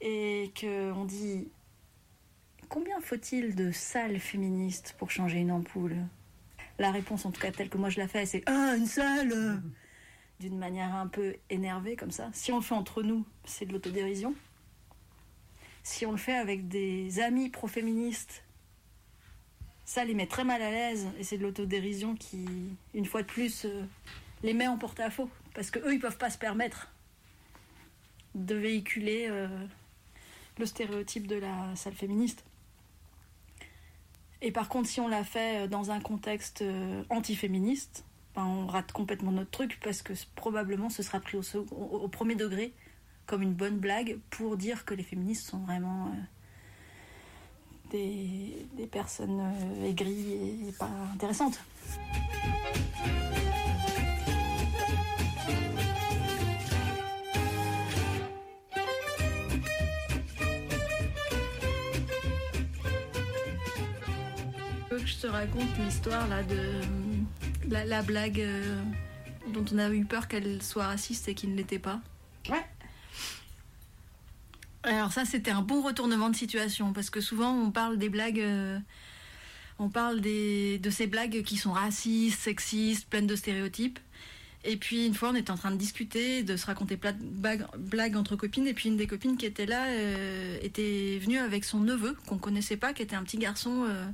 et 0.00 0.52
qu'on 0.58 1.04
dit 1.04 1.48
Combien 2.70 3.00
faut-il 3.00 3.56
de 3.56 3.72
salles 3.72 4.20
féministes 4.20 4.94
pour 4.96 5.10
changer 5.10 5.38
une 5.38 5.50
ampoule? 5.50 5.96
La 6.78 6.92
réponse, 6.92 7.26
en 7.26 7.32
tout 7.32 7.40
cas 7.40 7.50
telle 7.50 7.68
que 7.68 7.76
moi 7.76 7.90
je 7.90 7.98
la 7.98 8.06
fais, 8.06 8.24
c'est 8.26 8.44
Ah, 8.46 8.76
une 8.76 8.86
salle 8.86 9.60
D'une 10.38 10.56
manière 10.56 10.94
un 10.94 11.08
peu 11.08 11.34
énervée 11.50 11.96
comme 11.96 12.12
ça. 12.12 12.30
Si 12.32 12.52
on 12.52 12.58
le 12.58 12.62
fait 12.62 12.76
entre 12.76 13.02
nous, 13.02 13.26
c'est 13.44 13.66
de 13.66 13.72
l'autodérision. 13.72 14.36
Si 15.82 16.06
on 16.06 16.12
le 16.12 16.16
fait 16.16 16.36
avec 16.36 16.68
des 16.68 17.18
amis 17.18 17.48
pro-féministes, 17.48 18.44
ça 19.84 20.04
les 20.04 20.14
met 20.14 20.28
très 20.28 20.44
mal 20.44 20.62
à 20.62 20.70
l'aise 20.70 21.08
et 21.18 21.24
c'est 21.24 21.38
de 21.38 21.42
l'autodérision 21.42 22.14
qui, 22.14 22.46
une 22.94 23.04
fois 23.04 23.22
de 23.22 23.26
plus, 23.26 23.64
euh, 23.64 23.82
les 24.44 24.54
met 24.54 24.68
en 24.68 24.78
porte-à-faux. 24.78 25.28
Parce 25.56 25.72
qu'eux, 25.72 25.92
ils 25.92 25.98
peuvent 25.98 26.18
pas 26.18 26.30
se 26.30 26.38
permettre 26.38 26.92
de 28.36 28.54
véhiculer 28.54 29.26
euh, 29.28 29.48
le 30.56 30.66
stéréotype 30.66 31.26
de 31.26 31.34
la 31.34 31.74
salle 31.74 31.94
féministe. 31.94 32.44
Et 34.42 34.52
par 34.52 34.68
contre, 34.68 34.88
si 34.88 35.00
on 35.00 35.08
l'a 35.08 35.24
fait 35.24 35.64
euh, 35.64 35.66
dans 35.66 35.90
un 35.90 36.00
contexte 36.00 36.62
euh, 36.62 37.02
antiféministe, 37.10 38.04
ben, 38.34 38.44
on 38.44 38.66
rate 38.66 38.92
complètement 38.92 39.32
notre 39.32 39.50
truc 39.50 39.78
parce 39.82 40.02
que 40.02 40.12
probablement 40.34 40.88
ce 40.88 41.02
sera 41.02 41.20
pris 41.20 41.36
au, 41.36 42.08
premier 42.08 42.36
degré 42.36 42.72
comme 43.26 43.42
une 43.42 43.54
bonne 43.54 43.78
blague 43.78 44.18
pour 44.30 44.56
dire 44.56 44.84
que 44.84 44.94
les 44.94 45.02
féministes 45.02 45.48
sont 45.48 45.58
vraiment 45.58 46.06
euh, 46.06 46.10
des, 47.90 48.66
des 48.76 48.86
personnes 48.86 49.52
aigries 49.84 50.68
et 50.68 50.72
pas 50.72 50.90
intéressantes. 51.12 51.60
Je 65.20 65.26
te 65.26 65.32
raconte 65.32 65.76
l'histoire 65.84 66.26
là 66.28 66.42
de 66.42 66.56
la, 67.68 67.84
la 67.84 68.00
blague 68.00 68.40
euh, 68.40 68.82
dont 69.52 69.66
on 69.70 69.76
a 69.76 69.90
eu 69.90 70.06
peur 70.06 70.28
qu'elle 70.28 70.62
soit 70.62 70.86
raciste 70.86 71.28
et 71.28 71.34
qu'il 71.34 71.50
ne 71.50 71.56
l'était 71.56 71.78
pas. 71.78 72.00
Ouais. 72.48 72.64
Alors 74.82 75.12
ça 75.12 75.26
c'était 75.26 75.50
un 75.50 75.60
bon 75.60 75.82
retournement 75.82 76.30
de 76.30 76.36
situation 76.36 76.94
parce 76.94 77.10
que 77.10 77.20
souvent 77.20 77.52
on 77.52 77.70
parle 77.70 77.98
des 77.98 78.08
blagues 78.08 78.40
euh, 78.40 78.78
on 79.78 79.90
parle 79.90 80.22
des, 80.22 80.78
de 80.78 80.88
ces 80.88 81.06
blagues 81.06 81.42
qui 81.42 81.58
sont 81.58 81.72
racistes, 81.72 82.40
sexistes, 82.40 83.06
pleines 83.06 83.26
de 83.26 83.36
stéréotypes. 83.36 83.98
Et 84.64 84.78
puis 84.78 85.04
une 85.04 85.14
fois 85.14 85.32
on 85.32 85.34
était 85.34 85.50
en 85.50 85.58
train 85.58 85.70
de 85.70 85.76
discuter, 85.76 86.44
de 86.44 86.56
se 86.56 86.64
raconter 86.64 86.96
plein 86.96 87.12
de 87.12 87.22
blagues, 87.22 87.66
blagues 87.76 88.16
entre 88.16 88.36
copines 88.36 88.66
et 88.66 88.72
puis 88.72 88.88
une 88.88 88.96
des 88.96 89.06
copines 89.06 89.36
qui 89.36 89.44
était 89.44 89.66
là 89.66 89.84
euh, 89.88 90.56
était 90.62 91.18
venue 91.20 91.36
avec 91.36 91.64
son 91.64 91.80
neveu 91.80 92.16
qu'on 92.26 92.38
connaissait 92.38 92.78
pas 92.78 92.94
qui 92.94 93.02
était 93.02 93.16
un 93.16 93.22
petit 93.22 93.36
garçon 93.36 93.84
euh, 93.86 94.06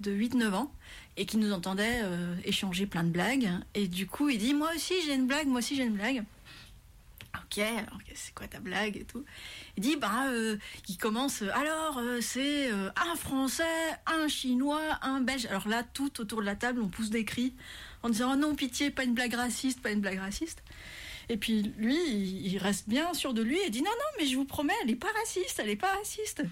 de 0.00 0.12
8-9 0.12 0.54
ans 0.54 0.72
et 1.16 1.26
qui 1.26 1.36
nous 1.36 1.52
entendait 1.52 2.00
euh, 2.02 2.34
échanger 2.44 2.86
plein 2.86 3.04
de 3.04 3.10
blagues. 3.10 3.50
Et 3.74 3.88
du 3.88 4.06
coup, 4.06 4.28
il 4.28 4.38
dit 4.38 4.54
Moi 4.54 4.70
aussi, 4.74 4.94
j'ai 5.06 5.14
une 5.14 5.26
blague, 5.26 5.46
moi 5.46 5.58
aussi, 5.58 5.76
j'ai 5.76 5.84
une 5.84 5.96
blague. 5.96 6.24
Ok, 7.34 7.58
alors 7.58 7.98
c'est 8.14 8.34
quoi 8.34 8.46
ta 8.46 8.60
blague 8.60 8.96
et 8.96 9.04
tout 9.04 9.24
Il 9.76 9.82
dit 9.82 9.96
Bah, 9.96 10.28
euh, 10.28 10.56
il 10.88 10.98
commence 10.98 11.42
Alors, 11.42 11.98
euh, 11.98 12.20
c'est 12.20 12.70
euh, 12.70 12.90
un 12.96 13.16
Français, 13.16 13.64
un 14.06 14.28
Chinois, 14.28 14.98
un 15.02 15.20
Belge. 15.20 15.46
Alors 15.46 15.68
là, 15.68 15.82
tout 15.82 16.20
autour 16.20 16.40
de 16.40 16.46
la 16.46 16.56
table, 16.56 16.80
on 16.82 16.88
pousse 16.88 17.10
des 17.10 17.24
cris 17.24 17.54
en 18.02 18.10
disant 18.10 18.32
Oh 18.32 18.36
non, 18.36 18.54
pitié, 18.54 18.90
pas 18.90 19.04
une 19.04 19.14
blague 19.14 19.34
raciste, 19.34 19.80
pas 19.80 19.90
une 19.90 20.00
blague 20.00 20.18
raciste. 20.18 20.62
Et 21.28 21.36
puis 21.36 21.72
lui, 21.78 21.96
il 21.96 22.58
reste 22.58 22.88
bien 22.88 23.14
sûr 23.14 23.32
de 23.32 23.42
lui 23.42 23.58
et 23.60 23.70
dit 23.70 23.82
Non, 23.82 23.90
non, 23.90 24.18
mais 24.18 24.26
je 24.26 24.36
vous 24.36 24.44
promets, 24.44 24.74
elle 24.82 24.88
n'est 24.88 24.96
pas 24.96 25.12
raciste, 25.18 25.58
elle 25.58 25.68
n'est 25.68 25.76
pas 25.76 25.94
raciste. 25.96 26.42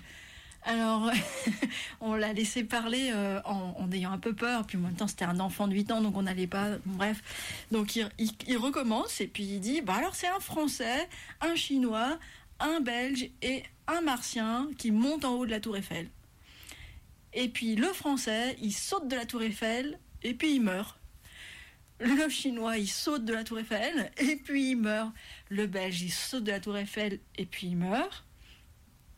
Alors, 0.63 1.11
on 2.01 2.15
l'a 2.15 2.33
laissé 2.33 2.65
parler 2.65 3.11
euh, 3.15 3.41
en, 3.45 3.91
ayant 3.93 4.13
un 4.13 4.19
peu 4.19 4.35
peur. 4.35 4.67
Puis 4.67 4.77
en 4.77 4.81
même 4.81 4.95
temps, 4.95 5.07
c'était 5.09 5.25
un 5.25 5.41
enfant 5.41 5.67
de 5.69 5.75
8 5.75 5.91
ans, 5.93 6.01
donc 6.03 6.17
on 6.17 6.23
n'allait 6.23 6.47
pas. 6.47 6.77
Bref. 6.85 7.23
Donc, 7.71 7.97
il, 7.97 8.09
il- 8.19 8.33
il 8.47 8.57
recommence 8.59 9.21
et 9.21 9.27
puis 9.27 9.45
il 9.45 9.61
dit 9.61 9.81
Bah, 9.81 9.95
alors, 9.95 10.15
c'est 10.15 10.29
un 10.29 10.41
Français, 10.41 11.09
un 11.41 11.55
Chinois, 11.55 12.19
un 12.61 12.81
Belge 12.81 13.31
et 13.43 13.63
un 13.87 14.03
Martien 14.03 14.69
qui 14.77 14.91
monte 14.91 15.25
en 15.25 15.35
haut 15.35 15.47
de 15.47 15.51
la 15.51 15.61
Tour 15.61 15.77
Eiffel. 15.77 16.09
Et 17.33 17.49
puis, 17.49 17.75
le 17.77 17.89
Français, 17.93 18.57
il 18.61 18.73
saute 18.73 19.09
de 19.09 19.17
la 19.17 19.25
Tour 19.25 19.43
Eiffel 19.43 19.99
et 20.23 20.35
puis 20.35 20.57
il 20.57 20.61
meurt. 20.61 20.99
Le 22.01 22.29
Chinois, 22.29 22.77
il 22.79 22.89
saute 22.89 23.25
de 23.25 23.33
la 23.33 23.45
Tour 23.45 23.59
Eiffel 23.61 24.11
et 24.19 24.37
puis 24.37 24.71
il 24.71 24.77
meurt. 24.77 25.13
Le 25.49 25.67
Belge, 25.67 26.03
il 26.03 26.11
saute 26.11 26.45
de 26.45 26.51
la 26.51 26.61
Tour 26.61 26.77
Eiffel 26.79 27.21
et 27.37 27.47
puis 27.47 27.69
il 27.69 27.77
meurt. 27.77 28.25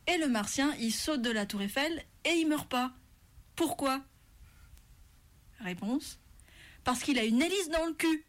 Et 0.07 0.19
le 0.19 0.29
martien, 0.29 0.75
il 0.81 0.93
saute 0.93 1.23
de 1.23 1.31
la 1.31 1.47
tour 1.47 1.63
Eiffel 1.63 2.05
et 2.25 2.31
il 2.31 2.49
meurt 2.49 2.69
pas. 2.69 2.93
Pourquoi? 3.55 4.03
Réponse. 5.61 6.19
Parce 6.85 7.03
qu'il 7.03 7.19
a 7.19 7.25
une 7.25 7.41
hélice 7.41 7.71
dans 7.71 7.87
le 7.87 7.93
cul. 7.93 8.25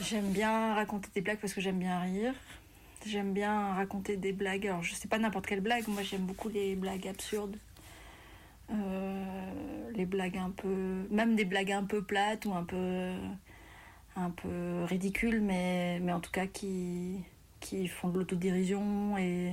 j'aime 0.00 0.30
bien 0.30 0.74
raconter 0.74 1.08
des 1.14 1.20
blagues 1.20 1.38
parce 1.40 1.52
que 1.52 1.60
j'aime 1.60 1.80
bien 1.80 1.98
rire. 2.00 2.34
J'aime 3.04 3.32
bien 3.32 3.74
raconter 3.74 4.16
des 4.16 4.32
blagues. 4.32 4.68
Alors, 4.68 4.84
je 4.84 4.94
sais 4.94 5.08
pas 5.08 5.18
n'importe 5.18 5.46
quelle 5.46 5.60
blague. 5.60 5.88
Moi, 5.88 6.02
j'aime 6.02 6.22
beaucoup 6.22 6.48
les 6.48 6.76
blagues 6.76 7.08
absurdes. 7.08 7.56
Euh, 8.70 9.90
les 9.92 10.06
blagues 10.06 10.38
un 10.38 10.50
peu. 10.50 11.08
Même 11.10 11.34
des 11.34 11.44
blagues 11.44 11.72
un 11.72 11.82
peu 11.82 12.02
plates 12.04 12.46
ou 12.46 12.54
un 12.54 12.62
peu. 12.62 13.12
un 14.14 14.30
peu 14.30 14.84
ridicules, 14.84 15.40
mais 15.40 16.00
en 16.12 16.20
tout 16.20 16.30
cas 16.30 16.46
qui 16.46 17.24
qui 17.62 17.88
font 17.88 18.08
de 18.10 18.18
l'autodérision 18.18 19.16
et 19.16 19.52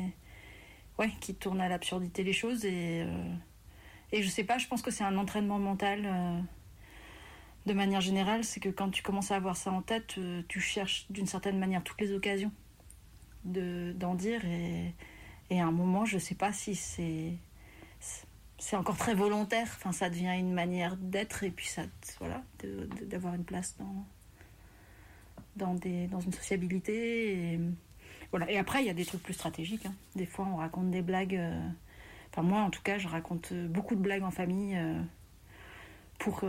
ouais, 0.98 1.12
qui 1.22 1.36
tournent 1.36 1.62
à 1.62 1.70
l'absurdité 1.70 2.24
les 2.24 2.34
choses 2.34 2.66
et 2.66 3.04
euh, 3.04 3.34
et 4.12 4.24
je 4.24 4.28
sais 4.28 4.44
pas, 4.44 4.58
je 4.58 4.68
pense 4.68 4.82
que 4.82 4.90
c'est 4.90 5.04
un 5.04 5.18
entraînement 5.18 5.60
mental 5.60 6.02
euh, 6.06 6.40
de 7.68 7.74
manière 7.74 8.02
générale, 8.02 8.44
c'est 8.44 8.60
que 8.60 8.70
quand 8.70 8.90
tu 8.90 9.04
commences 9.04 9.32
à 9.32 9.36
avoir 9.36 9.56
ça 9.56 9.72
en 9.72 9.84
tête, 9.84 10.16
euh, 10.18 10.42
tu 10.48 10.60
cherches 10.60 11.06
d'une 11.12 11.28
certaine 11.28 11.60
manière 11.60 11.84
toutes 11.84 12.02
les 12.02 12.12
occasions 12.12 12.52
de 13.46 13.94
d'en 13.94 14.16
dire 14.16 14.44
et 14.46 14.94
et 15.52 15.62
à 15.62 15.66
un 15.66 15.72
moment, 15.72 16.06
je 16.06 16.18
sais 16.18 16.36
pas 16.36 16.52
si 16.52 16.76
c'est 16.76 17.34
c'est 18.58 18.76
encore 18.76 18.98
très 18.98 19.16
volontaire, 19.16 19.68
enfin 19.78 19.92
ça 19.92 20.10
devient 20.10 20.36
une 20.38 20.54
manière 20.54 20.98
d'être 20.98 21.44
et 21.44 21.52
puis 21.52 21.68
ça 21.68 21.84
voilà, 22.20 22.44
d'avoir 23.08 23.36
une 23.36 23.46
place 23.46 23.78
dans 23.78 24.06
dans, 25.56 25.76
des, 25.76 26.08
dans 26.08 26.20
une 26.20 26.34
sociabilité. 26.34 27.60
Et 28.48 28.58
après, 28.58 28.84
il 28.84 28.88
y 28.88 28.90
a 28.90 28.94
des 28.94 29.06
trucs 29.06 29.24
plus 29.24 29.34
stratégiques. 29.34 29.86
hein. 29.86 29.94
Des 30.16 30.26
fois, 30.26 30.48
on 30.52 30.58
raconte 30.58 30.92
des 30.92 31.02
blagues. 31.02 31.36
euh, 31.36 31.60
Enfin, 32.32 32.44
moi, 32.44 32.62
en 32.62 32.70
tout 32.70 32.84
cas, 32.84 33.00
je 33.00 33.08
raconte 33.08 33.52
euh, 33.54 33.68
beaucoup 33.68 33.96
de 33.96 34.02
blagues 34.02 34.22
en 34.22 34.30
famille 34.30 34.78
euh, 34.78 35.02
pour, 36.20 36.44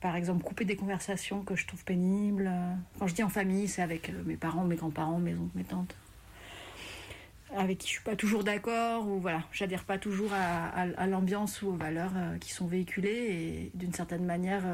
par 0.00 0.14
exemple, 0.14 0.44
couper 0.44 0.66
des 0.66 0.76
conversations 0.76 1.42
que 1.42 1.56
je 1.56 1.66
trouve 1.66 1.84
pénibles. 1.84 2.50
Quand 2.98 3.06
je 3.06 3.14
dis 3.14 3.22
en 3.22 3.30
famille, 3.30 3.66
c'est 3.66 3.80
avec 3.80 4.12
mes 4.26 4.36
parents, 4.36 4.64
mes 4.64 4.76
grands-parents, 4.76 5.18
mes 5.18 5.32
oncles, 5.32 5.56
mes 5.56 5.64
tantes 5.64 5.96
avec 7.56 7.78
qui 7.78 7.86
je 7.86 7.92
suis 7.92 8.02
pas 8.02 8.16
toujours 8.16 8.42
d'accord 8.42 9.06
ou 9.06 9.20
voilà 9.20 9.44
j'adhère 9.52 9.84
pas 9.84 9.96
toujours 9.96 10.30
à, 10.32 11.06
l'ambiance 11.06 11.62
ou 11.62 11.68
aux 11.68 11.76
valeurs 11.76 12.10
qui 12.40 12.52
sont 12.52 12.66
véhiculées 12.66 13.10
et 13.10 13.70
d'une 13.74 13.92
certaine 13.92 14.24
manière 14.24 14.64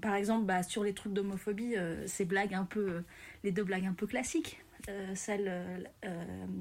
par 0.00 0.14
exemple 0.14 0.46
bah, 0.46 0.62
sur 0.62 0.82
les 0.82 0.94
trucs 0.94 1.12
d'homophobie 1.12 1.74
ces 2.06 2.24
blagues 2.24 2.54
un 2.54 2.64
peu 2.64 3.02
les 3.44 3.52
deux 3.52 3.62
blagues 3.62 3.86
un 3.86 3.92
peu 3.92 4.06
classiques. 4.06 4.60
Euh, 4.88 5.14
celle 5.14 5.48
euh, 5.48 5.78
euh, 6.04 6.56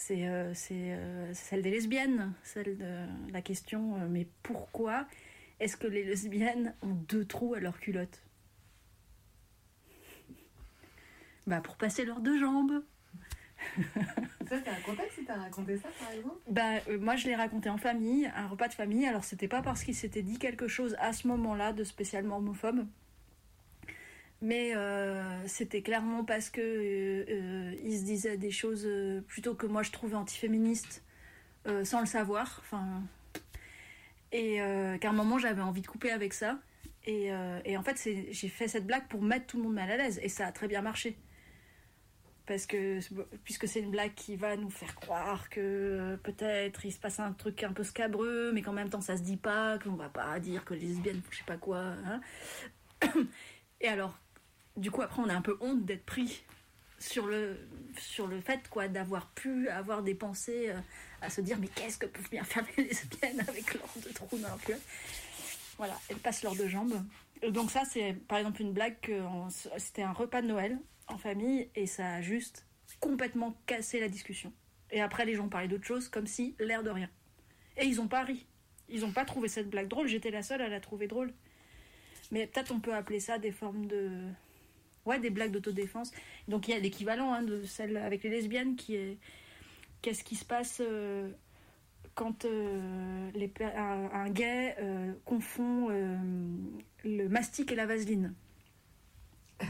c'est 0.00 0.28
euh, 0.28 0.52
euh, 0.72 1.30
celle 1.32 1.62
des 1.62 1.70
lesbiennes 1.70 2.34
celle 2.42 2.76
de 2.76 3.06
la 3.32 3.40
question 3.40 3.96
euh, 3.96 4.08
mais 4.10 4.26
pourquoi 4.42 5.06
est-ce 5.58 5.78
que 5.78 5.86
les 5.86 6.04
lesbiennes 6.04 6.74
ont 6.82 6.94
deux 6.94 7.24
trous 7.24 7.54
à 7.54 7.60
leur 7.60 7.80
culotte? 7.80 8.22
Bah 11.46 11.60
pour 11.60 11.76
passer 11.76 12.04
leurs 12.04 12.20
deux 12.20 12.38
jambes. 12.38 12.82
Ça, 14.48 14.56
c'est 14.64 14.68
un 14.68 14.80
contexte 14.84 15.18
si 15.18 15.24
t'as 15.24 15.36
raconté 15.36 15.76
ça, 15.76 15.88
par 16.00 16.10
exemple? 16.10 16.36
Bah, 16.48 16.80
moi, 16.98 17.14
je 17.14 17.26
l'ai 17.26 17.36
raconté 17.36 17.68
en 17.68 17.76
famille, 17.76 18.28
un 18.34 18.48
repas 18.48 18.66
de 18.66 18.74
famille. 18.74 19.06
Alors, 19.06 19.22
c'était 19.22 19.46
pas 19.46 19.62
parce 19.62 19.84
qu'il 19.84 19.94
s'était 19.94 20.22
dit 20.22 20.38
quelque 20.38 20.66
chose 20.66 20.96
à 20.98 21.12
ce 21.12 21.28
moment-là 21.28 21.72
de 21.72 21.84
spécialement 21.84 22.38
homophobe, 22.38 22.84
mais 24.42 24.74
euh, 24.74 25.46
c'était 25.46 25.82
clairement 25.82 26.24
parce 26.24 26.48
que 26.50 26.60
euh, 26.60 27.24
euh, 27.28 27.74
il 27.84 27.98
se 27.98 28.04
disait 28.04 28.36
des 28.36 28.50
choses 28.50 28.88
plutôt 29.26 29.54
que 29.54 29.66
moi 29.66 29.82
je 29.82 29.90
trouvais 29.90 30.16
antiféministes 30.16 31.04
sans 31.84 32.00
le 32.00 32.06
savoir. 32.06 32.60
Enfin, 32.60 33.02
et 34.32 34.56
qu'à 35.00 35.10
un 35.10 35.12
moment 35.12 35.38
j'avais 35.38 35.62
envie 35.62 35.82
de 35.82 35.86
couper 35.86 36.10
avec 36.10 36.32
ça. 36.32 36.58
Et, 37.06 37.30
et 37.64 37.76
en 37.76 37.82
fait, 37.82 37.96
j'ai 38.30 38.48
fait 38.48 38.68
cette 38.68 38.86
blague 38.86 39.06
pour 39.08 39.22
mettre 39.22 39.46
tout 39.46 39.56
le 39.56 39.64
monde 39.64 39.74
mal 39.74 39.90
à 39.90 39.96
l'aise, 39.96 40.20
et 40.22 40.28
ça 40.28 40.46
a 40.46 40.52
très 40.52 40.68
bien 40.68 40.82
marché 40.82 41.16
parce 42.46 42.66
que 42.66 42.98
puisque 43.44 43.68
c'est 43.68 43.78
une 43.78 43.92
blague 43.92 44.14
qui 44.14 44.34
va 44.34 44.56
nous 44.56 44.70
faire 44.70 44.96
croire 44.96 45.48
que 45.50 46.18
peut-être 46.24 46.84
il 46.84 46.90
se 46.90 46.98
passe 46.98 47.20
un 47.20 47.32
truc 47.32 47.62
un 47.62 47.72
peu 47.72 47.84
scabreux, 47.84 48.50
mais 48.52 48.60
qu'en 48.60 48.72
même 48.72 48.90
temps 48.90 49.00
ça 49.00 49.16
se 49.16 49.22
dit 49.22 49.36
pas, 49.36 49.78
qu'on 49.78 49.94
va 49.94 50.08
pas 50.08 50.40
dire 50.40 50.64
que 50.64 50.74
les 50.74 50.80
lesbiennes, 50.80 51.22
je 51.30 51.36
sais 51.36 51.44
pas 51.44 51.58
quoi. 51.58 51.78
hein. 51.78 52.20
Et 53.80 53.88
alors, 53.88 54.18
du 54.80 54.90
coup 54.90 55.02
après 55.02 55.22
on 55.22 55.28
a 55.28 55.34
un 55.34 55.42
peu 55.42 55.56
honte 55.60 55.84
d'être 55.84 56.04
pris 56.04 56.42
sur 56.98 57.26
le 57.26 57.56
sur 57.98 58.26
le 58.26 58.40
fait 58.40 58.68
quoi 58.68 58.88
d'avoir 58.88 59.28
pu 59.30 59.68
avoir 59.68 60.02
des 60.02 60.14
pensées 60.14 60.70
euh, 60.70 60.78
à 61.22 61.30
se 61.30 61.40
dire 61.40 61.58
mais 61.58 61.68
qu'est-ce 61.68 61.98
que 61.98 62.06
peuvent 62.06 62.30
bien 62.30 62.44
faire 62.44 62.64
les 62.76 62.84
lesbiennes 62.84 63.40
avec 63.40 63.74
leurs 63.74 63.94
deux 64.02 64.10
trous 64.10 64.38
dans 64.38 64.48
leur 64.48 64.60
culotte 64.60 64.82
voilà 65.80 65.98
elles 66.10 66.18
passent 66.18 66.42
leurs 66.42 66.54
deux 66.56 66.68
jambes. 66.68 67.02
Donc 67.48 67.70
ça 67.70 67.84
c'est 67.86 68.12
par 68.12 68.36
exemple 68.36 68.60
une 68.60 68.74
blague 68.74 69.00
que 69.00 69.18
c'était 69.78 70.02
un 70.02 70.12
repas 70.12 70.42
de 70.42 70.46
Noël 70.46 70.78
en 71.06 71.16
famille 71.16 71.70
et 71.74 71.86
ça 71.86 72.16
a 72.16 72.20
juste 72.20 72.66
complètement 73.00 73.56
cassé 73.64 73.98
la 73.98 74.10
discussion. 74.10 74.52
Et 74.90 75.00
après 75.00 75.24
les 75.24 75.34
gens 75.34 75.48
parlaient 75.48 75.68
d'autre 75.68 75.86
chose 75.86 76.10
comme 76.10 76.26
si 76.26 76.54
l'air 76.58 76.82
de 76.82 76.90
rien. 76.90 77.08
Et 77.78 77.86
ils 77.86 77.98
ont 77.98 78.08
pas 78.08 78.24
ri. 78.24 78.46
Ils 78.90 79.06
ont 79.06 79.12
pas 79.12 79.24
trouvé 79.24 79.48
cette 79.48 79.70
blague 79.70 79.88
drôle. 79.88 80.06
J'étais 80.06 80.30
la 80.30 80.42
seule 80.42 80.60
à 80.60 80.68
la 80.68 80.80
trouver 80.80 81.06
drôle. 81.06 81.32
Mais 82.30 82.46
peut-être 82.46 82.72
on 82.72 82.80
peut 82.80 82.94
appeler 82.94 83.18
ça 83.18 83.38
des 83.38 83.50
formes 83.50 83.86
de 83.86 84.10
ouais 85.06 85.18
des 85.18 85.30
blagues 85.30 85.52
d'autodéfense. 85.52 86.12
Donc 86.48 86.68
il 86.68 86.72
y 86.72 86.74
a 86.74 86.78
l'équivalent 86.78 87.32
hein, 87.32 87.42
de 87.42 87.62
celle 87.64 87.96
avec 87.96 88.22
les 88.22 88.30
lesbiennes 88.30 88.76
qui 88.76 88.96
est 88.96 89.18
qu'est-ce 90.02 90.24
qui 90.24 90.36
se 90.36 90.44
passe 90.44 90.80
euh, 90.80 91.30
quand 92.14 92.44
euh, 92.44 93.30
les 93.34 93.52
un, 93.60 94.10
un 94.12 94.30
gay 94.30 94.76
euh, 94.80 95.12
confond 95.24 95.88
le 97.04 97.28
mastic 97.28 97.72
et 97.72 97.74
la 97.74 97.86
vaseline. 97.86 98.34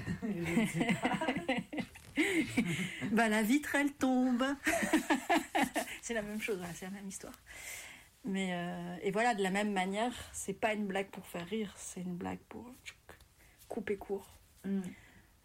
Bah 3.13 3.29
la 3.29 3.43
vitre 3.43 3.75
elle 3.77 3.93
tombe. 3.93 4.45
C'est 6.03 6.13
la 6.13 6.23
même 6.23 6.41
chose 6.41 6.59
voilà, 6.59 6.75
c'est 6.75 6.85
la 6.85 6.91
même 6.91 7.09
histoire. 7.09 7.33
Mais 8.25 8.51
et 9.03 9.11
voilà 9.11 9.35
de 9.35 9.43
la 9.43 9.51
même 9.51 9.73
manière 9.73 10.13
c'est 10.33 10.53
pas 10.53 10.75
une 10.75 10.87
blague 10.87 11.09
pour 11.09 11.27
faire 11.27 11.47
rire 11.47 11.73
c'est 11.77 12.03
une 12.03 12.17
blague 12.17 12.41
pour 12.49 12.71
couper 13.69 13.97
court 13.97 14.39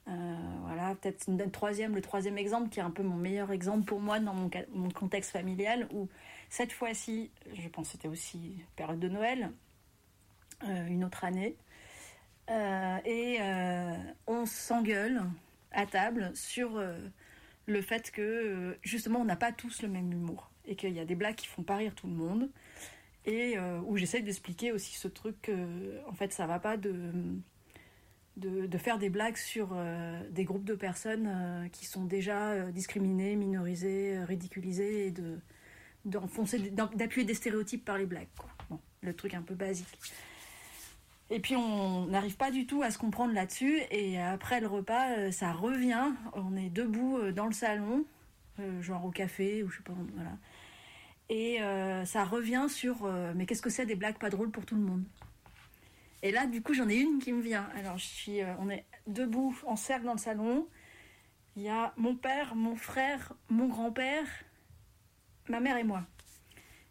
Euh, 0.07 0.35
voilà, 0.65 0.93
peut-être 0.95 1.27
une, 1.27 1.49
troisième, 1.49 1.95
le 1.95 2.01
troisième 2.01 2.37
exemple 2.37 2.69
qui 2.69 2.79
est 2.79 2.83
un 2.83 2.91
peu 2.91 3.01
mon 3.01 3.15
meilleur 3.15 3.51
exemple 3.51 3.85
pour 3.85 3.99
moi 3.99 4.19
dans 4.19 4.35
mon, 4.35 4.89
contexte 4.91 5.31
familial 5.31 5.87
où 5.91 6.09
cette 6.49 6.71
fois-ci, 6.71 7.31
je 7.53 7.67
pense 7.69 7.87
que 7.87 7.91
c'était 7.93 8.07
aussi 8.07 8.63
période 8.75 8.99
de 8.99 9.09
Noël, 9.09 9.51
euh, 10.63 10.85
une 10.85 11.03
autre 11.03 11.23
année, 11.23 11.55
euh, 12.51 12.97
et 13.03 13.39
on 14.27 14.45
s'engueule 14.45 15.23
à 15.71 15.87
table 15.87 16.31
sur 16.35 16.79
le 17.65 17.81
fait 17.81 18.11
que 18.11 18.77
justement 18.83 19.21
on 19.21 19.25
n'a 19.25 19.35
pas 19.35 19.51
tous 19.51 19.81
le 19.81 19.87
même 19.87 20.11
humour 20.11 20.51
et 20.65 20.75
qu'il 20.75 20.93
y 20.93 20.99
a 20.99 21.05
des 21.05 21.15
blagues 21.15 21.35
qui 21.35 21.47
font 21.47 21.63
pas 21.63 21.77
rire 21.77 21.95
tout 21.95 22.07
le 22.07 22.13
monde 22.13 22.51
et 23.25 23.57
où 23.87 23.97
j'essaie 23.97 24.21
d'expliquer 24.21 24.71
aussi 24.71 24.95
ce 24.95 25.07
truc 25.07 25.51
en 26.07 26.13
fait 26.13 26.31
ça 26.31 26.45
va 26.45 26.59
pas 26.59 26.77
de 26.77 27.11
de, 28.37 28.77
faire 28.77 28.97
des 28.97 29.09
blagues 29.09 29.37
sur 29.37 29.69
euh, 29.73 30.21
des 30.29 30.43
groupes 30.43 30.65
de 30.65 30.75
personnes 30.75 31.27
euh, 31.27 31.67
qui 31.69 31.85
sont 31.85 32.03
déjà 32.03 32.49
euh, 32.49 32.71
discriminées, 32.71 33.35
minorisées, 33.35 34.23
ridiculisées, 34.23 35.07
et 35.07 35.11
de, 35.11 35.39
d'enfoncer, 36.03 36.59
d'en- 36.71 36.89
d'appuyer 36.93 37.25
des 37.25 37.33
stéréotypes 37.33 37.85
par 37.85 37.97
les 37.97 38.05
blagues. 38.05 38.27
Bon, 38.69 38.79
le 39.01 39.13
truc 39.13 39.33
un 39.33 39.41
peu 39.41 39.55
basique. 39.55 39.87
Et 41.31 41.39
puis 41.39 41.55
on 41.55 42.05
n'arrive 42.05 42.37
pas 42.37 42.51
du 42.51 42.67
tout 42.67 42.83
à 42.83 42.91
se 42.91 42.97
comprendre 42.97 43.33
là-dessus. 43.33 43.79
Et 43.89 44.21
après 44.21 44.59
le 44.59 44.67
repas, 44.67 45.31
ça 45.31 45.53
revient. 45.53 46.11
On 46.33 46.55
est 46.55 46.69
debout 46.69 47.19
dans 47.31 47.47
le 47.47 47.51
salon, 47.51 48.05
genre 48.81 49.05
au 49.05 49.09
café 49.09 49.63
ou 49.63 49.69
je 49.69 49.77
sais 49.77 49.83
pas, 49.83 49.93
voilà. 50.13 50.37
Et 51.29 51.57
ça 52.05 52.25
revient 52.25 52.67
sur 52.69 53.11
mais 53.33 53.47
qu'est-ce 53.47 53.63
que 53.63 53.71
c'est 53.71 53.87
des 53.87 53.95
blagues 53.95 54.19
pas 54.19 54.29
drôles 54.29 54.51
pour 54.51 54.67
tout 54.67 54.75
le 54.75 54.81
monde? 54.81 55.03
Et 56.21 56.31
là, 56.31 56.47
du 56.47 56.61
coup, 56.61 56.73
j'en 56.73 56.89
ai 56.89 56.95
une 56.95 57.19
qui 57.19 57.33
me 57.33 57.41
vient. 57.41 57.69
Alors, 57.75 57.97
je 57.97 58.05
suis, 58.05 58.41
euh, 58.41 58.53
on 58.59 58.69
est 58.69 58.85
debout 59.07 59.55
en 59.65 59.75
cercle 59.75 60.05
dans 60.05 60.13
le 60.13 60.19
salon. 60.19 60.67
Il 61.55 61.63
y 61.63 61.69
a 61.69 61.93
mon 61.97 62.15
père, 62.15 62.55
mon 62.55 62.75
frère, 62.75 63.33
mon 63.49 63.67
grand-père, 63.67 64.27
ma 65.47 65.59
mère 65.59 65.77
et 65.77 65.83
moi. 65.83 66.03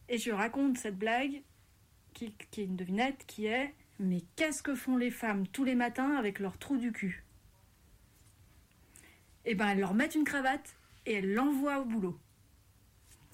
Et 0.08 0.18
je 0.18 0.30
raconte 0.30 0.78
cette 0.78 0.98
blague 0.98 1.42
qui, 2.12 2.32
qui 2.50 2.60
est 2.62 2.64
une 2.64 2.76
devinette 2.76 3.24
qui 3.26 3.46
est 3.46 3.74
mais 3.98 4.22
qu'est-ce 4.36 4.62
que 4.62 4.74
font 4.74 4.96
les 4.96 5.10
femmes 5.10 5.46
tous 5.46 5.64
les 5.64 5.74
matins 5.74 6.16
avec 6.16 6.38
leur 6.40 6.58
trou 6.58 6.76
du 6.76 6.92
cul? 6.92 7.24
Eh 9.44 9.54
ben, 9.54 9.68
elles 9.68 9.80
leur 9.80 9.94
mettent 9.94 10.14
une 10.14 10.24
cravate 10.24 10.76
et 11.06 11.14
elles 11.14 11.32
l'envoient 11.32 11.80
au 11.80 11.84
boulot. 11.84 12.18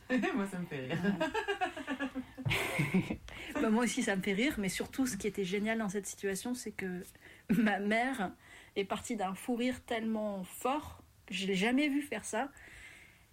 Moi, 0.11 0.47
ça 0.47 0.59
me 0.59 0.67
fait 0.67 0.87
rire. 0.87 0.99
Bah, 3.61 3.69
moi 3.69 3.85
aussi, 3.85 4.03
ça 4.03 4.17
me 4.17 4.23
fait 4.23 4.33
rire, 4.33 4.55
mais 4.59 4.69
surtout, 4.69 5.07
ce 5.07 5.17
qui 5.17 5.27
était 5.27 5.45
génial 5.45 5.79
dans 5.79 5.89
cette 5.89 6.07
situation, 6.07 6.55
c'est 6.55 6.71
que 6.71 7.03
ma 7.51 7.79
mère 7.79 8.33
est 8.77 8.85
partie 8.85 9.17
d'un 9.17 9.35
fou 9.35 9.57
rire 9.57 9.85
tellement 9.85 10.45
fort, 10.45 11.03
je 11.31 11.47
l'ai 11.47 11.57
jamais 11.57 11.89
vu 11.89 12.01
faire 12.01 12.25
ça. 12.25 12.51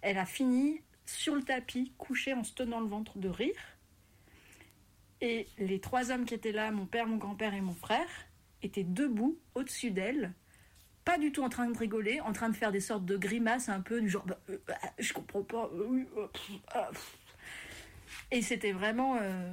Elle 0.02 0.18
a 0.18 0.26
fini 0.26 0.82
sur 1.06 1.34
le 1.34 1.42
tapis, 1.42 1.92
couchée 1.98 2.34
en 2.34 2.44
se 2.44 2.52
tenant 2.52 2.80
le 2.80 2.88
ventre 2.88 3.18
de 3.18 3.28
rire. 3.28 3.78
Et 5.20 5.46
les 5.58 5.80
trois 5.80 6.10
hommes 6.10 6.24
qui 6.24 6.34
étaient 6.34 6.52
là, 6.52 6.70
mon 6.70 6.86
père, 6.86 7.06
mon 7.06 7.16
grand-père 7.16 7.54
et 7.54 7.60
mon 7.60 7.74
frère, 7.74 8.08
étaient 8.62 8.84
debout 8.84 9.38
au-dessus 9.54 9.90
d'elle, 9.90 10.34
pas 11.04 11.16
du 11.16 11.32
tout 11.32 11.42
en 11.42 11.48
train 11.48 11.68
de 11.70 11.76
rigoler, 11.76 12.20
en 12.20 12.32
train 12.32 12.50
de 12.50 12.56
faire 12.56 12.70
des 12.70 12.80
sortes 12.80 13.06
de 13.06 13.16
grimaces 13.16 13.68
un 13.68 13.80
peu 13.80 14.00
du 14.00 14.10
genre 14.10 14.26
bah, 14.26 14.38
euh, 14.50 14.58
ah, 14.68 14.90
je 14.98 15.12
comprends 15.14 15.42
pas, 15.42 15.70
euh, 15.72 16.04
euh, 16.18 16.26
ah. 16.74 16.90
Et 18.30 18.42
c'était 18.42 18.72
vraiment 18.72 19.16
euh, 19.16 19.52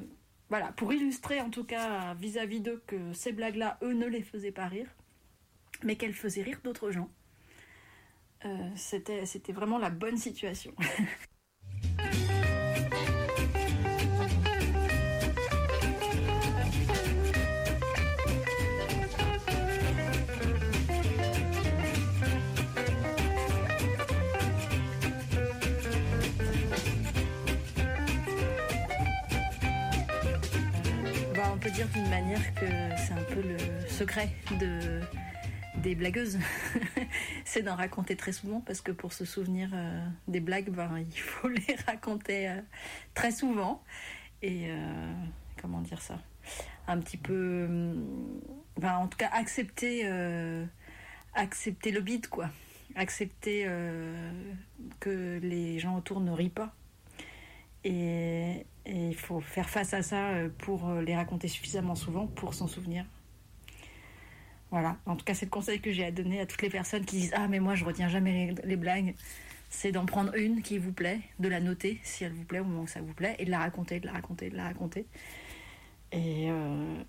voilà, 0.49 0.71
pour 0.73 0.93
illustrer 0.93 1.41
en 1.41 1.49
tout 1.49 1.63
cas 1.63 2.13
vis-à-vis 2.15 2.61
d'eux 2.61 2.83
que 2.87 3.13
ces 3.13 3.31
blagues-là, 3.31 3.77
eux, 3.81 3.93
ne 3.93 4.05
les 4.05 4.21
faisaient 4.21 4.51
pas 4.51 4.67
rire, 4.67 4.89
mais 5.83 5.95
qu'elles 5.95 6.13
faisaient 6.13 6.43
rire 6.43 6.59
d'autres 6.63 6.91
gens. 6.91 7.09
Euh, 8.45 8.69
c'était, 8.75 9.25
c'était 9.25 9.53
vraiment 9.53 9.77
la 9.77 9.89
bonne 9.89 10.17
situation. 10.17 10.73
dire 31.69 31.87
d'une 31.89 32.09
manière 32.09 32.53
que 32.55 32.65
c'est 32.97 33.13
un 33.13 33.23
peu 33.33 33.41
le 33.41 33.57
secret 33.87 34.29
de, 34.59 35.01
des 35.77 35.95
blagueuses. 35.95 36.37
c'est 37.45 37.63
d'en 37.63 37.75
raconter 37.75 38.15
très 38.15 38.31
souvent 38.31 38.61
parce 38.61 38.81
que 38.81 38.91
pour 38.91 39.13
se 39.13 39.25
souvenir 39.25 39.69
euh, 39.73 40.05
des 40.27 40.39
blagues, 40.39 40.69
ben, 40.69 40.99
il 40.99 41.19
faut 41.19 41.47
les 41.47 41.75
raconter 41.87 42.49
euh, 42.49 42.61
très 43.13 43.31
souvent. 43.31 43.83
Et 44.41 44.69
euh, 44.69 45.13
comment 45.59 45.81
dire 45.81 46.01
ça? 46.01 46.19
Un 46.87 46.99
petit 46.99 47.17
peu. 47.17 47.65
hum, 47.65 48.41
ben, 48.77 48.97
en 48.97 49.07
tout 49.07 49.17
cas, 49.17 49.29
accepter, 49.31 50.07
accepter 51.33 51.91
le 51.91 52.01
bide, 52.01 52.27
quoi. 52.27 52.49
Accepter 52.95 53.67
que 54.99 55.39
les 55.41 55.79
gens 55.79 55.97
autour 55.97 56.19
ne 56.19 56.31
rient 56.31 56.49
pas. 56.49 56.75
Et, 57.85 58.65
il 58.87 59.15
faut 59.15 59.39
faire 59.39 59.69
face 59.69 59.93
à 59.93 60.03
ça 60.03 60.29
euh, 60.29 60.49
pour 60.59 60.87
euh, 60.87 61.01
les 61.01 61.15
raconter 61.15 61.47
suffisamment 61.47 61.95
souvent 61.95 62.27
pour 62.27 62.53
s'en 62.53 62.67
souvenir. 62.67 63.03
Voilà, 64.69 64.97
en 65.07 65.15
tout 65.15 65.25
cas, 65.25 65.33
c'est 65.33 65.45
le 65.45 65.51
conseil 65.51 65.79
que 65.79 65.91
j'ai 65.91 66.05
à 66.05 66.11
donner 66.11 66.39
à 66.39 66.45
toutes 66.45 66.61
les 66.61 66.69
personnes 66.69 67.05
qui 67.05 67.17
disent 67.17 67.33
Ah, 67.35 67.47
mais 67.47 67.59
moi, 67.59 67.75
je 67.75 67.85
retiens 67.85 68.09
jamais 68.09 68.53
les, 68.63 68.75
blagues. 68.75 69.15
C'est 69.69 69.91
d'en 69.91 70.05
prendre 70.05 70.35
une 70.35 70.61
qui 70.61 70.77
vous 70.77 70.91
plaît, 70.91 71.19
de 71.39 71.47
la 71.47 71.59
noter 71.59 71.99
si 72.03 72.23
elle 72.23 72.33
vous 72.33 72.43
plaît 72.43 72.59
au 72.59 72.63
moment 72.63 72.83
où 72.83 72.87
ça 72.87 73.01
vous 73.01 73.13
plaît, 73.13 73.35
et 73.39 73.45
de 73.45 73.51
la 73.51 73.59
raconter, 73.59 73.99
de 73.99 74.05
la 74.05 74.13
raconter, 74.13 74.49
de 74.49 74.55
la 74.55 74.63
raconter. 74.63 75.05
Et, 76.11 76.49
euh, 76.49 77.01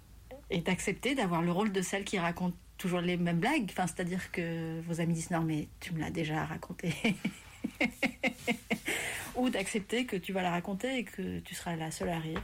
et 0.50 0.60
d'accepter 0.60 1.14
d'avoir 1.14 1.42
le 1.42 1.52
rôle 1.52 1.72
de 1.72 1.82
celle 1.82 2.04
qui 2.04 2.18
raconte 2.18 2.54
toujours 2.78 3.00
les 3.00 3.16
mêmes 3.16 3.40
blagues. 3.40 3.66
Enfin, 3.70 3.86
c'est-à-dire 3.86 4.30
que 4.32 4.80
vos 4.82 5.00
amis 5.00 5.14
disent 5.14 5.30
Non, 5.30 5.42
mais 5.42 5.68
tu 5.80 5.92
me 5.92 6.00
l'as 6.00 6.10
déjà 6.10 6.44
raconté. 6.44 6.94
Ou 9.36 9.50
d'accepter 9.50 10.06
que 10.06 10.16
tu 10.16 10.32
vas 10.32 10.42
la 10.42 10.50
raconter 10.50 10.98
et 10.98 11.04
que 11.04 11.40
tu 11.40 11.54
seras 11.54 11.76
la 11.76 11.90
seule 11.90 12.08
à 12.08 12.18
rire. 12.18 12.42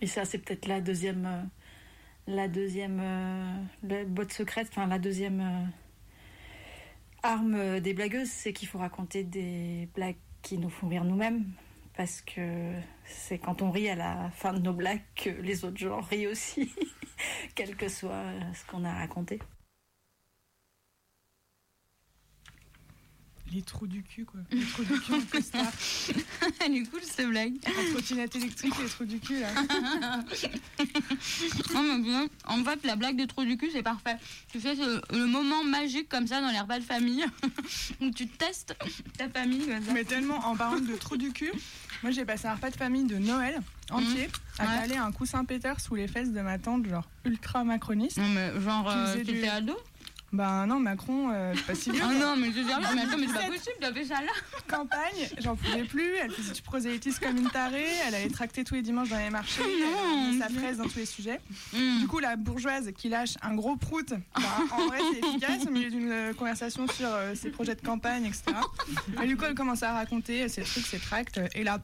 Et 0.00 0.06
ça, 0.06 0.24
c'est 0.24 0.38
peut-être 0.38 0.66
la 0.66 0.80
deuxième, 0.80 1.26
euh, 1.26 1.42
la 2.26 2.48
deuxième 2.48 3.00
euh, 3.02 3.56
la 3.82 4.28
secrète, 4.28 4.68
enfin 4.70 4.86
la 4.86 4.98
deuxième 4.98 5.40
euh, 5.40 5.64
arme 7.22 7.80
des 7.80 7.94
blagueuses, 7.94 8.30
c'est 8.30 8.52
qu'il 8.52 8.68
faut 8.68 8.78
raconter 8.78 9.24
des 9.24 9.88
blagues 9.94 10.16
qui 10.42 10.58
nous 10.58 10.70
font 10.70 10.88
rire 10.88 11.04
nous-mêmes. 11.04 11.44
Parce 11.96 12.20
que 12.20 12.74
c'est 13.04 13.38
quand 13.38 13.60
on 13.60 13.72
rit 13.72 13.88
à 13.88 13.96
la 13.96 14.30
fin 14.30 14.52
de 14.52 14.60
nos 14.60 14.72
blagues 14.72 15.02
que 15.16 15.30
les 15.30 15.64
autres 15.64 15.78
gens 15.78 16.00
rient 16.00 16.28
aussi, 16.28 16.72
quel 17.56 17.74
que 17.74 17.88
soit 17.88 18.24
ce 18.54 18.64
qu'on 18.70 18.84
a 18.84 18.92
raconté. 18.92 19.40
Les 23.52 23.62
trous 23.62 23.86
du 23.86 24.02
cul, 24.02 24.24
quoi. 24.26 24.40
Les 24.50 24.62
trous 24.64 24.84
du 24.84 25.00
cul 25.00 25.12
en 25.14 25.20
costard. 25.22 25.72
Elle 26.64 26.76
est 26.76 26.82
cool, 26.90 27.00
cette 27.02 27.28
blague. 27.28 27.54
En 27.66 27.92
trottinette 27.92 28.36
électrique, 28.36 28.74
les 28.82 28.88
trous 28.88 29.04
du 29.06 29.18
cul, 29.20 29.40
là. 29.40 29.48
Non, 31.74 31.82
mais 31.82 31.98
bien, 32.02 32.26
en 32.46 32.62
fait, 32.64 32.84
la 32.84 32.96
blague 32.96 33.16
des 33.16 33.26
trous 33.26 33.44
du 33.44 33.56
cul, 33.56 33.70
c'est 33.72 33.82
parfait. 33.82 34.16
Tu 34.52 34.60
fais 34.60 34.76
ce- 34.76 35.00
le 35.16 35.26
moment 35.26 35.64
magique 35.64 36.08
comme 36.08 36.26
ça 36.26 36.40
dans 36.40 36.50
les 36.50 36.58
repas 36.60 36.78
de 36.78 36.84
famille 36.84 37.24
où 38.00 38.10
tu 38.10 38.26
testes 38.28 38.74
ta 39.16 39.28
famille. 39.28 39.66
Comme 39.66 39.82
ça. 39.84 39.92
Mais 39.92 40.04
tellement, 40.04 40.38
en 40.46 40.56
parlant 40.56 40.80
de 40.80 40.96
trous 40.96 41.16
du 41.16 41.32
cul, 41.32 41.52
moi 42.02 42.12
j'ai 42.12 42.24
passé 42.24 42.46
un 42.46 42.54
repas 42.54 42.70
de 42.70 42.76
famille 42.76 43.04
de 43.04 43.16
Noël 43.16 43.60
entier 43.90 44.28
à 44.58 44.64
Ouais. 44.64 44.80
caler 44.80 44.96
un 44.96 45.12
coussin 45.12 45.44
péter 45.44 45.72
sous 45.78 45.94
les 45.94 46.08
fesses 46.08 46.32
de 46.32 46.40
ma 46.40 46.58
tante, 46.58 46.86
genre 46.86 47.08
ultra 47.24 47.64
macroniste. 47.64 48.18
Non, 48.18 48.28
mais 48.28 48.60
genre, 48.60 48.88
euh, 48.90 49.14
faisait 49.14 49.24
du- 49.24 49.44
ado? 49.46 49.74
Bah 50.30 50.66
non, 50.66 50.78
Macron, 50.78 51.30
euh, 51.32 51.54
pas 51.66 51.74
si 51.74 51.90
vieux. 51.92 52.02
Ah 52.04 52.12
non, 52.12 52.36
mais 52.36 52.48
je 52.48 52.58
veux 52.58 52.64
dire, 52.64 52.78
mais 52.94 53.02
attends, 53.02 53.16
mais 53.16 53.26
c'est 53.26 53.32
pas 53.32 53.46
2017, 53.46 53.50
possible, 53.50 53.76
t'as 53.80 53.92
fait 53.94 54.04
ça 54.04 54.20
là 54.20 54.32
Campagne, 54.68 55.28
j'en 55.38 55.56
pouvais 55.56 55.84
plus, 55.84 56.16
elle 56.16 56.30
faisait 56.30 56.52
du 56.52 56.60
prosélytisme 56.60 57.24
comme 57.24 57.38
une 57.38 57.48
tarée, 57.48 57.86
elle 58.06 58.14
allait 58.14 58.28
tracter 58.28 58.62
tous 58.62 58.74
les 58.74 58.82
dimanches 58.82 59.08
dans 59.08 59.16
les 59.18 59.30
marchés, 59.30 59.62
Non, 59.62 60.30
elle 60.30 60.38
sa 60.38 60.48
fraise 60.50 60.76
dans 60.76 60.88
tous 60.88 60.98
les 60.98 61.06
sujets. 61.06 61.40
Mm. 61.72 62.00
Du 62.00 62.06
coup, 62.08 62.18
la 62.18 62.36
bourgeoise 62.36 62.90
qui 62.96 63.08
lâche 63.08 63.34
un 63.40 63.54
gros 63.54 63.76
prout, 63.76 64.10
bah, 64.10 64.42
en 64.72 64.86
vrai 64.86 64.98
c'est 65.12 65.26
efficace 65.26 65.66
au 65.66 65.70
milieu 65.70 65.90
d'une 65.90 66.10
euh, 66.10 66.34
conversation 66.34 66.86
sur 66.88 67.08
euh, 67.08 67.34
ses 67.34 67.50
projets 67.50 67.74
de 67.74 67.80
campagne, 67.80 68.26
etc. 68.26 68.44
Et 69.22 69.26
du 69.26 69.36
coup, 69.36 69.46
elle 69.46 69.54
commence 69.54 69.82
à 69.82 69.92
raconter 69.92 70.48
ses 70.48 70.62
trucs, 70.62 70.86
ses 70.86 70.98
tracts, 70.98 71.40
et 71.54 71.64
là, 71.64 71.78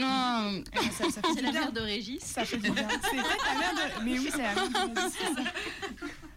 Non, 0.00 0.62
là, 0.74 0.80
ça, 0.98 1.10
ça 1.10 1.22
fait 1.22 1.28
C'est 1.36 1.42
la 1.42 1.52
mère 1.52 1.72
de 1.72 1.80
Régis. 1.80 2.24
Ça 2.24 2.44
fait 2.44 2.56
du 2.56 2.70
bien. 2.70 2.88
C'est 3.04 3.16
peut-être 3.16 3.46
la 3.52 3.58
mère 3.58 3.74
de. 3.74 4.04
Mais 4.04 4.18
oui, 4.18 4.30
c'est 4.32 4.42
la 4.42 4.54
mère 4.54 4.88
de. 4.88 5.00
ça. 5.00 5.42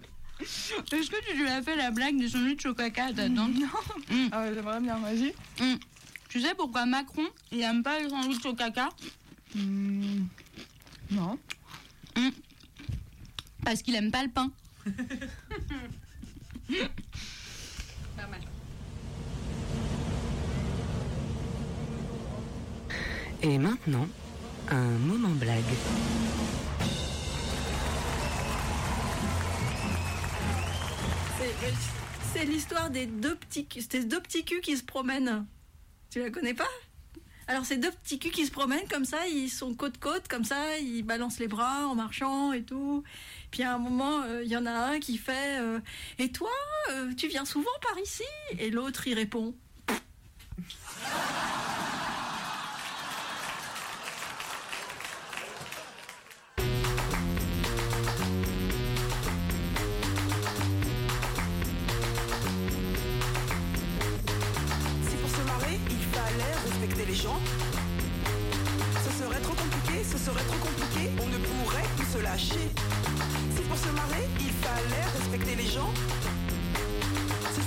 est-ce 0.91 1.09
que 1.09 1.29
tu 1.29 1.37
lui 1.37 1.47
as 1.47 1.61
fait 1.61 1.75
la 1.75 1.91
blague 1.91 2.17
des 2.17 2.29
sandwichs 2.29 2.65
au 2.65 2.73
caca 2.73 3.05
à 3.05 3.13
ta 3.13 3.27
tante 3.29 3.53
Non. 3.55 3.67
Ah 4.31 4.41
ouais, 4.41 4.53
J'aimerais 4.53 4.79
bien, 4.81 4.97
vas-y. 4.99 5.33
Mm. 5.61 5.77
Tu 6.29 6.41
sais 6.41 6.55
pourquoi 6.55 6.85
Macron, 6.85 7.27
il 7.51 7.61
aime 7.61 7.83
pas 7.83 7.99
les 7.99 8.09
sandwichs 8.09 8.45
au 8.45 8.53
caca 8.55 8.89
Hmm, 9.53 10.23
Non. 11.11 11.37
Parce 13.65 13.81
qu'il 13.81 13.95
aime 13.95 14.09
pas 14.11 14.23
le 14.23 14.29
pain. 14.29 14.49
Pas 18.17 18.27
mal. 18.27 18.39
Et 23.43 23.57
maintenant, 23.57 24.07
un 24.69 24.97
moment 24.99 25.29
blague. 25.29 25.63
C'est- 32.33 32.45
l'histoire 32.45 32.89
des 32.89 33.05
deux 33.05 33.35
petits 33.35 33.65
culs. 33.65 33.81
Deux 34.05 34.21
petits 34.21 34.45
culs 34.45 34.61
qui 34.61 34.77
se 34.77 34.83
promènent. 34.83 35.45
Tu 36.09 36.19
la 36.19 36.29
connais 36.29 36.53
pas? 36.53 36.67
Alors, 37.47 37.65
c'est 37.65 37.77
deux 37.77 37.91
petits 37.91 38.19
culs 38.19 38.31
qui 38.31 38.45
se 38.45 38.51
promènent 38.51 38.87
comme 38.87 39.05
ça, 39.05 39.27
ils 39.27 39.49
sont 39.49 39.73
côte-côte, 39.73 40.27
comme 40.27 40.45
ça, 40.45 40.77
ils 40.77 41.03
balancent 41.03 41.39
les 41.39 41.47
bras 41.47 41.87
en 41.87 41.95
marchant 41.95 42.53
et 42.53 42.63
tout. 42.63 43.03
Puis 43.51 43.63
à 43.63 43.73
un 43.75 43.77
moment, 43.77 44.21
euh, 44.21 44.43
il 44.43 44.49
y 44.49 44.55
en 44.55 44.65
a 44.65 44.71
un 44.71 44.99
qui 44.99 45.17
fait 45.17 45.59
euh, 45.59 45.79
Et 46.19 46.31
toi, 46.31 46.51
euh, 46.91 47.13
tu 47.15 47.27
viens 47.27 47.45
souvent 47.45 47.71
par 47.81 47.99
ici? 47.99 48.23
Et 48.57 48.69
l'autre, 48.69 49.07
il 49.07 49.15
répond 49.15 49.53
Ce 67.13 67.17
serait 69.19 69.41
trop 69.41 69.53
compliqué, 69.53 70.01
ce 70.01 70.17
serait 70.17 70.43
trop 70.45 70.59
compliqué, 70.59 71.09
on 71.21 71.27
ne 71.27 71.37
pourrait 71.39 71.83
plus 71.97 72.05
se 72.05 72.23
lâcher. 72.23 72.69
Si 73.53 73.61
pour 73.63 73.77
se 73.77 73.89
marrer, 73.89 74.29
il 74.39 74.51
fallait 74.51 75.03
respecter 75.19 75.55
les 75.55 75.67
gens. 75.67 75.91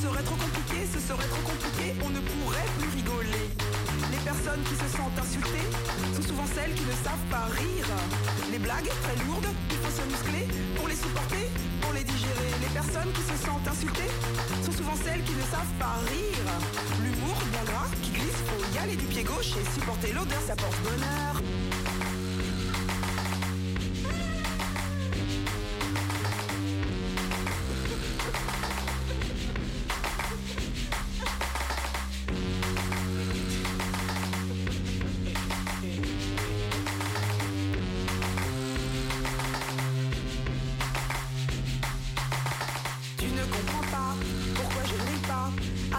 Ce 0.05 0.11
serait 0.11 0.23
trop 0.23 0.37
compliqué, 0.37 0.85
ce 0.85 1.01
serait 1.01 1.29
trop 1.29 1.41
compliqué, 1.49 1.95
on 2.05 2.11
ne 2.11 2.21
pourrait 2.21 2.69
plus 2.79 2.91
rigoler. 2.93 3.49
Les 4.13 4.19
personnes 4.19 4.63
qui 4.69 4.77
se 4.77 4.89
sentent 4.93 5.17
insultées 5.17 5.69
sont 6.15 6.29
souvent 6.29 6.45
celles 6.55 6.75
qui 6.75 6.85
ne 6.85 6.93
savent 7.01 7.27
pas 7.31 7.49
rire. 7.57 7.89
Les 8.53 8.59
blagues 8.59 8.93
très 9.01 9.17
lourdes, 9.25 9.49
il 9.71 9.79
faut 9.79 9.89
se 9.89 10.05
muscler 10.05 10.45
pour 10.77 10.89
les 10.89 10.95
supporter, 10.95 11.49
pour 11.81 11.95
les 11.95 12.05
digérer. 12.05 12.53
Les 12.61 12.69
personnes 12.77 13.13
qui 13.17 13.25
se 13.25 13.37
sentent 13.49 13.67
insultées 13.67 14.13
sont 14.61 14.73
souvent 14.73 14.97
celles 15.03 15.25
qui 15.25 15.33
ne 15.33 15.47
savent 15.49 15.75
pas 15.81 15.97
rire. 16.13 16.49
L'humour 17.01 17.41
bien 17.49 17.65
gras 17.65 17.89
qui 18.03 18.11
glisse, 18.11 18.45
faut 18.45 18.61
y 18.77 18.79
aller 18.85 18.97
du 18.97 19.07
pied 19.07 19.25
gauche 19.25 19.57
et 19.57 19.65
supporter 19.73 20.13
l'odeur, 20.13 20.43
ça 20.47 20.55
porte 20.55 20.77
bonheur. 20.85 21.41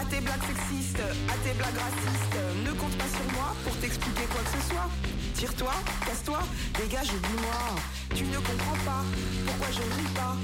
À 0.06 0.08
tes 0.08 0.22
blagues 0.22 0.44
sexistes, 0.44 1.02
à 1.30 1.34
tes 1.44 1.54
blagues 1.54 1.78
racistes. 1.78 2.38
Ne 2.64 2.72
compte 2.74 2.96
pas 2.98 3.10
sur 3.10 3.34
moi 3.34 3.56
pour 3.64 3.76
t'expliquer 3.78 4.26
quoi 4.30 4.42
que 4.42 4.62
ce 4.62 4.70
soit. 4.70 4.90
Tire-toi, 5.34 5.74
casse-toi, 6.06 6.40
dégage, 6.78 7.10
oublie-moi. 7.10 7.82
Tu 8.14 8.24
ne 8.26 8.38
comprends 8.38 8.80
pas 8.86 9.04
pourquoi 9.46 9.68
je 9.72 9.82
ne 9.82 9.94
ris 9.96 10.14
pas 10.14 10.36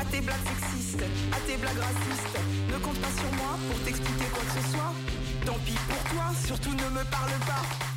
à 0.00 0.04
tes 0.04 0.20
blagues 0.20 0.46
sexistes, 0.46 1.04
à 1.32 1.40
tes 1.46 1.56
blagues 1.56 1.78
racistes. 1.78 2.38
Ne 2.70 2.78
compte 2.78 3.00
pas 3.00 3.14
sur 3.18 3.32
moi 3.32 3.58
pour 3.68 3.78
t'expliquer 3.84 4.28
quoi 4.32 4.42
que 4.44 4.60
ce 4.60 4.72
soit. 4.72 4.92
Tant 5.46 5.58
pis 5.64 5.78
pour 5.88 6.02
toi, 6.12 6.26
surtout 6.46 6.72
ne 6.74 6.88
me 6.90 7.04
parle 7.10 7.38
pas. 7.46 7.87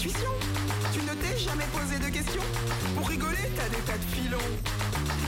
Tu 0.00 0.08
ne 0.08 1.12
t'es 1.12 1.36
jamais 1.36 1.68
posé 1.76 1.98
de 2.00 2.08
questions 2.08 2.40
Pour 2.96 3.06
rigoler, 3.06 3.52
t'as 3.54 3.68
des 3.68 3.84
tas 3.84 4.00
de 4.00 4.08
filons. 4.16 4.48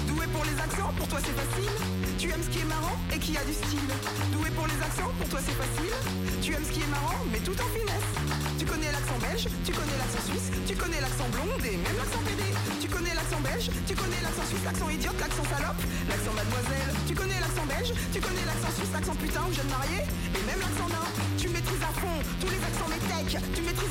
Doué 0.09 0.25
pour 0.33 0.45
les 0.49 0.57
accents, 0.57 0.89
pour 0.97 1.07
toi 1.09 1.19
c'est 1.21 1.37
facile. 1.37 1.69
Tu 2.17 2.31
aimes 2.33 2.41
ce 2.41 2.49
qui 2.49 2.61
est 2.61 2.71
marrant 2.73 2.97
et 3.13 3.19
qui 3.19 3.37
a 3.37 3.45
du 3.45 3.53
style. 3.53 3.93
Doué 4.33 4.49
pour 4.57 4.65
les 4.65 4.81
accents, 4.81 5.13
pour 5.21 5.29
toi 5.29 5.41
c'est 5.45 5.53
facile. 5.61 5.93
Tu 6.41 6.55
aimes 6.57 6.65
ce 6.65 6.73
qui 6.73 6.81
est 6.81 6.89
marrant, 6.89 7.21
mais 7.31 7.41
tout 7.45 7.53
en 7.53 7.69
finesse. 7.69 8.09
Tu 8.57 8.65
connais 8.65 8.89
l'accent 8.89 9.19
belge, 9.21 9.45
tu 9.61 9.73
connais 9.77 9.99
l'accent 10.01 10.25
suisse, 10.25 10.49
tu 10.65 10.75
connais 10.75 11.01
l'accent 11.05 11.29
blonde 11.29 11.65
et 11.69 11.77
même 11.77 11.97
l'accent 12.01 12.25
PD. 12.25 12.41
Tu 12.81 12.89
connais 12.89 13.13
l'accent 13.13 13.45
belge, 13.45 13.69
tu 13.85 13.93
connais 13.93 14.25
l'accent 14.25 14.47
suisse, 14.49 14.65
l'accent 14.65 14.89
idiote, 14.89 15.21
l'accent 15.21 15.45
salope, 15.53 15.85
l'accent 16.09 16.33
mademoiselle. 16.33 16.97
Tu 17.05 17.13
connais 17.13 17.37
l'accent 17.45 17.69
belge, 17.69 17.93
tu 18.09 18.25
connais 18.25 18.47
l'accent 18.49 18.73
suisse, 18.73 18.93
l'accent 18.97 19.17
putain 19.21 19.45
ou 19.45 19.53
jeune 19.53 19.69
marié, 19.69 20.01
et 20.33 20.43
même 20.49 20.65
l'accent 20.65 20.89
nain. 20.89 21.09
Tu 21.37 21.53
maîtrises 21.53 21.85
à 21.85 21.93
fond 21.93 22.17
tous 22.41 22.49
les 22.49 22.63
accents 22.65 22.89
métèques. 22.89 23.37
Tu 23.53 23.61
maîtrises 23.61 23.82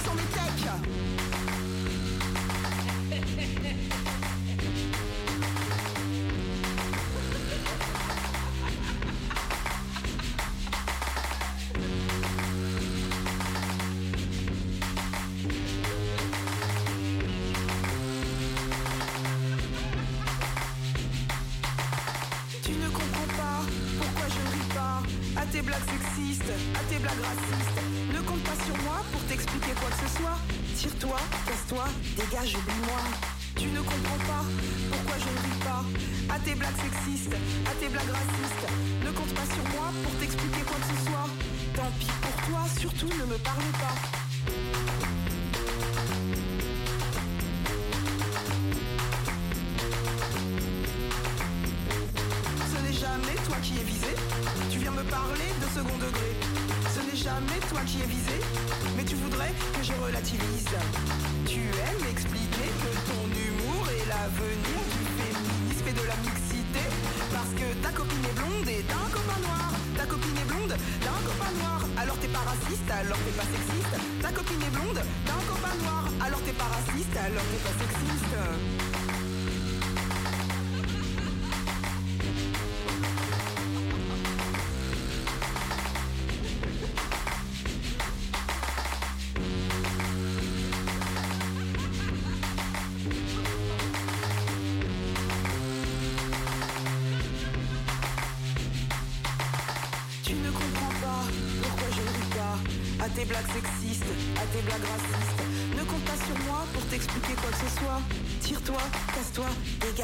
à 0.00 0.02
fond 0.02 0.69
toi 53.50 53.58
qui 53.62 53.74
es 53.80 53.82
visé. 53.82 54.14
Tu 54.70 54.78
viens 54.78 54.92
me 54.92 55.02
parler 55.10 55.50
de 55.58 55.66
second 55.74 55.98
degré. 55.98 56.30
Ce 56.94 57.00
n'est 57.02 57.18
jamais 57.18 57.58
toi 57.68 57.82
qui 57.84 57.98
es 58.02 58.06
visé. 58.06 58.38
Mais 58.96 59.04
tu 59.04 59.16
voudrais 59.16 59.50
que 59.74 59.82
je 59.82 59.94
relativise. 60.06 60.70
Tu 61.50 61.58
aimes 61.58 62.06
expliquer 62.14 62.68
que 62.82 62.90
ton 63.10 63.22
humour 63.26 63.82
est 63.90 64.06
l'avenir 64.06 64.80
du 64.94 65.02
féminisme 65.18 65.86
et 65.90 65.96
de 65.98 66.06
la 66.06 66.18
mixité. 66.22 66.84
Parce 67.34 67.52
que 67.58 67.66
ta 67.82 67.90
copine 67.90 68.24
est 68.30 68.36
blonde 68.38 68.68
et 68.70 68.84
t'as 68.86 69.02
un 69.02 69.10
copain 69.10 69.40
noir. 69.42 69.66
Ta 69.98 70.06
copine 70.06 70.38
est 70.42 70.48
blonde, 70.52 70.74
t'as 71.02 71.14
un 71.18 71.24
copain 71.26 71.52
noir. 71.58 71.80
Alors 71.98 72.16
t'es 72.22 72.30
pas 72.30 72.46
raciste, 72.46 72.90
alors 73.02 73.18
t'es 73.26 73.34
pas 73.34 73.48
sexiste. 73.50 73.94
Ta 74.22 74.30
copine 74.30 74.62
est 74.62 74.74
blonde, 74.78 75.00
t'as 75.26 75.38
un 75.42 75.46
copain 75.50 75.74
noir. 75.82 76.04
Alors 76.22 76.40
t'es 76.46 76.54
pas 76.54 76.70
raciste, 76.70 77.16
alors 77.18 77.46
t'es 77.50 77.62
pas 77.66 77.74
sexiste. 77.82 78.89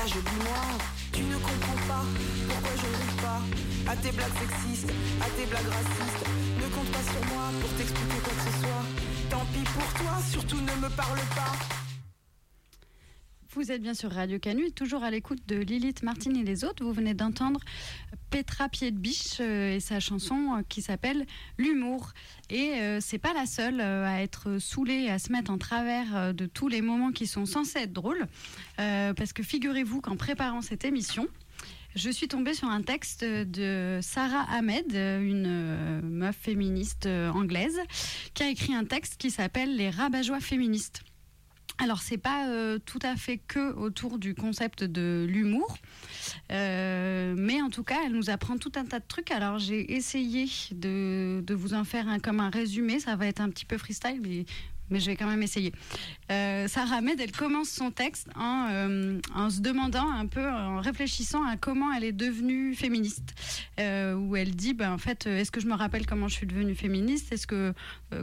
Dégage, 0.07 0.19
oublie-moi. 0.19 0.63
Tu 1.13 1.23
ne 1.23 1.37
comprends 1.37 1.81
pas 1.89 2.05
pourquoi 2.49 2.71
je 2.77 2.87
ne 2.87 2.97
ris 2.97 3.17
pas 3.23 3.93
à 3.93 3.97
tes 3.97 4.13
blagues 4.13 4.39
sexistes, 4.39 4.93
à 5.21 5.29
tes 5.31 5.47
blagues 5.47 5.69
racistes. 5.69 6.27
Ne 6.59 6.69
compte 6.75 6.91
pas 6.93 7.03
sur 7.03 7.35
moi 7.35 7.45
pour 7.61 7.71
t'expliquer 7.71 8.19
quoi 8.23 8.33
que 8.33 8.51
ce 8.51 8.59
soit. 8.61 8.85
Tant 9.31 9.45
pis 9.53 9.65
pour 9.65 9.93
toi, 9.95 10.19
surtout 10.31 10.61
ne 10.61 10.75
me 10.83 10.89
parle 10.91 11.21
pas. 11.35 11.46
Vous 13.67 13.73
êtes 13.73 13.83
bien 13.83 13.95
sur 13.95 14.13
Radio 14.13 14.39
Canu, 14.39 14.71
toujours 14.71 15.03
à 15.03 15.11
l'écoute 15.11 15.41
de 15.49 15.57
Lilith 15.57 16.05
Martin 16.05 16.33
et 16.35 16.45
les 16.45 16.63
autres. 16.63 16.85
Vous 16.85 16.93
venez 16.93 17.15
d'entendre 17.15 17.59
Petra 18.31 18.69
Piedbiche 18.69 19.39
euh, 19.41 19.75
et 19.75 19.81
sa 19.81 19.99
chanson 19.99 20.55
euh, 20.55 20.63
qui 20.69 20.83
s'appelle 20.83 21.27
L'humour. 21.59 22.13
Et 22.49 22.75
euh, 22.75 23.01
c'est 23.01 23.19
pas 23.19 23.35
la 23.35 23.45
seule 23.45 23.81
euh, 23.81 24.07
à 24.07 24.23
être 24.23 24.59
saoulée 24.59 25.09
à 25.09 25.19
se 25.19 25.33
mettre 25.33 25.51
en 25.51 25.59
travers 25.59 26.33
de 26.33 26.47
tous 26.47 26.69
les 26.69 26.81
moments 26.81 27.11
qui 27.11 27.27
sont 27.27 27.45
censés 27.45 27.81
être 27.81 27.93
drôles. 27.93 28.29
Parce 28.77 29.33
que 29.33 29.43
figurez-vous 29.43 30.01
qu'en 30.01 30.17
préparant 30.17 30.63
cette 30.63 30.85
émission, 30.85 31.27
je 31.97 32.09
suis 32.09 32.29
tombée 32.29 32.55
sur 32.55 32.69
un 32.69 32.83
texte 32.83 33.25
de 33.25 33.99
Sarah 34.01 34.47
Ahmed, 34.49 34.93
une 34.93 36.03
meuf 36.03 36.37
féministe 36.37 37.07
anglaise, 37.07 37.81
qui 38.33 38.45
a 38.45 38.49
écrit 38.49 38.75
un 38.75 38.85
texte 38.85 39.17
qui 39.17 39.33
s'appelle 39.33 39.77
Les 39.77 39.91
rabat-joie 39.91 40.39
féministes. 40.39 41.03
Alors 41.79 42.01
c'est 42.01 42.17
pas 42.17 42.49
euh, 42.49 42.79
tout 42.79 42.99
à 43.03 43.17
fait 43.17 43.37
que 43.37 43.75
autour 43.75 44.19
du 44.19 44.35
concept 44.35 44.83
de 44.83 45.27
l'humour, 45.29 45.77
euh, 46.51 47.35
mais 47.37 47.61
en 47.61 47.69
tout 47.69 47.83
cas 47.83 47.99
elle 48.07 48.13
nous 48.13 48.31
apprend 48.31 48.57
tout 48.57 48.73
un 48.77 48.87
tas 48.87 48.99
de 48.99 49.05
trucs. 49.07 49.31
Alors 49.31 49.59
j'ai 49.59 49.95
essayé 49.95 50.49
de, 50.73 51.43
de 51.47 51.55
vous 51.55 51.75
en 51.75 51.85
faire 51.85 52.09
un, 52.09 52.19
comme 52.19 52.41
un 52.41 52.49
résumé, 52.49 52.99
ça 52.99 53.15
va 53.17 53.27
être 53.27 53.41
un 53.41 53.51
petit 53.51 53.67
peu 53.67 53.77
freestyle, 53.77 54.21
mais 54.23 54.47
mais 54.91 55.01
je 55.01 55.07
vais 55.07 55.17
quand 55.17 55.27
même 55.27 55.43
essayer. 55.43 55.73
Euh, 56.31 56.69
Sarah 56.69 56.97
Ahmed, 56.97 57.21
elle 57.21 57.33
commence 57.33 57.69
son 57.69 57.91
texte 57.91 58.29
en, 58.37 58.69
euh, 58.71 59.21
en 59.35 59.51
se 59.51 59.61
demandant 59.61 60.11
un 60.11 60.27
peu, 60.27 60.49
en 60.49 60.81
réfléchissant 60.81 61.45
à 61.45 61.57
comment 61.57 61.93
elle 61.93 62.05
est 62.05 62.13
devenue 62.13 62.75
féministe. 62.75 63.35
Euh, 63.81 64.15
où 64.15 64.37
elle 64.37 64.55
dit, 64.55 64.75
ben, 64.75 64.93
en 64.93 64.99
fait, 64.99 65.27
est-ce 65.27 65.51
que 65.51 65.61
je 65.61 65.67
me 65.67 65.75
rappelle 65.75 66.07
comment 66.07 66.29
je 66.29 66.35
suis 66.35 66.47
devenue 66.47 66.75
féministe? 66.75 67.33
Est-ce 67.33 67.47
que 67.47 67.75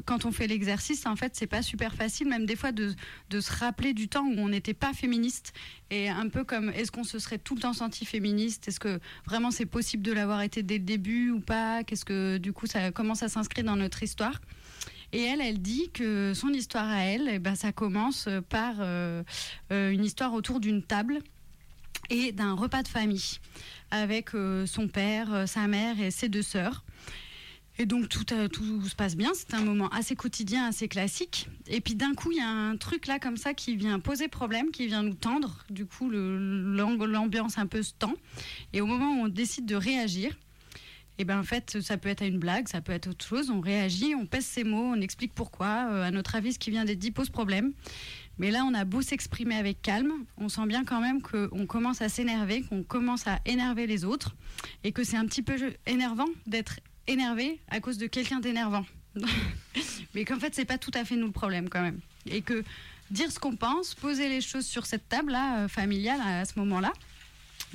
quand 0.06 0.26
on 0.26 0.32
fait 0.32 0.48
l'exercice, 0.48 1.06
en 1.06 1.16
fait, 1.16 1.36
c'est 1.36 1.48
pas 1.48 1.62
super 1.62 1.94
facile, 1.94 2.28
même 2.28 2.46
des 2.46 2.56
fois, 2.56 2.72
de, 2.72 2.94
de 3.30 3.42
se 3.42 3.52
rappeler 3.52 3.94
du 3.94 4.08
temps 4.08 4.26
où 4.26 4.40
on 4.40 4.50
n'était 4.50 4.74
pas 4.74 4.94
féministe. 4.94 5.54
Et 5.90 6.10
un 6.10 6.28
peu 6.30 6.44
comme, 6.44 6.70
est-ce 6.70 6.92
qu'on 6.92 7.04
se 7.04 7.20
serait 7.20 7.38
tout 7.38 7.56
le 7.56 7.62
temps 7.62 7.74
senti 7.74 8.06
féministe? 8.06 8.68
Est-ce 8.68 8.80
que 8.80 9.00
vraiment 9.26 9.52
c'est 9.52 9.66
possible 9.66 10.04
de 10.04 10.12
l'avoir 10.12 10.42
été 10.42 10.64
dès 10.64 10.78
le 10.78 10.84
début 10.84 11.30
ou 11.30 11.40
pas? 11.40 11.84
Qu'est-ce 11.84 12.06
que, 12.06 12.38
du 12.38 12.54
coup, 12.54 12.66
ça 12.66 12.92
commence 12.92 13.22
à 13.24 13.30
s'inscrire 13.30 13.66
dans 13.66 13.76
notre 13.76 14.02
histoire? 14.02 14.40
Et 15.14 15.22
elle, 15.22 15.42
elle 15.42 15.62
dit 15.62 15.92
que 15.94 16.34
son 16.34 16.50
histoire 16.50 16.90
à 16.90 17.04
elle, 17.04 17.30
eh 17.32 17.40
ben, 17.40 17.54
ça 17.54 17.72
commence 17.72 18.28
par 18.50 18.76
euh, 18.80 19.24
euh, 19.72 19.92
une 19.92 20.04
histoire 20.04 20.34
autour 20.34 20.60
d'une 20.60 20.82
table 20.82 21.20
et 22.10 22.32
d'un 22.32 22.54
repas 22.54 22.82
de 22.82 22.88
famille 22.88 23.38
avec 23.92 24.34
euh, 24.34 24.66
son 24.66 24.88
père, 24.88 25.48
sa 25.48 25.68
mère 25.68 26.02
et 26.02 26.10
ses 26.10 26.30
deux 26.30 26.42
sœurs. 26.42 26.84
Et 27.78 27.86
donc 27.86 28.10
tout, 28.10 28.24
tout 28.24 28.88
se 28.88 28.96
passe 28.96 29.16
bien, 29.16 29.32
c'est 29.34 29.54
un 29.56 29.62
moment 29.62 29.90
assez 29.90 30.16
quotidien, 30.16 30.68
assez 30.68 30.88
classique. 30.88 31.48
Et 31.68 31.80
puis 31.80 31.96
d'un 31.96 32.14
coup, 32.14 32.32
il 32.32 32.38
y 32.38 32.42
a 32.42 32.50
un 32.50 32.76
truc 32.78 33.08
là 33.08 33.20
comme 33.20 33.38
ça 33.38 33.54
qui 33.54 33.76
vient 33.76 34.00
poser 34.00 34.28
problème, 34.28 34.72
qui 34.72 34.88
vient 34.88 35.04
nous 35.04 35.16
tendre. 35.16 35.64
Du 35.70 35.86
coup, 35.86 36.10
l'ambiance 36.10 37.58
un 37.58 37.66
peu 37.66 37.82
se 37.82 37.94
tend. 37.98 38.14
Et 38.74 38.82
au 38.82 38.86
moment 38.86 39.16
où 39.16 39.26
on 39.26 39.28
décide 39.28 39.66
de 39.66 39.76
réagir, 39.76 40.36
et 41.20 41.26
ben 41.26 41.40
en 41.40 41.44
fait, 41.44 41.80
ça 41.82 41.98
peut 41.98 42.10
être 42.10 42.24
à 42.24 42.26
une 42.26 42.40
blague, 42.40 42.68
ça 42.68 42.82
peut 42.82 42.92
être 42.92 43.08
autre 43.08 43.26
chose. 43.26 43.50
On 43.50 43.62
réagit, 43.62 44.16
on 44.16 44.26
pèse 44.26 44.46
ses 44.46 44.64
mots, 44.64 44.94
on 44.96 45.02
explique 45.02 45.34
pourquoi. 45.34 45.88
Euh, 45.92 46.04
à 46.04 46.12
notre 46.12 46.36
avis, 46.36 46.54
ce 46.54 46.60
qui 46.60 46.72
vient 46.72 46.86
d'être 46.86 47.00
dit 47.00 47.12
pose 47.12 47.30
problème. 47.30 47.74
Mais 48.40 48.50
là, 48.50 48.66
on 48.66 48.74
a 48.74 48.84
beau 48.84 49.02
s'exprimer 49.02 49.56
avec 49.56 49.82
calme, 49.84 50.12
on 50.38 50.50
sent 50.50 50.66
bien 50.66 50.84
quand 50.86 51.00
même 51.00 51.22
qu'on 51.22 51.68
commence 51.68 52.02
à 52.02 52.10
s'énerver, 52.10 52.64
qu'on 52.64 52.82
commence 52.82 53.28
à 53.28 53.40
énerver 53.46 53.86
les 53.86 54.06
autres, 54.06 54.36
et 54.84 54.92
que 54.92 55.04
c'est 55.04 55.18
un 55.18 55.26
petit 55.28 55.44
peu 55.44 55.56
énervant 55.86 56.26
d'être 56.48 56.80
énervé 57.06 57.60
à 57.70 57.80
cause 57.80 58.00
de 58.00 58.08
quelqu'un 58.08 58.40
d'énervant. 58.40 58.86
Mais 60.16 60.26
qu'en 60.26 60.40
fait, 60.40 60.56
c'est 60.56 60.66
pas 60.66 60.80
tout 60.80 60.92
à 60.96 61.06
fait 61.06 61.16
nous 61.16 61.28
le 61.28 61.32
problème 61.32 61.70
quand 61.70 61.82
même. 61.82 62.00
Et 62.26 62.42
que 62.42 62.64
dire 63.12 63.32
ce 63.32 63.38
qu'on 63.40 63.56
pense, 63.56 63.94
poser 63.94 64.30
les 64.30 64.42
choses 64.42 64.66
sur 64.66 64.88
cette 64.88 65.08
table-là, 65.10 65.60
euh, 65.60 65.68
familiale, 65.68 66.20
à 66.22 66.46
ce 66.46 66.58
moment-là, 66.58 66.92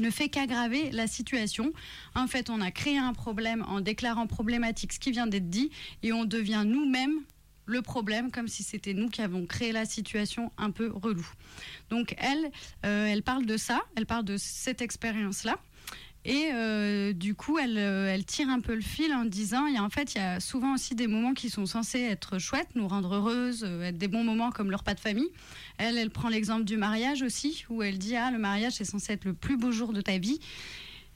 ne 0.03 0.11
fait 0.11 0.29
qu'aggraver 0.29 0.91
la 0.91 1.07
situation. 1.07 1.73
En 2.15 2.27
fait, 2.27 2.51
on 2.51 2.61
a 2.61 2.71
créé 2.71 2.99
un 2.99 3.13
problème 3.13 3.65
en 3.69 3.81
déclarant 3.81 4.27
problématique 4.27 4.93
ce 4.93 4.99
qui 4.99 5.11
vient 5.11 5.27
d'être 5.27 5.51
dit 5.51 5.71
et 6.03 6.13
on 6.13 6.25
devient 6.25 6.65
nous-mêmes 6.67 7.21
le 7.67 7.83
problème 7.83 8.31
comme 8.31 8.49
si 8.49 8.63
c'était 8.63 8.95
nous 8.95 9.09
qui 9.09 9.21
avons 9.21 9.47
créé 9.47 9.73
la 9.73 9.85
situation 9.85 10.51
un 10.57 10.71
peu 10.71 10.91
relou. 10.91 11.27
Donc 11.91 12.15
elle, 12.19 12.51
euh, 12.87 13.07
elle 13.07 13.23
parle 13.23 13.45
de 13.45 13.57
ça, 13.57 13.83
elle 13.95 14.07
parle 14.07 14.25
de 14.25 14.37
cette 14.39 14.81
expérience-là. 14.81 15.59
Et 16.29 16.51
euh, 16.53 17.15
du 17.15 17.35
coup, 17.35 17.59
elle, 17.59 17.79
euh, 17.79 18.13
elle 18.13 18.27
tire 18.27 18.51
un 18.51 18.61
peu 18.61 18.75
le 18.75 18.83
fil 18.83 19.15
en 19.15 19.25
disant, 19.25 19.65
il 19.65 19.73
y 19.73 19.77
a, 19.79 19.83
en 19.83 19.89
fait, 19.89 20.15
il 20.15 20.19
y 20.19 20.21
a 20.21 20.41
souvent 20.41 20.75
aussi 20.75 20.95
des 20.95 21.07
moments 21.07 21.33
qui 21.33 21.49
sont 21.49 21.65
censés 21.65 22.01
être 22.03 22.39
chouettes, 22.39 22.69
nous 22.75 22.87
rendre 22.87 23.15
heureuses, 23.15 23.65
euh, 23.67 23.85
être 23.85 23.97
des 23.97 24.09
bons 24.09 24.25
moments 24.25 24.51
comme 24.51 24.71
le 24.71 24.77
repas 24.77 24.93
de 24.93 25.01
famille. 25.01 25.31
Elle, 25.79 25.97
elle 25.97 26.11
prend 26.11 26.29
l'exemple 26.29 26.65
du 26.65 26.77
mariage 26.77 27.23
aussi, 27.23 27.65
où 27.71 27.83
elle 27.83 27.97
dit, 27.97 28.15
ah, 28.15 28.31
le 28.31 28.37
mariage, 28.37 28.75
c'est 28.75 28.85
censé 28.85 29.15
être 29.15 29.25
le 29.25 29.33
plus 29.33 29.57
beau 29.57 29.73
jour 29.73 29.95
de 29.95 30.03
ta 30.03 30.19
vie. 30.19 30.39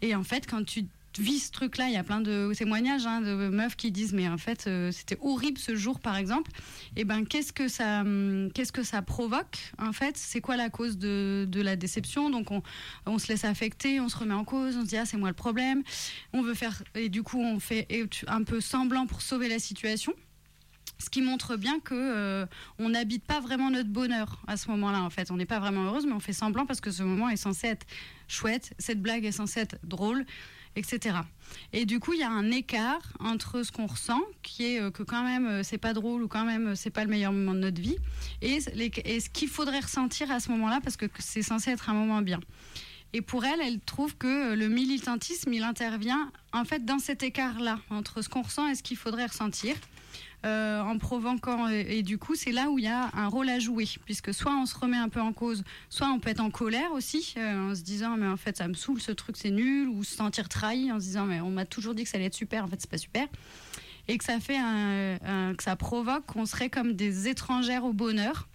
Et 0.00 0.14
en 0.14 0.24
fait, 0.24 0.48
quand 0.48 0.64
tu 0.64 0.86
vis 1.18 1.46
ce 1.46 1.50
truc-là, 1.52 1.88
il 1.88 1.94
y 1.94 1.96
a 1.96 2.04
plein 2.04 2.20
de 2.20 2.52
témoignages 2.56 3.06
hein, 3.06 3.20
de 3.20 3.48
meufs 3.48 3.76
qui 3.76 3.90
disent 3.90 4.12
mais 4.12 4.28
en 4.28 4.38
fait 4.38 4.66
euh, 4.66 4.90
c'était 4.92 5.18
horrible 5.20 5.58
ce 5.58 5.74
jour 5.74 6.00
par 6.00 6.16
exemple. 6.16 6.50
Et 6.96 7.04
ben 7.04 7.24
qu'est-ce 7.24 7.52
que 7.52 7.68
ça, 7.68 8.00
hum, 8.00 8.50
qu'est-ce 8.54 8.72
que 8.72 8.82
ça 8.82 9.02
provoque 9.02 9.58
en 9.78 9.92
fait? 9.92 10.16
C'est 10.16 10.40
quoi 10.40 10.56
la 10.56 10.70
cause 10.70 10.98
de, 10.98 11.46
de 11.48 11.60
la 11.60 11.76
déception? 11.76 12.30
Donc 12.30 12.50
on, 12.50 12.62
on 13.06 13.18
se 13.18 13.28
laisse 13.28 13.44
affecter, 13.44 14.00
on 14.00 14.08
se 14.08 14.16
remet 14.16 14.34
en 14.34 14.44
cause, 14.44 14.76
on 14.76 14.82
se 14.82 14.88
dit 14.88 14.96
ah 14.96 15.04
c'est 15.04 15.16
moi 15.16 15.28
le 15.28 15.34
problème. 15.34 15.82
On 16.32 16.42
veut 16.42 16.54
faire 16.54 16.82
et 16.94 17.08
du 17.08 17.22
coup 17.22 17.40
on 17.40 17.60
fait 17.60 17.86
un 18.26 18.42
peu 18.42 18.60
semblant 18.60 19.06
pour 19.06 19.22
sauver 19.22 19.48
la 19.48 19.58
situation. 19.58 20.14
Ce 21.02 21.10
qui 21.10 21.20
montre 21.20 21.56
bien 21.56 21.80
que 21.80 21.94
euh, 21.94 22.46
on 22.78 22.90
n'habite 22.90 23.24
pas 23.24 23.40
vraiment 23.40 23.70
notre 23.70 23.88
bonheur 23.88 24.40
à 24.46 24.56
ce 24.56 24.70
moment-là. 24.70 25.02
En 25.02 25.10
fait, 25.10 25.32
on 25.32 25.36
n'est 25.36 25.46
pas 25.46 25.58
vraiment 25.58 25.84
heureuse, 25.86 26.06
mais 26.06 26.12
on 26.12 26.20
fait 26.20 26.32
semblant 26.32 26.64
parce 26.64 26.80
que 26.80 26.92
ce 26.92 27.02
moment 27.02 27.28
est 27.28 27.36
censé 27.36 27.66
être 27.66 27.86
chouette. 28.28 28.72
Cette 28.78 29.02
blague 29.02 29.24
est 29.24 29.32
censée 29.32 29.60
être 29.60 29.78
drôle, 29.82 30.24
etc. 30.76 31.16
Et 31.72 31.84
du 31.84 32.00
coup, 32.00 32.12
il 32.12 32.20
y 32.20 32.24
a 32.24 32.30
un 32.30 32.50
écart 32.50 33.02
entre 33.20 33.62
ce 33.62 33.72
qu'on 33.72 33.86
ressent, 33.86 34.20
qui 34.42 34.64
est 34.64 34.80
euh, 34.80 34.90
que 34.90 35.02
quand 35.02 35.22
même 35.22 35.46
euh, 35.46 35.62
c'est 35.62 35.78
pas 35.78 35.92
drôle 35.92 36.22
ou 36.22 36.28
quand 36.28 36.44
même 36.44 36.68
euh, 36.68 36.74
c'est 36.74 36.90
pas 36.90 37.04
le 37.04 37.10
meilleur 37.10 37.32
moment 37.32 37.54
de 37.54 37.60
notre 37.60 37.80
vie, 37.80 37.96
et, 38.40 38.58
et 39.04 39.20
ce 39.20 39.30
qu'il 39.30 39.48
faudrait 39.48 39.80
ressentir 39.80 40.30
à 40.30 40.40
ce 40.40 40.50
moment-là 40.50 40.80
parce 40.82 40.96
que 40.96 41.06
c'est 41.18 41.42
censé 41.42 41.70
être 41.70 41.90
un 41.90 41.94
moment 41.94 42.22
bien. 42.22 42.40
Et 43.14 43.20
pour 43.20 43.44
elle, 43.44 43.60
elle 43.60 43.78
trouve 43.80 44.16
que 44.16 44.54
le 44.54 44.68
militantisme, 44.68 45.52
il 45.52 45.62
intervient 45.62 46.32
en 46.52 46.64
fait 46.64 46.84
dans 46.86 46.98
cet 46.98 47.22
écart-là 47.22 47.78
entre 47.90 48.22
ce 48.22 48.30
qu'on 48.30 48.40
ressent 48.40 48.66
et 48.68 48.74
ce 48.74 48.82
qu'il 48.82 48.96
faudrait 48.96 49.26
ressentir. 49.26 49.74
Euh, 50.44 50.80
en 50.80 50.98
provoquant 50.98 51.68
et, 51.68 52.02
du 52.02 52.18
coup 52.18 52.34
c'est 52.34 52.50
là 52.50 52.68
où 52.68 52.78
il 52.78 52.84
y 52.84 52.88
a 52.88 53.10
un 53.14 53.28
rôle 53.28 53.48
à 53.48 53.60
jouer 53.60 53.88
puisque 54.04 54.34
soit 54.34 54.52
on 54.52 54.66
se 54.66 54.76
remet 54.76 54.96
un 54.96 55.08
peu 55.08 55.20
en 55.20 55.32
cause 55.32 55.62
soit 55.88 56.08
on 56.08 56.18
peut 56.18 56.30
être 56.30 56.40
en 56.40 56.50
colère 56.50 56.90
aussi 56.92 57.34
euh, 57.36 57.70
en 57.70 57.74
se 57.76 57.82
disant 57.82 58.16
mais 58.16 58.26
en 58.26 58.36
fait 58.36 58.56
ça 58.56 58.66
me 58.66 58.74
saoule 58.74 59.00
ce 59.00 59.12
truc 59.12 59.36
c'est 59.36 59.50
nul 59.50 59.88
ou 59.88 60.02
se 60.02 60.16
sentir 60.16 60.48
trahi 60.48 60.90
en 60.90 60.98
se 60.98 61.04
disant 61.04 61.26
mais 61.26 61.40
on 61.40 61.50
m'a 61.50 61.64
toujours 61.64 61.94
dit 61.94 62.02
que 62.02 62.08
ça 62.08 62.16
allait 62.16 62.26
être 62.26 62.34
super 62.34 62.64
en 62.64 62.66
fait 62.66 62.80
c'est 62.80 62.90
pas 62.90 62.98
super 62.98 63.28
et 64.08 64.18
que 64.18 64.24
ça 64.24 64.40
fait 64.40 64.58
que 65.56 65.62
ça 65.62 65.76
provoque 65.76 66.26
qu'on 66.26 66.44
serait 66.44 66.70
comme 66.70 66.94
des 66.94 67.28
étrangères 67.28 67.84
au 67.84 67.92
bonheur 67.92 68.48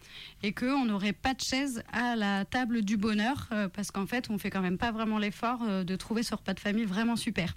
et 0.44 0.52
qu'on 0.52 0.84
n'aurait 0.84 1.14
pas 1.14 1.34
de 1.34 1.42
chaise 1.42 1.84
à 1.94 2.18
la 2.18 2.44
table 2.44 2.82
du 2.82 2.98
bonheur 2.98 3.48
euh, 3.54 3.70
parce 3.70 3.92
qu'en 3.92 4.06
fait 4.06 4.30
on 4.30 4.38
fait 4.38 4.50
quand 4.50 4.62
même 4.62 4.78
pas 4.78 4.92
vraiment 4.92 5.20
l'effort 5.20 5.60
de 5.86 5.96
trouver 5.96 6.24
ce 6.24 6.36
repas 6.36 6.54
de 6.54 6.60
famille 6.60 6.84
vraiment 6.84 7.16
super. 7.16 7.54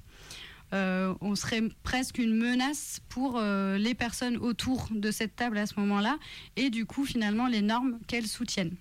Euh, 0.72 1.14
on 1.20 1.34
serait 1.34 1.62
presque 1.82 2.18
une 2.18 2.34
menace 2.34 3.00
pour 3.08 3.38
euh, 3.38 3.76
les 3.76 3.94
personnes 3.94 4.36
autour 4.36 4.88
de 4.90 5.10
cette 5.10 5.34
table 5.34 5.58
à 5.58 5.66
ce 5.66 5.74
moment-là 5.80 6.18
et 6.56 6.70
du 6.70 6.86
coup 6.86 7.04
finalement 7.04 7.48
les 7.48 7.60
normes 7.60 7.98
qu'elles 8.06 8.28
soutiennent. 8.28 8.76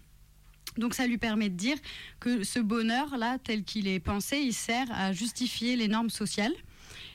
Donc 0.78 0.94
ça 0.94 1.08
lui 1.08 1.18
permet 1.18 1.50
de 1.50 1.56
dire 1.56 1.78
que 2.20 2.44
ce 2.44 2.60
bonheur-là, 2.60 3.38
tel 3.44 3.64
qu'il 3.64 3.88
est 3.88 4.00
pensé, 4.00 4.38
il 4.38 4.54
sert 4.54 4.88
à 4.92 5.14
justifier 5.14 5.76
les 5.76 5.88
normes 5.88 6.12
sociales 6.12 6.54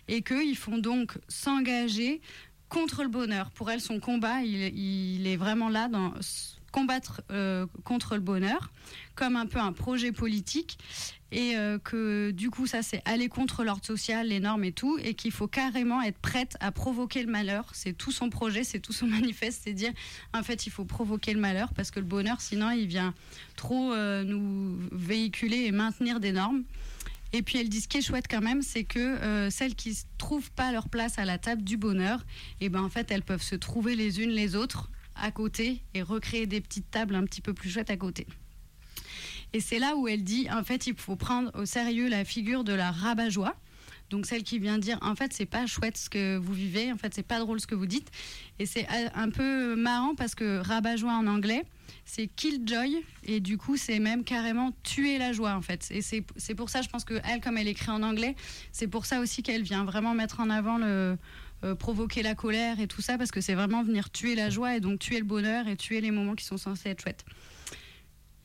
et 0.09 0.22
qu'ils 0.22 0.57
font 0.57 0.79
donc 0.79 1.18
s'engager 1.29 2.20
contre 2.68 3.05
le 3.05 3.09
bonheur. 3.09 3.51
Pour 3.53 3.70
elle, 3.70 3.81
son 3.81 4.01
combat, 4.01 4.43
il, 4.43 5.27
est 5.27 5.37
vraiment 5.37 5.68
là 5.68 5.89
dans 5.89 6.12
combattre 6.72 7.22
euh, 7.31 7.66
contre 7.85 8.16
le 8.16 8.20
bonheur, 8.20 8.72
comme 9.14 9.37
un 9.37 9.47
peu 9.47 9.61
un 9.61 9.72
projet 9.72 10.11
politique, 10.11 10.77
et 11.35 11.57
euh, 11.57 11.78
que 11.78 12.30
du 12.30 12.49
coup, 12.49 12.68
ça, 12.68 12.82
c'est 12.82 13.03
aller 13.05 13.28
contre 13.28 13.64
l'ordre 13.64 13.85
social, 13.85 14.28
les 14.28 14.39
normes 14.39 14.62
et 14.62 14.70
tout, 14.70 14.99
et 15.03 15.14
qu'il 15.14 15.32
faut 15.32 15.49
carrément 15.49 16.01
être 16.01 16.18
prête 16.18 16.57
à 16.61 16.70
provoquer 16.70 17.22
le 17.24 17.30
malheur. 17.30 17.68
C'est 17.72 17.93
tout 17.93 18.12
son 18.12 18.30
projet, 18.30 18.62
c'est 18.62 18.78
tout 18.78 18.93
son 18.93 19.07
manifeste, 19.09 19.62
c'est 19.64 19.72
dire, 19.72 19.93
en 20.32 20.45
fait, 20.45 20.66
il 20.66 20.70
faut 20.70 20.85
provoquer 20.85 21.35
le 21.35 21.41
malheur, 21.41 21.74
parce 21.74 21.91
que 21.91 21.99
le 21.99 22.07
bonheur, 22.07 22.41
sinon, 22.41 22.70
il 22.70 22.87
vient 22.87 23.14
trop 23.57 23.93
euh, 23.93 24.22
nous 24.22 24.78
véhiculer 24.93 25.64
et 25.64 25.72
maintenir 25.72 26.20
des 26.20 26.30
normes. 26.30 26.62
Et 27.32 27.43
puis 27.43 27.59
elle 27.59 27.68
dit 27.68 27.80
ce 27.80 27.89
qui 27.89 27.97
est 27.97 28.01
chouette 28.01 28.26
quand 28.30 28.41
même, 28.41 28.62
c'est 28.62 28.85
que 28.85 29.01
euh, 29.01 29.51
celles 29.51 29.74
qui 29.74 29.89
ne 29.89 29.95
trouvent 30.18 30.53
pas 30.53 30.70
leur 30.70 30.89
place 30.89 31.18
à 31.18 31.24
la 31.24 31.37
table 31.37 31.64
du 31.64 31.76
bonheur, 31.76 32.24
et 32.61 32.68
ben 32.68 32.80
en 32.80 32.89
fait 32.89 33.11
elles 33.11 33.24
peuvent 33.24 33.43
se 33.43 33.57
trouver 33.57 33.97
les 33.97 34.22
unes 34.22 34.30
les 34.30 34.55
autres 34.55 34.89
à 35.16 35.32
côté 35.32 35.82
et 35.95 36.03
recréer 36.03 36.47
des 36.47 36.61
petites 36.61 36.93
tables 36.93 37.16
un 37.16 37.24
petit 37.24 37.41
peu 37.41 37.53
plus 37.53 37.70
chouettes 37.70 37.91
à 37.91 37.97
côté. 37.97 38.28
Et 39.53 39.61
c'est 39.61 39.78
là 39.78 39.97
où 39.97 40.09
elle 40.09 40.24
dit 40.24 40.49
en 40.51 40.64
fait 40.64 40.86
il 40.86 40.97
faut 40.97 41.16
prendre 41.16 41.51
au 41.55 41.64
sérieux 41.64 42.09
la 42.09 42.24
figure 42.24 42.64
de 42.64 42.72
la 42.72 42.90
rabat-joie. 42.90 43.55
Donc 44.11 44.26
celle 44.26 44.42
qui 44.42 44.59
vient 44.59 44.78
dire 44.78 44.99
en 45.03 45.14
fait 45.14 45.32
c'est 45.32 45.47
pas 45.47 45.66
chouette 45.66 45.97
ce 45.97 46.11
que 46.11 46.36
vous 46.36 46.53
vivez, 46.53 46.92
en 46.92 46.97
fait 46.97 47.14
c'est 47.14 47.26
pas 47.26 47.38
drôle 47.38 47.61
ce 47.61 47.66
que 47.66 47.74
vous 47.74 47.86
dites. 47.86 48.11
Et 48.59 48.66
c'est 48.66 48.84
euh, 48.84 49.09
un 49.14 49.30
peu 49.30 49.74
marrant 49.76 50.14
parce 50.14 50.34
que 50.34 50.59
rabat-joie 50.59 51.12
en 51.12 51.26
anglais 51.26 51.64
c'est 52.07 52.26
kill 52.26 52.62
joy 52.66 53.03
et 53.24 53.40
du 53.40 53.57
coup 53.57 53.76
c'est 53.76 53.99
même 53.99 54.24
carrément 54.24 54.72
tuer 54.82 55.18
la 55.18 55.32
joie 55.32 55.55
en 55.55 55.62
fait. 55.62 55.88
Et 55.90 56.03
c'est 56.03 56.55
pour 56.55 56.68
ça 56.68 56.82
je 56.82 56.88
pense 56.88 57.05
que 57.05 57.20
elle 57.24 57.40
comme 57.40 57.57
elle 57.57 57.68
écrit 57.68 57.90
en 57.90 58.03
anglais 58.03 58.36
c'est 58.72 58.88
pour 58.88 59.07
ça 59.07 59.20
aussi 59.20 59.42
qu'elle 59.42 59.62
vient 59.62 59.84
vraiment 59.84 60.14
mettre 60.14 60.40
en 60.40 60.51
avant 60.51 60.78
le 60.78 61.16
euh, 61.64 61.74
provoquer 61.74 62.22
la 62.22 62.34
colère 62.34 62.78
et 62.78 62.86
tout 62.86 63.01
ça 63.01 63.16
parce 63.16 63.30
que 63.30 63.40
c'est 63.40 63.55
vraiment 63.55 63.82
venir 63.82 64.11
tuer 64.11 64.34
la 64.34 64.51
joie 64.51 64.76
et 64.76 64.80
donc 64.80 64.99
tuer 64.99 65.18
le 65.18 65.24
bonheur 65.24 65.66
et 65.66 65.76
tuer 65.76 66.03
les 66.03 66.11
moments 66.11 66.34
qui 66.34 66.45
sont 66.45 66.59
censés 66.59 66.90
être 66.90 67.01
chouettes. 67.01 67.24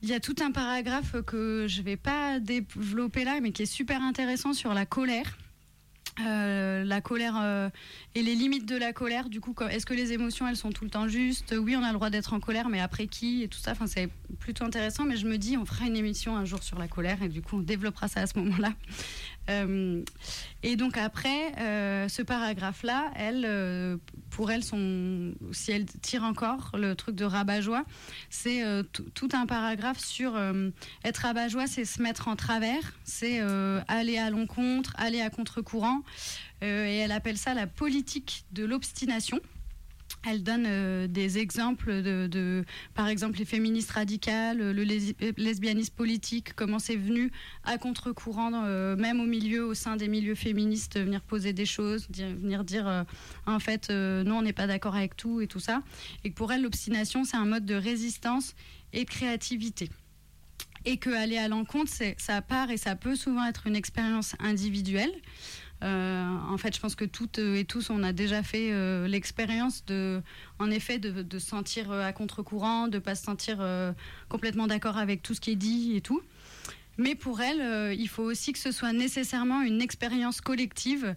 Il 0.01 0.09
y 0.09 0.13
a 0.13 0.19
tout 0.19 0.35
un 0.41 0.51
paragraphe 0.51 1.21
que 1.25 1.65
je 1.67 1.81
vais 1.81 1.97
pas 1.97 2.39
développer 2.39 3.25
là, 3.25 3.39
mais 3.41 3.51
qui 3.51 3.63
est 3.63 3.65
super 3.65 4.01
intéressant 4.01 4.53
sur 4.53 4.73
la 4.73 4.85
colère. 4.85 5.37
Euh, 6.25 6.83
la 6.83 6.99
colère 6.99 7.35
euh, 7.41 7.69
et 8.13 8.21
les 8.21 8.35
limites 8.35 8.65
de 8.65 8.75
la 8.75 8.93
colère. 8.93 9.29
Du 9.29 9.39
coup, 9.39 9.55
est-ce 9.69 9.85
que 9.85 9.93
les 9.93 10.11
émotions, 10.11 10.47
elles 10.47 10.57
sont 10.57 10.71
tout 10.71 10.83
le 10.83 10.89
temps 10.89 11.07
justes? 11.07 11.55
Oui, 11.57 11.75
on 11.77 11.83
a 11.83 11.87
le 11.87 11.93
droit 11.93 12.09
d'être 12.09 12.33
en 12.33 12.39
colère, 12.39 12.69
mais 12.69 12.81
après 12.81 13.07
qui? 13.07 13.43
Et 13.43 13.47
tout 13.47 13.59
ça. 13.59 13.71
Enfin, 13.71 13.87
c'est 13.87 14.09
plutôt 14.39 14.65
intéressant, 14.65 15.05
mais 15.05 15.17
je 15.17 15.27
me 15.27 15.37
dis, 15.37 15.57
on 15.57 15.65
fera 15.65 15.85
une 15.85 15.95
émission 15.95 16.35
un 16.35 16.45
jour 16.45 16.61
sur 16.63 16.77
la 16.77 16.87
colère 16.87 17.21
et 17.23 17.29
du 17.29 17.41
coup, 17.41 17.57
on 17.57 17.61
développera 17.61 18.07
ça 18.07 18.21
à 18.21 18.27
ce 18.27 18.37
moment-là. 18.39 18.73
Euh, 19.49 20.03
et 20.63 20.75
donc 20.75 20.97
après, 20.97 21.53
euh, 21.59 22.07
ce 22.07 22.21
paragraphe-là, 22.21 23.11
elle, 23.15 23.45
euh, 23.47 23.97
pour 24.29 24.51
elle, 24.51 24.63
son, 24.63 25.33
si 25.51 25.71
elle 25.71 25.85
tire 25.85 26.23
encore 26.23 26.71
le 26.77 26.95
truc 26.95 27.15
de 27.15 27.25
rabat-joie, 27.25 27.83
c'est 28.29 28.63
euh, 28.63 28.83
tout- 28.83 29.29
un 29.33 29.45
paragraphe 29.45 29.99
sur 29.99 30.35
euh, 30.35 30.69
être 31.03 31.17
rabat-joie, 31.19 31.67
c'est 31.67 31.85
se 31.85 32.01
mettre 32.01 32.27
en 32.27 32.35
travers, 32.35 32.93
c'est 33.03 33.39
euh, 33.41 33.81
aller 33.87 34.17
à 34.17 34.29
l'encontre, 34.29 34.93
aller 34.97 35.21
à 35.21 35.29
contre-courant, 35.29 36.01
et 36.61 36.65
elle 36.97 37.11
appelle 37.13 37.37
ça 37.37 37.53
la 37.53 37.67
politique 37.67 38.43
de 38.51 38.65
l'obstination. 38.65 39.39
Elle 40.27 40.43
donne 40.43 40.65
euh, 40.67 41.07
des 41.07 41.37
exemples 41.37 42.01
de, 42.01 42.65
par 42.93 43.07
exemple, 43.07 43.39
les 43.39 43.45
féministes 43.45 43.91
radicales, 43.91 44.57
le 44.57 44.83
lesbianisme 45.37 45.93
politique, 45.93 46.53
comment 46.55 46.79
c'est 46.79 46.97
venu 46.97 47.31
à 47.63 47.77
contre-courant, 47.77 48.51
euh, 48.65 48.97
même 48.97 49.21
au 49.21 49.25
milieu, 49.25 49.65
au 49.65 49.73
sein 49.73 49.95
des 49.95 50.09
milieux 50.09 50.35
féministes, 50.35 50.99
venir 50.99 51.21
poser 51.21 51.53
des 51.53 51.65
choses, 51.65 52.07
venir 52.09 52.65
dire, 52.65 52.87
euh, 52.87 53.03
en 53.45 53.59
fait, 53.59 53.89
non, 53.89 54.39
on 54.39 54.41
n'est 54.41 54.53
pas 54.53 54.67
d'accord 54.67 54.95
avec 54.95 55.15
tout 55.15 55.39
et 55.39 55.47
tout 55.47 55.59
ça. 55.59 55.81
Et 56.25 56.31
pour 56.31 56.51
elle, 56.51 56.63
l'obstination, 56.63 57.23
c'est 57.23 57.37
un 57.37 57.45
mode 57.45 57.65
de 57.65 57.75
résistance 57.75 58.55
et 58.91 59.05
de 59.05 59.09
créativité. 59.09 59.89
Et 60.85 60.97
que 60.97 61.09
aller 61.09 61.37
à 61.37 61.47
l'encontre, 61.47 61.91
ça 62.17 62.41
part 62.41 62.71
et 62.71 62.77
ça 62.77 62.95
peut 62.95 63.15
souvent 63.15 63.45
être 63.45 63.67
une 63.67 63.75
expérience 63.75 64.35
individuelle. 64.39 65.11
Euh, 65.83 66.25
en 66.49 66.57
fait, 66.57 66.75
je 66.75 66.81
pense 66.81 66.95
que 66.95 67.05
toutes 67.05 67.39
et 67.39 67.65
tous, 67.65 67.89
on 67.89 68.03
a 68.03 68.11
déjà 68.11 68.43
fait 68.43 68.71
euh, 68.71 69.07
l'expérience 69.07 69.85
de, 69.85 70.21
en 70.59 70.69
effet, 70.71 70.99
de, 70.99 71.21
de 71.21 71.39
se 71.39 71.47
sentir 71.47 71.91
euh, 71.91 72.05
à 72.05 72.11
contre-courant, 72.11 72.87
de 72.87 72.99
pas 72.99 73.15
se 73.15 73.23
sentir 73.23 73.59
complètement 74.27 74.67
d'accord 74.67 74.97
avec 74.97 75.21
tout 75.21 75.33
ce 75.33 75.41
qui 75.41 75.51
est 75.51 75.55
dit 75.55 75.95
et 75.95 76.01
tout. 76.01 76.21
Mais 76.97 77.15
pour 77.15 77.39
elle, 77.39 77.93
il 77.97 78.09
faut 78.09 78.23
aussi 78.23 78.51
que 78.51 78.59
ce 78.59 78.71
soit 78.71 78.91
nécessairement 78.91 79.61
une 79.61 79.81
expérience 79.81 80.41
collective 80.41 81.15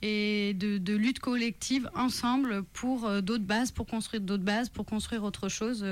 et 0.00 0.54
de, 0.54 0.94
lutte 0.94 1.18
collective 1.18 1.90
ensemble 1.96 2.62
pour 2.72 3.10
d'autres 3.20 3.44
bases, 3.44 3.72
pour 3.72 3.86
construire 3.86 4.22
d'autres 4.22 4.44
bases, 4.44 4.68
pour 4.68 4.86
construire 4.86 5.24
autre 5.24 5.48
chose, 5.48 5.84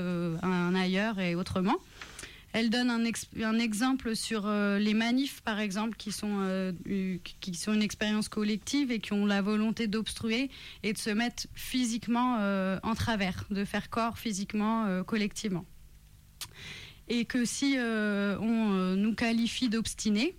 ailleurs 0.43 1.19
et 1.19 1.35
autrement. 1.35 1.77
Elle 2.53 2.69
donne 2.69 2.91
un, 2.91 3.05
ex- 3.05 3.29
un 3.43 3.59
exemple 3.59 4.15
sur 4.15 4.47
euh, 4.47 4.79
les 4.79 4.95
manifs, 4.95 5.41
par 5.41 5.59
exemple, 5.59 5.97
qui 5.97 6.13
sont, 6.13 6.41
euh, 6.41 6.73
qui 7.41 7.55
sont 7.55 7.73
une 7.73 7.83
expérience 7.83 8.29
collective 8.29 8.91
et 8.91 8.99
qui 8.99 9.13
ont 9.15 9.25
la 9.25 9.41
volonté 9.41 9.87
d'obstruer 9.87 10.51
et 10.83 10.93
de 10.93 10.99
se 10.99 11.11
mettre 11.11 11.47
physiquement 11.55 12.37
euh, 12.41 12.79
en 12.83 12.95
travers, 12.95 13.45
de 13.51 13.65
faire 13.65 13.89
corps 13.89 14.19
physiquement, 14.19 15.03
collectivement. 15.05 15.65
Et 17.09 17.25
que 17.25 17.45
si 17.45 17.77
on 17.79 18.97
nous 18.97 19.15
qualifie 19.15 19.69
d'obstinés, 19.69 20.37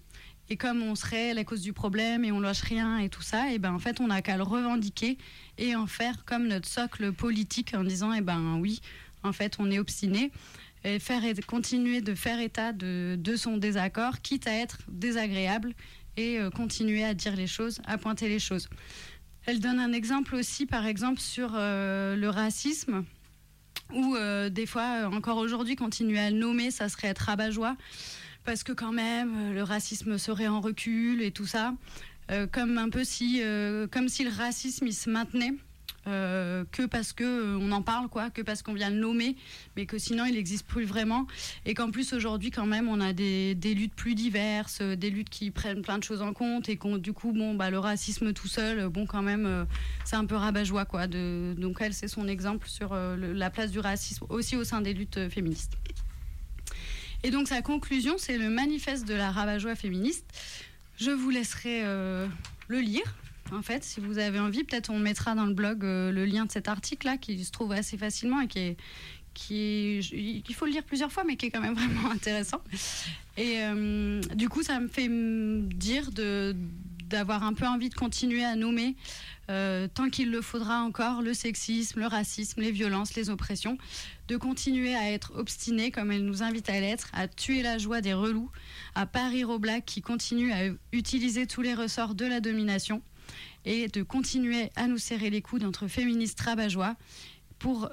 et 0.49 0.57
comme 0.57 0.81
on 0.83 0.95
serait 0.95 1.33
la 1.33 1.43
cause 1.43 1.61
du 1.61 1.73
problème 1.73 2.25
et 2.25 2.31
on 2.31 2.39
lâche 2.39 2.61
rien 2.61 2.97
et 2.97 3.09
tout 3.09 3.21
ça, 3.21 3.51
et 3.51 3.59
ben 3.59 3.73
en 3.73 3.79
fait 3.79 3.99
on 4.01 4.07
n'a 4.07 4.21
qu'à 4.21 4.37
le 4.37 4.43
revendiquer 4.43 5.17
et 5.57 5.75
en 5.75 5.87
faire 5.87 6.25
comme 6.25 6.47
notre 6.47 6.67
socle 6.67 7.13
politique 7.13 7.73
en 7.73 7.83
disant, 7.83 8.13
eh 8.13 8.21
ben 8.21 8.57
oui, 8.59 8.81
en 9.23 9.31
fait 9.31 9.55
on 9.59 9.71
est 9.71 9.79
obstiné 9.79 10.31
et 10.83 10.99
faire 10.99 11.23
continuer 11.47 12.01
de 12.01 12.13
faire 12.13 12.39
état 12.39 12.73
de, 12.73 13.15
de 13.17 13.35
son 13.35 13.57
désaccord, 13.57 14.21
quitte 14.21 14.47
à 14.47 14.53
être 14.53 14.79
désagréable 14.87 15.73
et 16.17 16.39
euh, 16.39 16.49
continuer 16.49 17.03
à 17.03 17.13
dire 17.13 17.35
les 17.35 17.47
choses, 17.47 17.81
à 17.85 17.97
pointer 17.97 18.29
les 18.29 18.39
choses. 18.39 18.69
Elle 19.45 19.59
donne 19.59 19.79
un 19.79 19.93
exemple 19.93 20.35
aussi, 20.35 20.65
par 20.65 20.85
exemple, 20.85 21.19
sur 21.19 21.51
euh, 21.55 22.15
le 22.15 22.29
racisme, 22.29 23.03
où 23.93 24.15
euh, 24.15 24.49
des 24.49 24.65
fois, 24.65 25.09
encore 25.11 25.37
aujourd'hui, 25.37 25.75
continuer 25.75 26.19
à 26.19 26.29
le 26.29 26.37
nommer, 26.37 26.71
ça 26.71 26.89
serait 26.89 27.09
être 27.09 27.19
rabat-joie, 27.19 27.75
parce 28.45 28.63
que 28.63 28.71
quand 28.71 28.91
même, 28.91 29.53
le 29.53 29.63
racisme 29.63 30.17
serait 30.17 30.47
en 30.47 30.61
recul 30.61 31.21
et 31.21 31.31
tout 31.31 31.45
ça, 31.45 31.73
comme 32.51 32.77
un 32.77 32.89
peu 32.89 33.03
si, 33.03 33.41
comme 33.91 34.09
si 34.09 34.23
le 34.23 34.31
racisme 34.31 34.89
se 34.91 35.09
maintenait. 35.09 35.53
Euh, 36.05 36.65
que 36.71 36.83
parce 36.85 37.13
que 37.13 37.23
euh, 37.23 37.57
on 37.61 37.71
en 37.71 37.81
parle 37.81 38.09
quoi, 38.09 38.29
que 38.29 38.41
parce 38.41 38.61
qu'on 38.61 38.73
vient 38.73 38.89
le 38.89 38.97
nommer, 38.97 39.37
mais 39.77 39.85
que 39.85 39.97
sinon 39.97 40.25
il 40.25 40.33
n'existe 40.33 40.67
plus 40.67 40.83
vraiment, 40.83 41.27
et 41.65 41.73
qu'en 41.73 41.91
plus 41.91 42.11
aujourd'hui 42.11 42.51
quand 42.51 42.65
même 42.65 42.89
on 42.89 42.99
a 42.99 43.13
des, 43.13 43.55
luttes 43.55 43.95
plus 43.95 44.13
diverses, 44.13 44.79
euh, 44.81 44.97
des 44.97 45.09
luttes 45.09 45.29
qui 45.29 45.49
prennent 45.49 45.81
plein 45.81 45.97
de 45.97 46.03
choses 46.03 46.21
en 46.21 46.33
compte, 46.33 46.67
et 46.67 46.75
qu'on 46.75 46.97
du 46.97 47.13
coup 47.13 47.31
bon 47.31 47.55
bah 47.55 47.69
le 47.69 47.79
racisme 47.79 48.33
tout 48.33 48.49
seul, 48.49 48.89
bon 48.89 49.05
quand 49.05 49.21
même 49.21 49.65
c'est 50.03 50.17
un 50.17 50.25
peu 50.25 50.35
rabat-joie 50.35 50.83
quoi. 50.83 51.07
Donc 51.07 51.77
elle 51.79 51.93
c'est 51.93 52.09
son 52.09 52.27
exemple 52.27 52.67
sur 52.67 52.93
la 52.95 53.49
place 53.49 53.71
du 53.71 53.79
racisme 53.79 54.25
aussi 54.27 54.57
au 54.57 54.65
sein 54.65 54.81
des 54.81 54.93
luttes 54.93 55.29
féministes. 55.29 55.77
Et 57.23 57.31
donc 57.31 57.47
sa 57.47 57.61
conclusion 57.61 58.15
c'est 58.17 58.37
le 58.37 58.49
manifeste 58.49 59.07
de 59.07 59.13
la 59.13 59.31
rabat-joie 59.31 59.75
féministe. 59.75 60.25
Je 60.97 61.11
vous 61.11 61.29
laisserai 61.29 61.83
le 61.83 62.79
lire. 62.79 63.15
En 63.51 63.61
fait, 63.61 63.83
si 63.83 63.99
vous 63.99 64.17
avez 64.17 64.39
envie, 64.39 64.63
peut-être 64.63 64.89
on 64.89 64.99
mettra 64.99 65.35
dans 65.35 65.45
le 65.45 65.53
blog 65.53 65.83
euh, 65.83 66.11
le 66.11 66.25
lien 66.25 66.45
de 66.45 66.51
cet 66.51 66.67
article-là 66.67 67.17
qui 67.17 67.43
se 67.43 67.51
trouve 67.51 67.71
assez 67.71 67.97
facilement 67.97 68.41
et 68.41 68.47
qui 68.47 68.59
est, 68.59 68.77
qui 69.33 69.99
il 69.99 70.55
faut 70.55 70.65
le 70.65 70.71
lire 70.71 70.83
plusieurs 70.83 71.11
fois, 71.11 71.23
mais 71.23 71.35
qui 71.35 71.47
est 71.47 71.51
quand 71.51 71.61
même 71.61 71.73
vraiment 71.75 72.11
intéressant. 72.11 72.61
Et 73.37 73.57
euh, 73.59 74.21
du 74.35 74.49
coup, 74.49 74.63
ça 74.63 74.79
me 74.79 74.87
fait 74.87 75.09
dire 75.09 76.09
d'avoir 76.11 77.43
un 77.43 77.53
peu 77.53 77.67
envie 77.67 77.89
de 77.89 77.95
continuer 77.95 78.43
à 78.43 78.55
nommer 78.55 78.95
euh, 79.49 79.87
tant 79.93 80.09
qu'il 80.09 80.31
le 80.31 80.41
faudra 80.41 80.81
encore 80.81 81.21
le 81.21 81.33
sexisme, 81.33 81.99
le 81.99 82.07
racisme, 82.07 82.61
les 82.61 82.71
violences, 82.71 83.15
les 83.15 83.29
oppressions, 83.29 83.77
de 84.29 84.37
continuer 84.37 84.95
à 84.95 85.11
être 85.11 85.33
obstiné 85.35 85.91
comme 85.91 86.11
elle 86.11 86.25
nous 86.25 86.43
invite 86.43 86.69
à 86.69 86.79
l'être, 86.79 87.09
à 87.13 87.27
tuer 87.27 87.61
la 87.61 87.77
joie 87.77 88.01
des 88.01 88.13
relous, 88.13 88.49
à 88.95 89.05
aux 89.47 89.59
blagues 89.59 89.83
qui 89.83 90.01
continuent 90.01 90.53
à 90.53 90.73
utiliser 90.91 91.45
tous 91.45 91.61
les 91.61 91.73
ressorts 91.73 92.15
de 92.15 92.25
la 92.25 92.39
domination 92.39 93.01
et 93.65 93.87
de 93.87 94.03
continuer 94.03 94.69
à 94.75 94.87
nous 94.87 94.97
serrer 94.97 95.29
les 95.29 95.41
coudes 95.41 95.63
entre 95.63 95.87
féministes 95.87 96.39
rabat-joie 96.41 96.95
pour, 97.59 97.89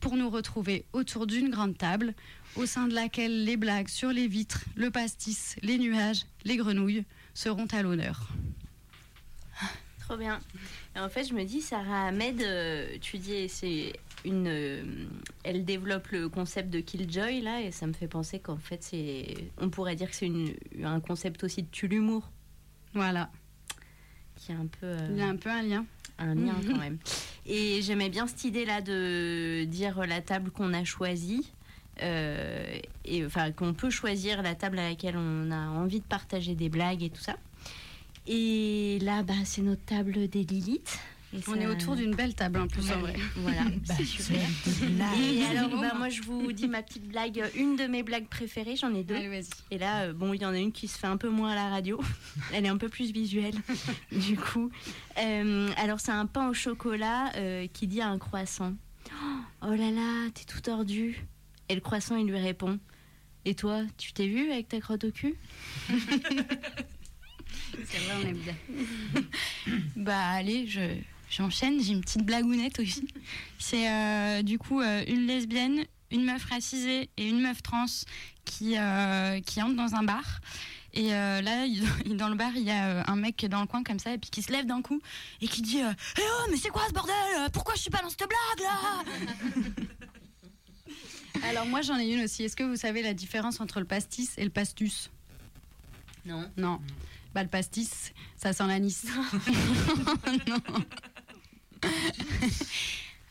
pour 0.00 0.16
nous 0.16 0.30
retrouver 0.30 0.84
autour 0.92 1.26
d'une 1.26 1.50
grande 1.50 1.78
table 1.78 2.14
au 2.56 2.66
sein 2.66 2.88
de 2.88 2.94
laquelle 2.94 3.44
les 3.44 3.56
blagues 3.56 3.88
sur 3.88 4.10
les 4.12 4.26
vitres, 4.26 4.64
le 4.74 4.90
pastis, 4.90 5.56
les 5.62 5.78
nuages, 5.78 6.24
les 6.44 6.56
grenouilles 6.56 7.04
seront 7.34 7.66
à 7.66 7.82
l'honneur. 7.82 8.28
Trop 10.00 10.16
bien. 10.16 10.40
Et 10.94 11.00
en 11.00 11.08
fait, 11.08 11.24
je 11.24 11.34
me 11.34 11.44
dis, 11.44 11.60
Sarah 11.60 12.06
Ahmed, 12.06 12.40
euh, 12.40 12.96
tu 13.00 13.18
dis, 13.18 13.48
c'est 13.48 13.92
une. 14.24 14.46
euh, 14.46 14.84
elle 15.42 15.64
développe 15.64 16.08
le 16.08 16.28
concept 16.28 16.70
de 16.70 16.78
Killjoy, 16.78 17.40
là, 17.40 17.60
et 17.60 17.72
ça 17.72 17.88
me 17.88 17.92
fait 17.92 18.06
penser 18.06 18.38
qu'en 18.38 18.56
fait, 18.56 18.84
c'est. 18.84 19.34
On 19.58 19.68
pourrait 19.68 19.96
dire 19.96 20.08
que 20.08 20.14
c'est 20.14 20.30
un 20.82 21.00
concept 21.00 21.42
aussi 21.42 21.64
de 21.64 21.68
tue 21.70 21.88
l'humour. 21.88 22.30
Voilà. 22.94 23.30
Qui 24.46 24.52
est 24.52 24.54
un 24.54 24.66
peu. 24.66 24.86
euh, 24.86 25.08
Il 25.10 25.18
y 25.18 25.22
a 25.22 25.26
un 25.26 25.36
peu 25.36 25.50
un 25.50 25.62
lien. 25.62 25.84
un 26.18 26.34
lien 26.36 26.54
quand 26.68 26.78
même. 26.78 26.98
Et 27.46 27.82
j'aimais 27.82 28.08
bien 28.10 28.26
cette 28.28 28.44
idée-là 28.44 28.80
de 28.80 29.64
dire 29.64 30.06
la 30.06 30.20
table 30.20 30.50
qu'on 30.52 30.72
a 30.72 30.84
choisie. 30.84 31.52
euh, 32.02 32.78
et 33.04 33.24
enfin 33.26 33.50
qu'on 33.52 33.72
peut 33.74 33.88
choisir 33.90 34.42
la 34.42 34.54
table 34.54 34.78
à 34.78 34.88
laquelle 34.90 35.16
on 35.16 35.50
a 35.50 35.68
envie 35.68 36.00
de 36.00 36.04
partager 36.04 36.54
des 36.54 36.68
blagues 36.68 37.02
et 37.02 37.10
tout 37.10 37.20
ça. 37.22 37.36
Et 38.26 38.98
là, 39.02 39.22
bah, 39.22 39.34
c'est 39.44 39.62
notre 39.62 39.84
table 39.84 40.28
des 40.28 40.42
Lilith. 40.44 40.98
On 41.48 41.54
ça- 41.54 41.60
est 41.60 41.66
autour 41.66 41.96
d'une 41.96 42.14
belle 42.14 42.34
table 42.34 42.60
en 42.60 42.66
plus 42.66 42.90
en 42.90 42.98
vrai. 43.00 43.14
Voilà, 43.36 43.62
Bah, 43.88 43.94
c'est 43.96 44.04
super. 44.04 44.40
Et 45.20 45.44
alors, 45.44 45.80
bah, 45.80 45.92
moi, 45.96 46.08
je 46.08 46.22
vous 46.22 46.52
dis 46.52 46.68
ma 46.68 46.82
petite 46.82 47.06
blague, 47.08 47.42
une 47.56 47.76
de 47.76 47.84
mes 47.86 48.02
blagues 48.02 48.26
préférées, 48.28 48.76
j'en 48.76 48.94
ai 48.94 49.04
deux. 49.04 49.16
Et 49.70 49.78
là, 49.78 50.02
euh, 50.04 50.12
bon, 50.12 50.32
il 50.32 50.40
y 50.42 50.46
en 50.46 50.52
a 50.52 50.58
une 50.58 50.72
qui 50.72 50.88
se 50.88 50.98
fait 50.98 51.06
un 51.06 51.16
peu 51.16 51.28
moins 51.28 51.50
à 51.52 51.54
la 51.54 51.68
radio. 51.68 52.00
Elle 52.52 52.64
est 52.64 52.68
un 52.68 52.78
peu 52.78 52.88
plus 52.88 53.12
visuelle, 53.12 53.54
du 54.12 54.36
coup. 54.36 54.70
Euh, 55.18 55.70
alors, 55.76 56.00
c'est 56.00 56.12
un 56.12 56.26
pain 56.26 56.48
au 56.48 56.54
chocolat 56.54 57.32
euh, 57.36 57.66
qui 57.72 57.86
dit 57.86 58.00
à 58.00 58.08
un 58.08 58.18
croissant 58.18 58.74
Oh 59.62 59.70
là 59.74 59.90
là, 59.90 60.28
t'es 60.34 60.44
tout 60.44 60.60
tordu. 60.60 61.24
Et 61.68 61.74
le 61.74 61.80
croissant, 61.80 62.16
il 62.16 62.26
lui 62.26 62.38
répond 62.38 62.78
Et 63.44 63.54
toi, 63.54 63.82
tu 63.98 64.12
t'es 64.12 64.26
vu 64.28 64.50
avec 64.52 64.68
ta 64.68 64.80
crotte 64.80 65.04
au 65.04 65.10
cul? 65.10 65.34
C'est 67.84 67.98
vrai, 67.98 68.14
on 68.22 68.26
aime 68.28 68.38
bien. 68.38 68.54
Bah 69.96 70.18
allez, 70.30 70.66
je 70.66 70.80
j'enchaîne. 71.30 71.80
J'ai 71.82 71.92
une 71.92 72.00
petite 72.00 72.22
blagounette 72.24 72.78
aussi. 72.80 73.06
C'est 73.58 73.90
euh, 73.90 74.42
du 74.42 74.58
coup 74.58 74.80
euh, 74.80 75.04
une 75.08 75.26
lesbienne, 75.26 75.84
une 76.10 76.24
meuf 76.24 76.44
racisée 76.44 77.08
et 77.16 77.28
une 77.28 77.40
meuf 77.40 77.62
trans 77.62 77.86
qui 78.44 78.76
euh, 78.78 79.40
qui 79.40 79.60
entrent 79.62 79.76
dans 79.76 79.94
un 79.94 80.02
bar. 80.04 80.40
Et 80.94 81.12
euh, 81.12 81.42
là, 81.42 81.66
il- 81.66 82.16
dans 82.16 82.28
le 82.30 82.36
bar, 82.36 82.52
il 82.56 82.62
y 82.62 82.70
a 82.70 83.04
un 83.10 83.16
mec 83.16 83.36
qui 83.36 83.44
est 83.46 83.48
dans 83.50 83.60
le 83.60 83.66
coin 83.66 83.82
comme 83.82 83.98
ça, 83.98 84.12
et 84.14 84.18
puis 84.18 84.30
qui 84.30 84.40
se 84.42 84.50
lève 84.50 84.64
d'un 84.64 84.80
coup 84.80 85.00
et 85.42 85.48
qui 85.48 85.60
dit 85.62 85.78
Eh 85.80 86.20
oh, 86.22 86.46
mais 86.50 86.56
c'est 86.56 86.70
quoi 86.70 86.82
ce 86.88 86.92
bordel? 86.94 87.14
Pourquoi 87.52 87.74
je 87.74 87.80
suis 87.82 87.90
pas 87.90 88.00
dans 88.02 88.08
cette 88.10 88.20
blague 88.26 88.60
là? 88.60 89.04
Alors 91.42 91.66
moi 91.66 91.82
j'en 91.82 91.98
ai 91.98 92.06
une 92.10 92.24
aussi. 92.24 92.44
Est-ce 92.44 92.56
que 92.56 92.62
vous 92.64 92.76
savez 92.76 93.02
la 93.02 93.12
différence 93.12 93.60
entre 93.60 93.78
le 93.80 93.84
pastis 93.86 94.30
et 94.38 94.44
le 94.44 94.50
pastus? 94.50 95.10
Non. 96.24 96.50
Non. 96.56 96.80
Bah 97.34 97.42
le 97.42 97.48
pastis, 97.50 98.12
ça 98.36 98.54
sent 98.54 98.66
l'anis. 98.66 99.04
non. 100.48 100.56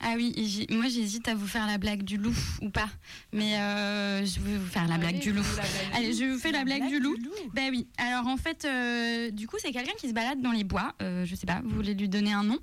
Ah 0.08 0.14
oui, 0.18 0.68
moi 0.70 0.88
j'hésite 0.88 1.28
à 1.30 1.34
vous 1.34 1.47
faire 1.47 1.66
la 1.66 1.80
blague 1.80 2.03
du 2.03 2.18
loup 2.18 2.36
ou 2.62 2.70
pas. 2.70 2.89
Mais 3.34 3.58
euh, 3.58 4.24
je 4.24 4.39
vais 4.39 4.58
vous 4.58 4.68
faire 4.68 4.88
la 4.88 4.99
blague 4.99 5.20
du 5.20 5.32
loup. 5.32 5.45
Allez, 5.93 6.14
je 6.14 6.26
vous 6.26 6.38
fais 6.38 6.51
la 6.51 6.64
blague 6.64 6.88
du 6.89 6.99
loup. 6.99 7.16
Ben 7.53 7.72
oui. 7.72 7.88
Alors 7.97 8.28
en 8.28 8.38
fait, 8.38 8.66
euh, 8.66 9.32
du 9.32 9.47
coup, 9.47 9.56
c'est 9.58 9.72
quelqu'un 9.72 9.93
qui 9.97 10.08
se 10.10 10.14
balade 10.14 10.41
dans 10.41 10.51
les 10.51 10.64
bois. 10.64 10.93
Euh, 11.01 11.26
je 11.26 11.34
sais 11.34 11.47
pas, 11.47 11.62
vous 11.64 11.74
voulez 11.74 11.95
lui 11.95 12.08
donner 12.08 12.34
un 12.34 12.43
nom? 12.43 12.60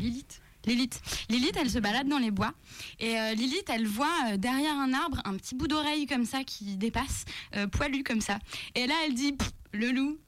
Lilith. 0.00 0.40
Lilith. 0.66 1.00
Lilith, 1.30 1.56
elle 1.60 1.70
se 1.70 1.78
balade 1.78 2.08
dans 2.08 2.18
les 2.18 2.30
bois. 2.30 2.52
Et 2.98 3.18
euh, 3.18 3.34
Lilith, 3.34 3.68
elle 3.68 3.86
voit 3.86 4.12
euh, 4.28 4.36
derrière 4.36 4.76
un 4.76 4.92
arbre 4.92 5.20
un 5.24 5.34
petit 5.36 5.54
bout 5.54 5.68
d'oreille 5.68 6.06
comme 6.06 6.24
ça 6.24 6.44
qui 6.44 6.76
dépasse, 6.76 7.24
euh, 7.54 7.68
poilu 7.68 8.02
comme 8.02 8.20
ça. 8.20 8.38
Et 8.74 8.86
là, 8.86 8.94
elle 9.06 9.14
dit 9.14 9.36
Le 9.72 9.92
loup, 9.92 10.18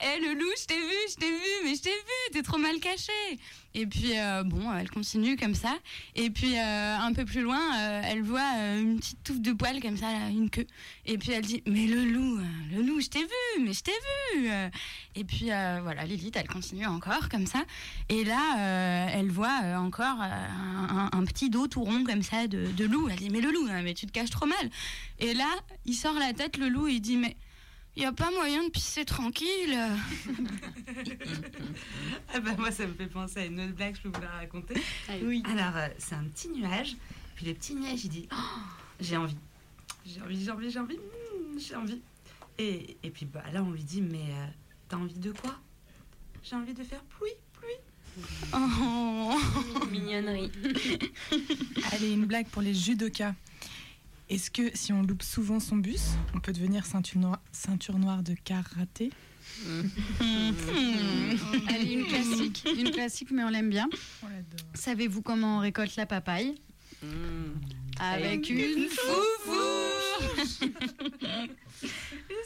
eh 0.00 0.04
eh 0.16 0.20
le 0.20 0.34
loup, 0.34 0.50
je 0.60 0.66
t'ai 0.66 0.74
vu, 0.78 0.96
je 1.10 1.14
t'ai 1.16 1.30
vu, 1.30 1.64
mais 1.64 1.74
je 1.74 1.82
t'ai 1.82 1.90
vu, 1.90 2.32
t'es 2.32 2.42
trop 2.42 2.58
mal 2.58 2.78
caché. 2.80 3.12
Et 3.74 3.86
puis 3.86 4.18
euh, 4.18 4.42
bon, 4.42 4.72
elle 4.74 4.88
continue 4.90 5.36
comme 5.36 5.54
ça. 5.54 5.76
Et 6.14 6.30
puis 6.30 6.56
euh, 6.58 6.96
un 6.98 7.12
peu 7.12 7.24
plus 7.26 7.42
loin, 7.42 7.60
euh, 7.78 8.02
elle 8.04 8.22
voit 8.22 8.48
une 8.78 8.98
petite 8.98 9.22
touffe 9.22 9.40
de 9.40 9.52
poils 9.52 9.80
comme 9.82 9.96
ça, 9.98 10.08
une 10.30 10.48
queue. 10.48 10.66
Et 11.04 11.18
puis 11.18 11.32
elle 11.32 11.44
dit 11.44 11.62
mais 11.66 11.86
le 11.86 12.04
loup, 12.04 12.38
le 12.72 12.82
loup, 12.82 13.00
je 13.00 13.08
t'ai 13.08 13.20
vu, 13.20 13.64
mais 13.64 13.72
je 13.74 13.82
t'ai 13.82 13.92
vu. 14.34 14.48
Et 15.14 15.24
puis 15.24 15.46
voilà, 15.82 16.04
Lilith, 16.06 16.36
elle 16.36 16.48
continue 16.48 16.86
encore 16.86 17.28
comme 17.28 17.46
ça. 17.46 17.64
Et 18.08 18.24
là, 18.24 19.08
elle 19.12 19.30
voit 19.30 19.60
encore 19.78 20.20
un, 20.20 21.10
un- 21.12 21.18
un 21.18 21.24
petit 21.24 21.50
dos 21.50 21.66
tout 21.68 21.84
rond 21.84 22.04
comme 22.04 22.22
ça 22.22 22.46
de, 22.46 22.66
de 22.72 22.84
loup. 22.86 23.08
Elle 23.10 23.16
dit 23.18 23.30
mais 23.30 23.40
le 23.42 23.50
loup, 23.50 23.66
hein, 23.70 23.82
mais 23.82 23.92
tu 23.94 24.06
te 24.06 24.12
caches 24.12 24.30
trop 24.30 24.46
mal. 24.46 24.70
Et 25.18 25.34
là, 25.34 25.48
il 25.84 25.94
sort 25.94 26.14
la 26.18 26.32
tête 26.32 26.56
le 26.56 26.68
loup 26.68 26.88
et 26.88 26.92
il 26.94 27.00
dit 27.00 27.16
mais 27.16 27.36
il 27.96 28.00
n'y 28.00 28.06
a 28.06 28.12
pas 28.12 28.30
moyen 28.30 28.64
de 28.64 28.70
pisser 28.70 29.04
tranquille. 29.04 29.78
Ah 32.34 32.40
bah, 32.40 32.50
moi, 32.58 32.70
ça 32.70 32.86
me 32.86 32.92
fait 32.92 33.06
penser 33.06 33.38
à 33.40 33.44
une 33.46 33.60
autre 33.60 33.72
blague, 33.74 33.96
je 33.96 34.02
peux 34.02 34.08
vous 34.08 34.20
la 34.20 34.30
raconter. 34.30 34.74
Oui. 35.22 35.42
Alors, 35.46 35.76
euh, 35.76 35.88
c'est 35.98 36.14
un 36.14 36.24
petit 36.24 36.48
nuage. 36.48 36.96
Puis 37.34 37.46
le 37.46 37.54
petit 37.54 37.74
nuage, 37.74 38.04
il 38.04 38.08
dit 38.10 38.28
Oh, 38.32 38.36
J'ai 39.00 39.16
envie. 39.16 39.36
J'ai 40.04 40.20
envie, 40.20 40.44
j'ai 40.44 40.50
envie, 40.50 40.70
j'ai 40.70 40.78
envie. 40.78 40.96
hmm, 40.96 41.58
j'ai 41.58 41.74
envie. 41.76 42.00
Et, 42.58 42.96
et 43.02 43.10
puis 43.10 43.26
bah, 43.26 43.42
là, 43.52 43.62
on 43.62 43.70
lui 43.70 43.82
dit 43.84 44.02
Mais 44.02 44.18
euh, 44.30 44.46
t'as 44.88 44.96
envie 44.96 45.18
de 45.18 45.32
quoi? 45.32 45.54
J'ai 46.42 46.56
envie 46.56 46.74
de 46.74 46.82
faire 46.84 47.02
pluie, 47.02 47.30
pluie. 47.54 48.24
Oh. 48.54 49.38
Mignonnerie. 49.90 50.50
Allez, 51.92 52.12
une 52.12 52.26
blague 52.26 52.48
pour 52.48 52.62
les 52.62 52.74
judokas. 52.74 53.34
Est-ce 54.28 54.50
que 54.50 54.76
si 54.76 54.92
on 54.92 55.02
loupe 55.02 55.22
souvent 55.22 55.60
son 55.60 55.76
bus, 55.76 56.14
on 56.34 56.40
peut 56.40 56.52
devenir 56.52 56.84
ceinture 56.84 57.20
noire, 57.20 57.40
ceinture 57.52 57.98
noire 57.98 58.22
de 58.22 58.34
karaté? 58.34 59.10
Allez, 61.68 61.92
une 61.92 62.06
classique, 62.06 62.64
une 62.76 62.90
classique, 62.90 63.30
mais 63.30 63.44
on 63.44 63.48
l'aime 63.48 63.70
bien. 63.70 63.88
On 64.24 64.28
l'adore. 64.28 64.66
Savez-vous 64.74 65.22
comment 65.22 65.58
on 65.58 65.60
récolte 65.60 65.94
la 65.96 66.06
papaye? 66.06 66.60
Avec 68.00 68.50
une 68.50 68.88
foufou 68.88 69.52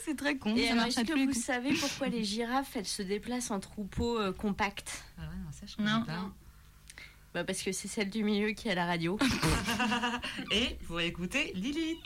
C'est 0.05 0.15
très 0.15 0.37
con. 0.37 0.55
Et 0.55 0.67
ça 0.67 0.73
alors, 0.73 0.85
est-ce 0.85 1.01
que 1.01 1.25
vous 1.25 1.33
savez 1.33 1.73
pourquoi 1.73 2.09
les 2.09 2.23
girafes, 2.23 2.75
elles 2.75 2.85
se 2.85 3.01
déplacent 3.01 3.49
en 3.51 3.59
troupeau 3.59 4.19
euh, 4.19 4.31
compact 4.31 5.03
Ah 5.17 5.21
ouais, 5.21 5.35
non, 5.37 5.51
ça, 5.51 5.65
je 5.65 5.81
Non. 5.81 6.03
pas. 6.05 6.31
Bah 7.33 7.43
Parce 7.43 7.61
que 7.61 7.71
c'est 7.71 7.87
celle 7.87 8.09
du 8.09 8.23
milieu 8.23 8.49
qui 8.51 8.67
est 8.67 8.71
à 8.71 8.75
la 8.75 8.85
radio. 8.85 9.17
Et 10.51 10.77
pour 10.87 10.99
écouter 10.99 11.53
Lilith. 11.55 11.99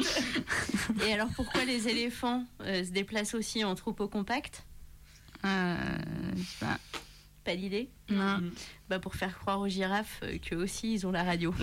Et 1.05 1.13
alors, 1.13 1.29
pourquoi 1.35 1.65
les 1.65 1.87
éléphants 1.87 2.45
euh, 2.61 2.83
se 2.83 2.91
déplacent 2.91 3.33
aussi 3.33 3.63
en 3.63 3.75
troupeau 3.75 4.07
compact? 4.07 4.63
Euh, 5.43 5.75
je 6.35 6.41
sais 6.41 6.65
pas. 6.65 6.79
Pas 7.43 7.55
d'idée? 7.55 7.89
Non. 8.09 8.41
Bah 8.89 8.99
pour 8.99 9.13
faire 9.13 9.37
croire 9.37 9.59
aux 9.59 9.67
girafes 9.67 10.19
euh, 10.23 10.39
qu'eux 10.39 10.55
aussi 10.55 10.93
ils 10.93 11.05
ont 11.05 11.11
la 11.11 11.23
radio. 11.23 11.53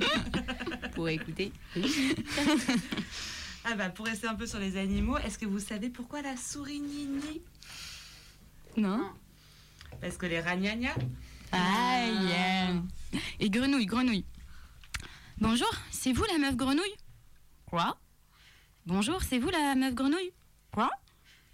pour 0.94 1.08
écouter. 1.08 1.52
Ah 3.68 3.74
bah, 3.74 3.90
pour 3.90 4.06
rester 4.06 4.28
un 4.28 4.36
peu 4.36 4.46
sur 4.46 4.60
les 4.60 4.76
animaux, 4.76 5.18
est-ce 5.18 5.38
que 5.38 5.46
vous 5.46 5.58
savez 5.58 5.90
pourquoi 5.90 6.22
la 6.22 6.36
souris 6.36 6.78
nini? 6.78 7.42
Non. 8.76 9.10
Parce 10.00 10.16
que 10.16 10.26
les 10.26 10.40
ragnagnas? 10.40 10.94
Aïe. 11.52 12.34
Et 13.40 13.50
grenouille, 13.50 13.86
grenouille. 13.86 14.24
Bonjour, 15.38 15.70
c'est 15.90 16.12
vous 16.12 16.24
la 16.24 16.38
meuf 16.38 16.56
grenouille? 16.56 16.96
Quoi? 17.66 17.98
Bonjour, 18.86 19.22
c'est 19.22 19.38
vous 19.38 19.50
la 19.50 19.74
meuf 19.74 19.94
grenouille? 19.94 20.32
Quoi? 20.72 20.90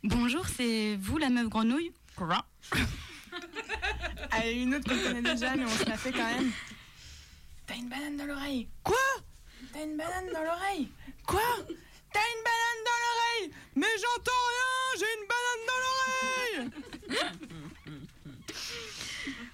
Bonjour, 0.05 0.47
c'est 0.49 0.97
vous 0.97 1.19
la 1.19 1.31
meuf 1.31 1.49
grenouille? 1.49 1.93
Quoi? 2.17 2.45
Allez, 4.31 4.53
une 4.63 4.75
autre 4.75 4.89
qu'on 4.89 5.01
connaît 5.03 5.23
déjà, 5.23 5.55
mais 5.57 5.65
on 5.65 5.69
se 5.69 5.85
la 5.85 5.97
fait 5.97 6.13
quand 6.13 6.25
même. 6.25 6.51
T'as 7.67 7.75
une 7.77 7.89
banane 7.89 8.17
dans 8.17 8.27
l'oreille. 8.27 8.69
Quoi? 8.83 8.97
T'as 9.73 9.85
une 9.85 9.97
banane 9.97 10.33
dans 10.33 10.43
l'oreille. 10.43 10.91
Quoi? 11.27 11.41
T'as 12.13 12.21
une 12.21 12.45
banane 12.45 12.83
dans 12.85 12.99
l'oreille. 13.05 13.51
Mais 13.77 13.87
j'entends 13.97 14.45
rien, 14.53 14.99
j'ai 14.99 15.13
une 15.19 15.27
banane 15.29 15.65
dans 15.69 15.81
l'oreille. 15.85 17.69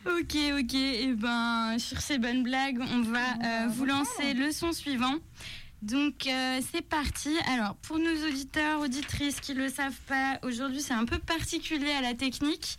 Ok, 0.09 0.37
ok. 0.59 0.75
Et 0.75 1.13
ben, 1.13 1.79
sur 1.79 2.01
ces 2.01 2.19
bonnes 2.19 2.43
blagues, 2.43 2.81
on 2.81 3.03
va 3.03 3.19
euh, 3.19 3.69
vous 3.69 3.85
lancer 3.85 4.33
le 4.35 4.53
son 4.53 4.73
suivant. 4.73 5.15
Donc, 5.83 6.27
euh, 6.27 6.61
c'est 6.73 6.83
parti. 6.83 7.31
Alors, 7.53 7.77
pour 7.77 7.99
nos 7.99 8.27
auditeurs, 8.27 8.81
auditrices 8.81 9.39
qui 9.41 9.55
ne 9.55 9.65
le 9.65 9.69
savent 9.69 10.01
pas, 10.07 10.39
aujourd'hui, 10.43 10.81
c'est 10.81 10.95
un 10.95 11.05
peu 11.05 11.19
particulier 11.19 11.91
à 11.93 12.01
la 12.01 12.15
technique. 12.15 12.79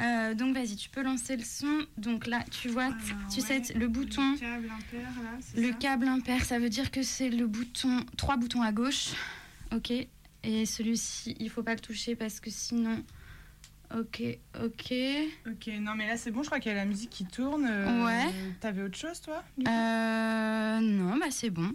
Euh, 0.00 0.34
donc, 0.34 0.54
vas-y, 0.54 0.76
tu 0.76 0.88
peux 0.88 1.02
lancer 1.02 1.36
le 1.36 1.42
son. 1.42 1.84
Donc 1.96 2.26
là, 2.26 2.44
tu 2.50 2.68
vois, 2.68 2.90
tu 3.32 3.40
sais, 3.40 3.60
le 3.74 3.88
bouton. 3.88 4.32
Le 4.32 4.38
câble 4.38 4.70
impair, 4.70 5.22
là, 5.22 5.60
Le 5.60 5.68
ça 5.72 5.78
câble 5.78 6.08
impair, 6.08 6.44
ça 6.44 6.58
veut 6.58 6.70
dire 6.70 6.90
que 6.90 7.02
c'est 7.02 7.28
le 7.28 7.46
bouton, 7.46 8.06
trois 8.16 8.36
boutons 8.36 8.62
à 8.62 8.72
gauche. 8.72 9.08
Ok. 9.74 9.90
Et 10.44 10.64
celui-ci, 10.64 11.36
il 11.40 11.50
faut 11.50 11.64
pas 11.64 11.74
le 11.74 11.80
toucher 11.80 12.14
parce 12.14 12.38
que 12.38 12.50
sinon. 12.50 13.02
Ok, 13.96 14.22
ok. 14.62 14.92
Ok, 15.46 15.70
non, 15.80 15.94
mais 15.96 16.06
là 16.06 16.16
c'est 16.16 16.30
bon, 16.30 16.42
je 16.42 16.46
crois 16.48 16.60
qu'il 16.60 16.70
y 16.70 16.74
a 16.74 16.78
la 16.78 16.84
musique 16.84 17.10
qui 17.10 17.24
tourne. 17.24 17.66
euh, 17.70 18.04
Ouais. 18.04 18.26
T'avais 18.60 18.82
autre 18.82 18.98
chose, 18.98 19.20
toi 19.20 19.42
Euh, 19.66 20.80
non, 20.80 21.16
bah 21.18 21.26
c'est 21.30 21.50
bon. 21.50 21.72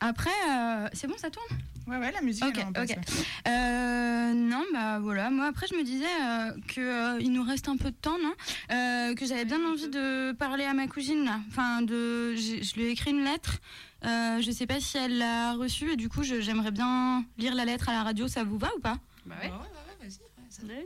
Après, 0.00 0.30
euh, 0.50 0.88
c'est 0.92 1.06
bon, 1.06 1.16
ça 1.16 1.30
tourne? 1.30 1.46
Ouais, 1.86 1.96
ouais, 1.96 2.12
la 2.12 2.20
musique. 2.20 2.44
Ok, 2.44 2.52
elle 2.54 2.60
est 2.60 2.64
en 2.64 2.72
place, 2.72 2.90
ok. 2.90 3.26
Euh, 3.48 4.32
non, 4.34 4.62
bah 4.72 4.98
voilà. 5.00 5.30
Moi, 5.30 5.46
après, 5.46 5.66
je 5.68 5.74
me 5.76 5.82
disais 5.82 6.04
euh, 6.04 6.52
que 6.68 6.80
euh, 6.80 7.20
il 7.20 7.32
nous 7.32 7.42
reste 7.42 7.68
un 7.68 7.76
peu 7.76 7.90
de 7.90 7.96
temps, 7.96 8.18
non? 8.22 8.32
Euh, 8.72 9.14
Que 9.14 9.26
j'avais 9.26 9.44
bien 9.44 9.64
envie 9.64 9.88
de 9.88 10.32
parler 10.32 10.64
à 10.64 10.74
ma 10.74 10.86
cousine 10.86 11.24
là. 11.24 11.40
Enfin, 11.48 11.82
de, 11.82 12.34
je 12.36 12.74
lui 12.74 12.84
ai 12.84 12.90
écrit 12.90 13.10
une 13.10 13.24
lettre. 13.24 13.58
Euh, 14.04 14.40
je 14.40 14.50
sais 14.50 14.66
pas 14.66 14.80
si 14.80 14.98
elle 14.98 15.18
l'a 15.18 15.54
reçue 15.54 15.92
et 15.92 15.96
du 15.96 16.08
coup, 16.08 16.22
je- 16.24 16.40
j'aimerais 16.40 16.70
bien 16.72 17.24
lire 17.38 17.54
la 17.54 17.64
lettre 17.64 17.88
à 17.88 17.92
la 17.92 18.02
radio. 18.02 18.26
Ça 18.28 18.42
vous 18.44 18.58
va 18.58 18.68
ou 18.76 18.80
pas? 18.80 18.98
Bah 19.26 19.34
ouais. 19.42 19.48
Ouais, 19.48 19.52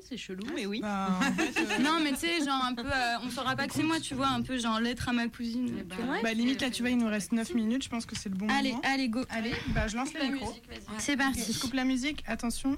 c'est 0.02 0.16
chelou, 0.16 0.44
mais 0.54 0.66
oui. 0.66 0.80
Bah, 0.80 1.08
en 1.20 1.32
fait, 1.32 1.58
euh, 1.60 1.78
Non, 1.78 1.98
mais 2.02 2.10
tu 2.12 2.18
sais, 2.18 2.44
genre 2.44 2.62
un 2.64 2.74
peu, 2.74 2.86
euh, 2.86 3.18
on 3.24 3.30
saura 3.30 3.56
pas 3.56 3.66
que 3.66 3.74
c'est 3.74 3.82
moi, 3.82 4.00
tu 4.00 4.14
vois, 4.14 4.28
un 4.28 4.42
peu 4.42 4.58
genre 4.58 4.80
lettre 4.80 5.08
à 5.08 5.12
ma 5.12 5.28
cousine. 5.28 5.84
tu 5.88 6.02
vois. 6.02 6.22
bah, 6.22 6.32
limite, 6.32 6.60
là, 6.62 6.70
tu 6.70 6.82
vois, 6.82 6.90
il 6.90 6.98
nous 6.98 7.08
reste 7.08 7.32
9 7.32 7.54
minutes. 7.54 7.84
Je 7.84 7.88
pense 7.88 8.06
que 8.06 8.16
c'est 8.16 8.28
le 8.28 8.34
bon 8.36 8.48
Allez, 8.48 8.70
moment. 8.70 8.82
allez, 8.84 9.08
go. 9.08 9.20
Allez, 9.30 9.54
bah, 9.68 9.86
je 9.88 9.96
lance 9.96 10.12
le 10.14 10.32
micro. 10.32 10.54
C'est 10.98 11.16
parti. 11.16 11.52
Je 11.52 11.58
coupe 11.60 11.74
la 11.74 11.84
musique. 11.84 12.22
Attention. 12.26 12.76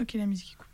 Ok, 0.00 0.14
la 0.14 0.26
musique 0.26 0.52
est 0.52 0.56
coupée. 0.56 0.71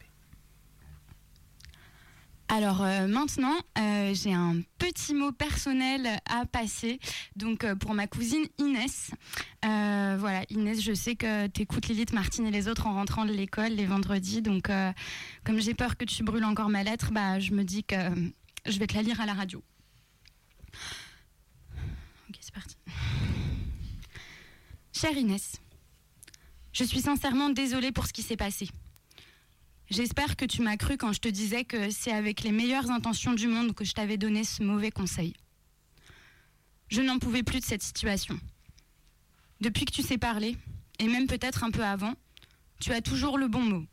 Alors 2.50 2.82
euh, 2.82 3.06
maintenant, 3.06 3.56
euh, 3.78 4.14
j'ai 4.14 4.32
un 4.32 4.62
petit 4.78 5.12
mot 5.12 5.32
personnel 5.32 6.18
à 6.24 6.46
passer. 6.46 6.98
Donc 7.36 7.62
euh, 7.62 7.76
pour 7.76 7.92
ma 7.92 8.06
cousine 8.06 8.46
Inès. 8.58 9.10
Voilà, 9.62 10.44
Inès, 10.48 10.82
je 10.82 10.94
sais 10.94 11.14
que 11.14 11.46
tu 11.48 11.62
écoutes 11.62 11.88
Lilith, 11.88 12.12
Martine 12.12 12.46
et 12.46 12.50
les 12.50 12.68
autres 12.68 12.86
en 12.86 12.94
rentrant 12.94 13.26
de 13.26 13.32
l'école 13.32 13.72
les 13.72 13.84
vendredis. 13.84 14.40
Donc 14.40 14.70
comme 15.44 15.60
j'ai 15.60 15.74
peur 15.74 15.96
que 15.96 16.04
tu 16.04 16.24
brûles 16.24 16.44
encore 16.44 16.70
ma 16.70 16.82
lettre, 16.82 17.12
bah, 17.12 17.38
je 17.38 17.52
me 17.52 17.62
dis 17.62 17.84
que 17.84 17.96
je 18.66 18.78
vais 18.78 18.86
te 18.86 18.94
la 18.94 19.02
lire 19.02 19.20
à 19.20 19.26
la 19.26 19.34
radio. 19.34 19.62
Ok, 22.28 22.36
c'est 22.40 22.54
parti. 22.54 22.76
Chère 24.92 25.16
Inès, 25.16 25.60
je 26.72 26.84
suis 26.84 27.00
sincèrement 27.00 27.50
désolée 27.50 27.92
pour 27.92 28.06
ce 28.06 28.12
qui 28.12 28.22
s'est 28.22 28.36
passé. 28.36 28.68
J'espère 29.90 30.36
que 30.36 30.44
tu 30.44 30.60
m'as 30.60 30.76
cru 30.76 30.98
quand 30.98 31.14
je 31.14 31.20
te 31.20 31.28
disais 31.28 31.64
que 31.64 31.90
c'est 31.90 32.12
avec 32.12 32.42
les 32.42 32.52
meilleures 32.52 32.90
intentions 32.90 33.32
du 33.32 33.48
monde 33.48 33.74
que 33.74 33.84
je 33.84 33.92
t'avais 33.92 34.18
donné 34.18 34.44
ce 34.44 34.62
mauvais 34.62 34.90
conseil. 34.90 35.34
Je 36.88 37.00
n'en 37.00 37.18
pouvais 37.18 37.42
plus 37.42 37.60
de 37.60 37.64
cette 37.64 37.82
situation. 37.82 38.38
Depuis 39.62 39.86
que 39.86 39.92
tu 39.92 40.02
sais 40.02 40.18
parler, 40.18 40.56
et 40.98 41.06
même 41.06 41.26
peut-être 41.26 41.64
un 41.64 41.70
peu 41.70 41.82
avant, 41.82 42.14
tu 42.80 42.92
as 42.92 43.00
toujours 43.00 43.38
le 43.38 43.48
bon 43.48 43.62
mot. 43.62 43.84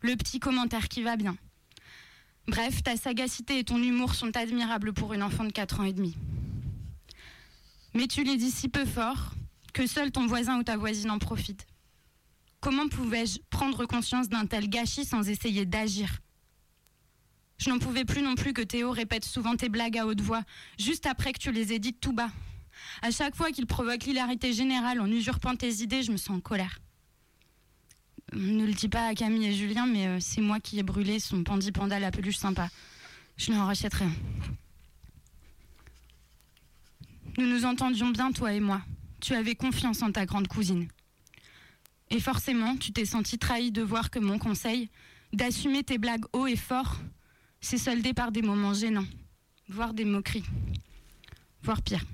Le 0.00 0.16
petit 0.16 0.38
commentaire 0.38 0.88
qui 0.88 1.02
va 1.02 1.16
bien. 1.16 1.36
Bref, 2.46 2.82
ta 2.82 2.96
sagacité 2.96 3.58
et 3.58 3.64
ton 3.64 3.82
humour 3.82 4.14
sont 4.14 4.36
admirables 4.36 4.92
pour 4.92 5.14
une 5.14 5.22
enfant 5.22 5.44
de 5.44 5.50
4 5.50 5.80
ans 5.80 5.84
et 5.84 5.94
demi. 5.94 6.14
Mais 7.94 8.06
tu 8.06 8.22
les 8.22 8.36
dis 8.36 8.50
si 8.50 8.68
peu 8.68 8.84
fort 8.84 9.32
que 9.72 9.86
seul 9.86 10.12
ton 10.12 10.26
voisin 10.26 10.58
ou 10.58 10.62
ta 10.62 10.76
voisine 10.76 11.10
en 11.10 11.18
profite. 11.18 11.66
Comment 12.66 12.88
pouvais-je 12.88 13.38
prendre 13.48 13.86
conscience 13.86 14.28
d'un 14.28 14.44
tel 14.44 14.68
gâchis 14.68 15.04
sans 15.04 15.28
essayer 15.28 15.64
d'agir? 15.64 16.18
Je 17.58 17.70
n'en 17.70 17.78
pouvais 17.78 18.04
plus 18.04 18.22
non 18.22 18.34
plus 18.34 18.52
que 18.52 18.60
Théo 18.60 18.90
répète 18.90 19.24
souvent 19.24 19.54
tes 19.54 19.68
blagues 19.68 19.96
à 19.96 20.04
haute 20.04 20.20
voix, 20.20 20.42
juste 20.76 21.06
après 21.06 21.32
que 21.32 21.38
tu 21.38 21.52
les 21.52 21.72
aies 21.72 21.78
dites 21.78 22.00
tout 22.00 22.12
bas. 22.12 22.32
À 23.02 23.12
chaque 23.12 23.36
fois 23.36 23.52
qu'il 23.52 23.66
provoque 23.66 24.02
l'hilarité 24.02 24.52
générale 24.52 25.00
en 25.00 25.06
usurpant 25.06 25.54
tes 25.54 25.74
idées, 25.74 26.02
je 26.02 26.10
me 26.10 26.16
sens 26.16 26.38
en 26.38 26.40
colère. 26.40 26.80
Ne 28.32 28.66
le 28.66 28.72
dis 28.72 28.88
pas 28.88 29.06
à 29.06 29.14
Camille 29.14 29.46
et 29.46 29.54
Julien, 29.54 29.86
mais 29.86 30.08
euh, 30.08 30.18
c'est 30.18 30.40
moi 30.40 30.58
qui 30.58 30.80
ai 30.80 30.82
brûlé 30.82 31.20
son 31.20 31.44
pandi 31.44 31.70
panda 31.70 32.00
la 32.00 32.10
peluche 32.10 32.38
sympa. 32.38 32.68
Je 33.36 33.52
n'en 33.52 33.64
rachète 33.64 33.94
rien. 33.94 34.10
Nous 37.38 37.46
nous 37.46 37.64
entendions 37.64 38.10
bien, 38.10 38.32
toi 38.32 38.52
et 38.52 38.60
moi. 38.60 38.82
Tu 39.20 39.34
avais 39.34 39.54
confiance 39.54 40.02
en 40.02 40.10
ta 40.10 40.26
grande 40.26 40.48
cousine. 40.48 40.88
Et 42.10 42.20
forcément, 42.20 42.76
tu 42.76 42.92
t'es 42.92 43.04
senti 43.04 43.38
trahi 43.38 43.72
de 43.72 43.82
voir 43.82 44.10
que 44.10 44.18
mon 44.18 44.38
conseil, 44.38 44.88
d'assumer 45.32 45.82
tes 45.82 45.98
blagues 45.98 46.24
haut 46.32 46.46
et 46.46 46.56
fort, 46.56 46.96
s'est 47.60 47.78
soldé 47.78 48.14
par 48.14 48.30
des 48.30 48.42
moments 48.42 48.74
gênants, 48.74 49.06
voire 49.68 49.92
des 49.92 50.04
moqueries, 50.04 50.44
voire 51.62 51.82
pire. 51.82 52.04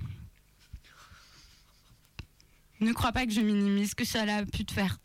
Ne 2.79 2.91
crois 2.91 3.11
pas 3.11 3.25
que 3.25 3.31
je 3.31 3.41
minimise 3.41 3.91
ce 3.91 3.95
que 3.95 4.05
cela 4.05 4.37
a 4.37 4.45
pu 4.45 4.65
te 4.65 4.73
faire, 4.73 4.99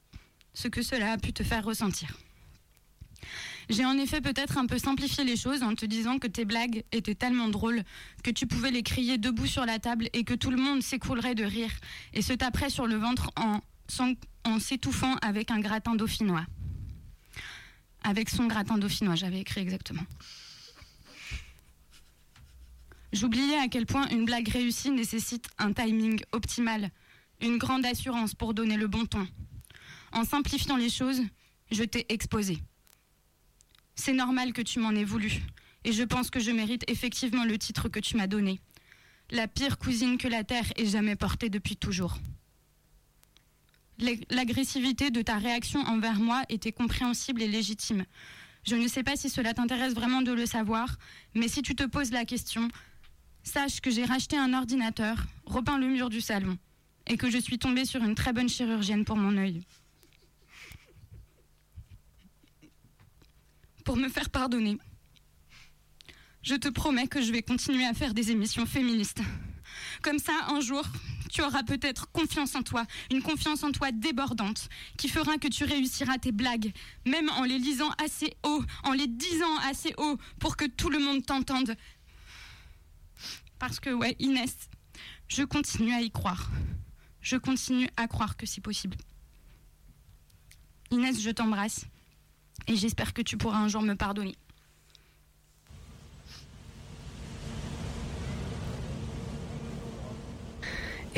ce 0.54 0.68
que 0.68 0.82
cela 0.82 1.12
a 1.12 1.18
pu 1.18 1.32
te 1.32 1.42
faire 1.42 1.64
ressentir. 1.64 2.16
J'ai 3.68 3.84
en 3.84 3.98
effet 3.98 4.22
peut-être 4.22 4.56
un 4.56 4.64
peu 4.64 4.78
simplifié 4.78 5.22
les 5.22 5.36
choses 5.36 5.62
en 5.62 5.74
te 5.74 5.84
disant 5.84 6.18
que 6.18 6.26
tes 6.26 6.46
blagues 6.46 6.84
étaient 6.90 7.14
tellement 7.14 7.48
drôles 7.48 7.82
que 8.24 8.30
tu 8.30 8.46
pouvais 8.46 8.70
les 8.70 8.82
crier 8.82 9.18
debout 9.18 9.46
sur 9.46 9.66
la 9.66 9.78
table 9.78 10.08
et 10.14 10.24
que 10.24 10.32
tout 10.32 10.50
le 10.50 10.56
monde 10.56 10.82
s'écroulerait 10.82 11.34
de 11.34 11.44
rire 11.44 11.72
et 12.14 12.22
se 12.22 12.32
taperait 12.32 12.70
sur 12.70 12.86
le 12.86 12.96
ventre 12.96 13.30
en, 13.36 13.60
en 14.44 14.58
s'étouffant 14.60 15.16
avec 15.16 15.50
un 15.50 15.60
gratin 15.60 15.94
dauphinois. 15.94 16.46
Avec 18.02 18.28
son 18.30 18.46
gratin 18.46 18.78
dauphinois, 18.78 19.16
j'avais 19.16 19.40
écrit 19.40 19.60
exactement. 19.60 20.04
J'oubliais 23.12 23.58
à 23.58 23.68
quel 23.68 23.86
point 23.86 24.06
une 24.08 24.24
blague 24.24 24.48
réussie 24.48 24.90
nécessite 24.90 25.48
un 25.58 25.72
timing 25.72 26.20
optimal, 26.32 26.90
une 27.40 27.56
grande 27.56 27.86
assurance 27.86 28.34
pour 28.34 28.54
donner 28.54 28.76
le 28.76 28.86
bon 28.86 29.06
ton. 29.06 29.26
En 30.12 30.24
simplifiant 30.24 30.76
les 30.76 30.90
choses, 30.90 31.22
je 31.70 31.84
t'ai 31.84 32.06
exposé. 32.12 32.58
C'est 33.94 34.12
normal 34.12 34.52
que 34.52 34.62
tu 34.62 34.78
m'en 34.78 34.90
aies 34.92 35.04
voulu, 35.04 35.42
et 35.84 35.92
je 35.92 36.02
pense 36.02 36.30
que 36.30 36.40
je 36.40 36.50
mérite 36.50 36.84
effectivement 36.88 37.44
le 37.44 37.58
titre 37.58 37.88
que 37.88 38.00
tu 38.00 38.16
m'as 38.16 38.26
donné. 38.26 38.60
La 39.30 39.48
pire 39.48 39.78
cousine 39.78 40.18
que 40.18 40.28
la 40.28 40.44
Terre 40.44 40.72
ait 40.76 40.86
jamais 40.86 41.16
portée 41.16 41.50
depuis 41.50 41.76
toujours. 41.76 42.16
L'agressivité 43.98 45.10
de 45.10 45.22
ta 45.22 45.38
réaction 45.38 45.80
envers 45.80 46.20
moi 46.20 46.42
était 46.48 46.72
compréhensible 46.72 47.42
et 47.42 47.48
légitime. 47.48 48.04
Je 48.64 48.76
ne 48.76 48.86
sais 48.86 49.02
pas 49.02 49.16
si 49.16 49.28
cela 49.28 49.54
t'intéresse 49.54 49.94
vraiment 49.94 50.22
de 50.22 50.32
le 50.32 50.46
savoir, 50.46 50.96
mais 51.34 51.48
si 51.48 51.62
tu 51.62 51.74
te 51.74 51.84
poses 51.84 52.12
la 52.12 52.24
question, 52.24 52.68
sache 53.42 53.80
que 53.80 53.90
j'ai 53.90 54.04
racheté 54.04 54.36
un 54.36 54.52
ordinateur, 54.54 55.24
repeint 55.46 55.78
le 55.78 55.88
mur 55.88 56.10
du 56.10 56.20
salon, 56.20 56.56
et 57.06 57.16
que 57.16 57.30
je 57.30 57.38
suis 57.38 57.58
tombée 57.58 57.84
sur 57.84 58.04
une 58.04 58.14
très 58.14 58.32
bonne 58.32 58.48
chirurgienne 58.48 59.04
pour 59.04 59.16
mon 59.16 59.36
œil. 59.36 59.62
Pour 63.84 63.96
me 63.96 64.08
faire 64.08 64.30
pardonner, 64.30 64.78
je 66.42 66.54
te 66.54 66.68
promets 66.68 67.08
que 67.08 67.22
je 67.22 67.32
vais 67.32 67.42
continuer 67.42 67.86
à 67.86 67.94
faire 67.94 68.14
des 68.14 68.30
émissions 68.30 68.66
féministes. 68.66 69.22
Comme 70.02 70.18
ça, 70.18 70.32
un 70.48 70.60
jour, 70.60 70.84
tu 71.30 71.42
auras 71.42 71.62
peut-être 71.62 72.10
confiance 72.12 72.54
en 72.54 72.62
toi, 72.62 72.86
une 73.10 73.22
confiance 73.22 73.62
en 73.62 73.72
toi 73.72 73.92
débordante, 73.92 74.68
qui 74.96 75.08
fera 75.08 75.38
que 75.38 75.48
tu 75.48 75.64
réussiras 75.64 76.18
tes 76.18 76.32
blagues, 76.32 76.72
même 77.06 77.28
en 77.30 77.44
les 77.44 77.58
lisant 77.58 77.90
assez 78.02 78.36
haut, 78.44 78.62
en 78.84 78.92
les 78.92 79.06
disant 79.06 79.56
assez 79.68 79.94
haut, 79.98 80.18
pour 80.38 80.56
que 80.56 80.64
tout 80.64 80.90
le 80.90 80.98
monde 80.98 81.24
t'entende. 81.24 81.76
Parce 83.58 83.80
que, 83.80 83.90
ouais, 83.90 84.16
Inès, 84.20 84.54
je 85.26 85.42
continue 85.42 85.92
à 85.92 86.00
y 86.00 86.10
croire. 86.10 86.50
Je 87.20 87.36
continue 87.36 87.88
à 87.96 88.06
croire 88.06 88.36
que 88.36 88.46
c'est 88.46 88.60
possible. 88.60 88.96
Inès, 90.90 91.20
je 91.20 91.30
t'embrasse. 91.30 91.84
Et 92.66 92.76
j'espère 92.76 93.12
que 93.12 93.22
tu 93.22 93.36
pourras 93.36 93.58
un 93.58 93.68
jour 93.68 93.82
me 93.82 93.94
pardonner. 93.94 94.36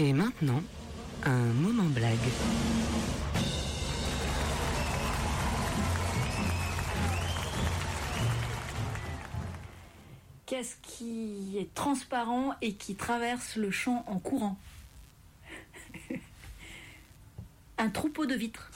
Et 0.03 0.15
maintenant, 0.15 0.63
un 1.25 1.53
moment 1.53 1.85
blague. 1.85 2.17
Qu'est-ce 10.47 10.77
qui 10.81 11.59
est 11.59 11.75
transparent 11.75 12.55
et 12.63 12.73
qui 12.73 12.95
traverse 12.95 13.57
le 13.57 13.71
champ 13.71 14.03
en 14.07 14.19
courant? 14.19 14.57
Un 17.77 17.91
troupeau 17.91 18.25
de 18.25 18.35
vitres. 18.35 18.71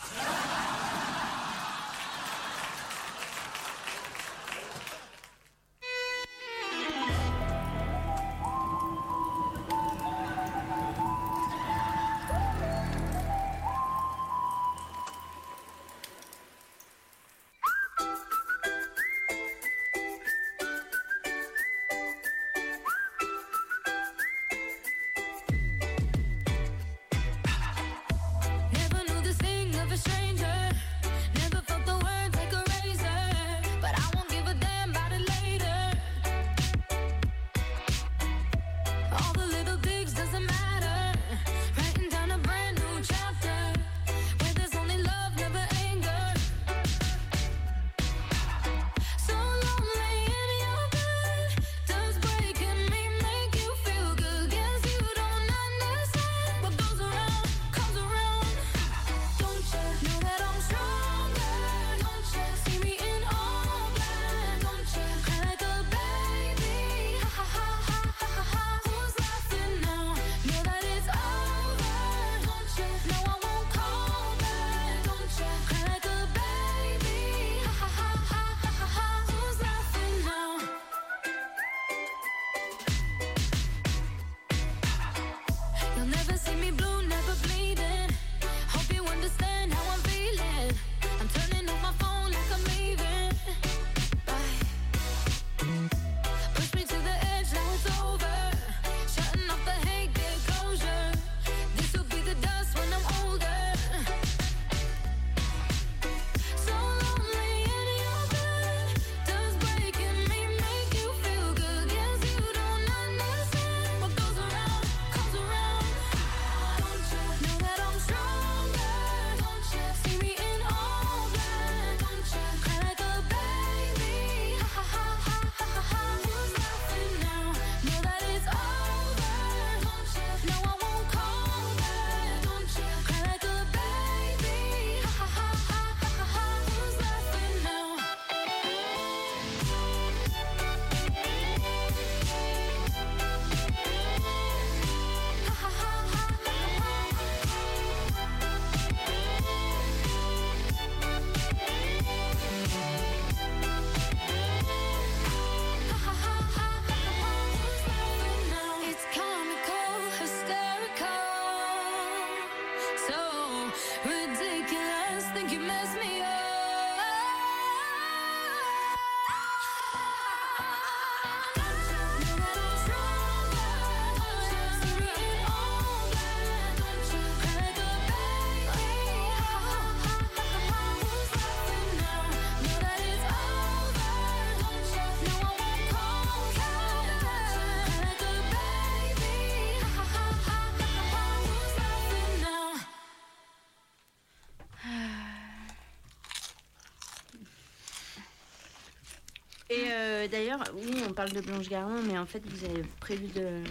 Parle 201.14 201.32
de 201.32 201.40
Blanche 201.40 201.68
Gardin, 201.68 202.02
mais 202.06 202.18
en 202.18 202.26
fait, 202.26 202.42
vous 202.46 202.64
avez 202.64 202.82
prévu 203.00 203.26
de 203.28 203.40
euh, 203.40 203.64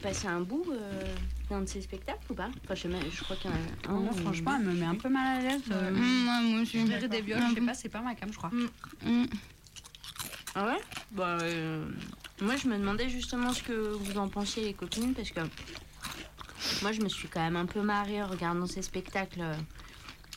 passer 0.00 0.28
un 0.28 0.40
bout 0.40 0.64
euh, 0.70 1.14
d'un 1.50 1.60
de 1.62 1.66
ces 1.68 1.82
spectacles 1.82 2.20
ou 2.30 2.34
pas? 2.34 2.48
Enfin, 2.64 2.74
je, 2.74 2.82
sais 2.82 2.88
même- 2.88 3.02
je 3.10 3.22
crois 3.22 3.36
qu'il 3.36 3.50
y 3.50 3.54
en 3.54 3.56
a 3.56 3.92
un. 3.94 4.00
Moi, 4.00 4.12
ou- 4.12 4.16
franchement, 4.16 4.54
elle 4.58 4.66
me 4.66 4.72
met 4.74 4.86
un 4.86 4.94
peu 4.94 5.08
mal 5.08 5.38
à 5.38 5.42
l'aise. 5.42 5.62
euh, 5.70 5.90
Mm, 5.90 6.24
moi, 6.24 6.40
moi 6.42 6.60
aussi. 6.62 6.86
gérer 6.86 7.08
des 7.08 7.20
viols, 7.20 7.42
je 7.50 7.54
sais 7.54 7.60
pas, 7.66 7.74
c'est 7.74 7.88
pas 7.88 8.00
ma 8.00 8.14
cam, 8.14 8.32
je 8.32 8.38
crois. 8.38 8.50
Mm. 9.02 9.24
Ah 10.54 10.66
ouais? 10.66 10.78
Bah, 11.12 11.38
euh, 11.40 11.84
moi, 12.40 12.56
je 12.56 12.68
me 12.68 12.76
demandais 12.78 13.08
justement 13.08 13.52
ce 13.52 13.62
que 13.62 13.72
vous 13.72 14.18
en 14.18 14.28
pensiez, 14.28 14.64
les 14.64 14.74
copines, 14.74 15.14
parce 15.14 15.30
que 15.30 15.40
moi, 16.82 16.92
je 16.92 17.00
me 17.00 17.08
suis 17.08 17.28
quand 17.28 17.40
même 17.40 17.56
un 17.56 17.66
peu 17.66 17.82
marrée 17.82 18.22
en 18.22 18.26
regardant 18.28 18.66
ces 18.66 18.82
spectacles. 18.82 19.42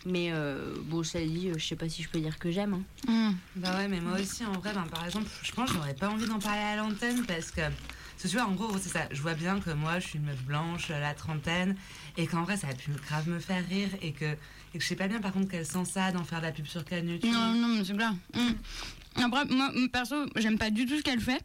Mais 0.06 0.30
euh, 0.32 0.76
bon, 0.84 1.04
ça 1.04 1.20
dit, 1.20 1.50
euh, 1.50 1.56
je 1.58 1.66
sais 1.66 1.76
pas 1.76 1.90
si 1.90 2.04
je 2.04 2.10
peux 2.10 2.20
dire 2.20 2.38
que 2.38 2.52
j'aime. 2.52 2.84
hein. 3.08 3.34
Bah 3.56 3.76
ouais, 3.78 3.88
mais 3.88 4.00
moi 4.02 4.20
aussi, 4.20 4.46
en 4.46 4.52
vrai, 4.54 4.72
ben, 4.74 4.84
par 4.84 5.04
exemple, 5.06 5.28
je 5.42 5.52
pense 5.52 5.70
que 5.72 5.76
j'aurais 5.78 5.96
pas 5.96 6.10
envie 6.10 6.28
d'en 6.28 6.40
parler 6.40 6.62
à 6.62 6.76
l'antenne 6.76 7.26
parce 7.26 7.52
que. 7.52 7.62
Parce 7.62 8.24
que 8.24 8.28
tu 8.30 8.38
vois, 8.38 8.46
en 8.46 8.54
gros, 8.54 8.78
c'est 8.78 8.90
ça. 8.90 9.08
Je 9.12 9.22
vois 9.22 9.34
bien 9.34 9.60
que 9.60 9.72
moi, 9.72 10.00
je 10.00 10.08
suis 10.08 10.20
une 10.20 10.26
meuf 10.26 10.42
blanche, 10.44 10.90
à 10.90 11.00
la 11.00 11.14
trentaine, 11.14 11.76
et 12.18 12.28
qu'en 12.28 12.44
vrai, 12.44 12.56
ça 12.56 12.68
a 12.68 12.74
pu 12.74 12.92
grave 12.92 13.28
me 13.28 13.40
faire 13.40 13.68
rire, 13.68 13.90
et 14.02 14.14
que, 14.14 14.26
et 14.26 14.78
que 14.78 14.80
je 14.80 14.88
sais 14.88 14.96
pas 14.96 15.08
bien, 15.10 15.20
par 15.20 15.34
contre, 15.34 15.50
qu'elle 15.50 15.66
sent 15.66 15.84
ça 15.86 16.12
d'en 16.14 16.24
faire 16.24 16.40
de 16.40 16.46
la 16.46 16.52
pub 16.54 16.66
sur 16.66 16.86
Canu. 16.86 17.20
tu 17.20 17.28
vois. 17.28 17.38
Non, 17.38 17.54
non, 17.54 17.68
mais 17.70 17.84
c'est 17.84 17.94
clair. 17.94 18.14
Mm. 18.34 19.22
Après, 19.24 19.46
moi, 19.46 19.70
perso, 19.92 20.16
j'aime 20.38 20.58
pas 20.58 20.70
du 20.70 20.86
tout 20.86 20.98
ce 20.98 21.02
qu'elle 21.02 21.20
fait. 21.20 21.44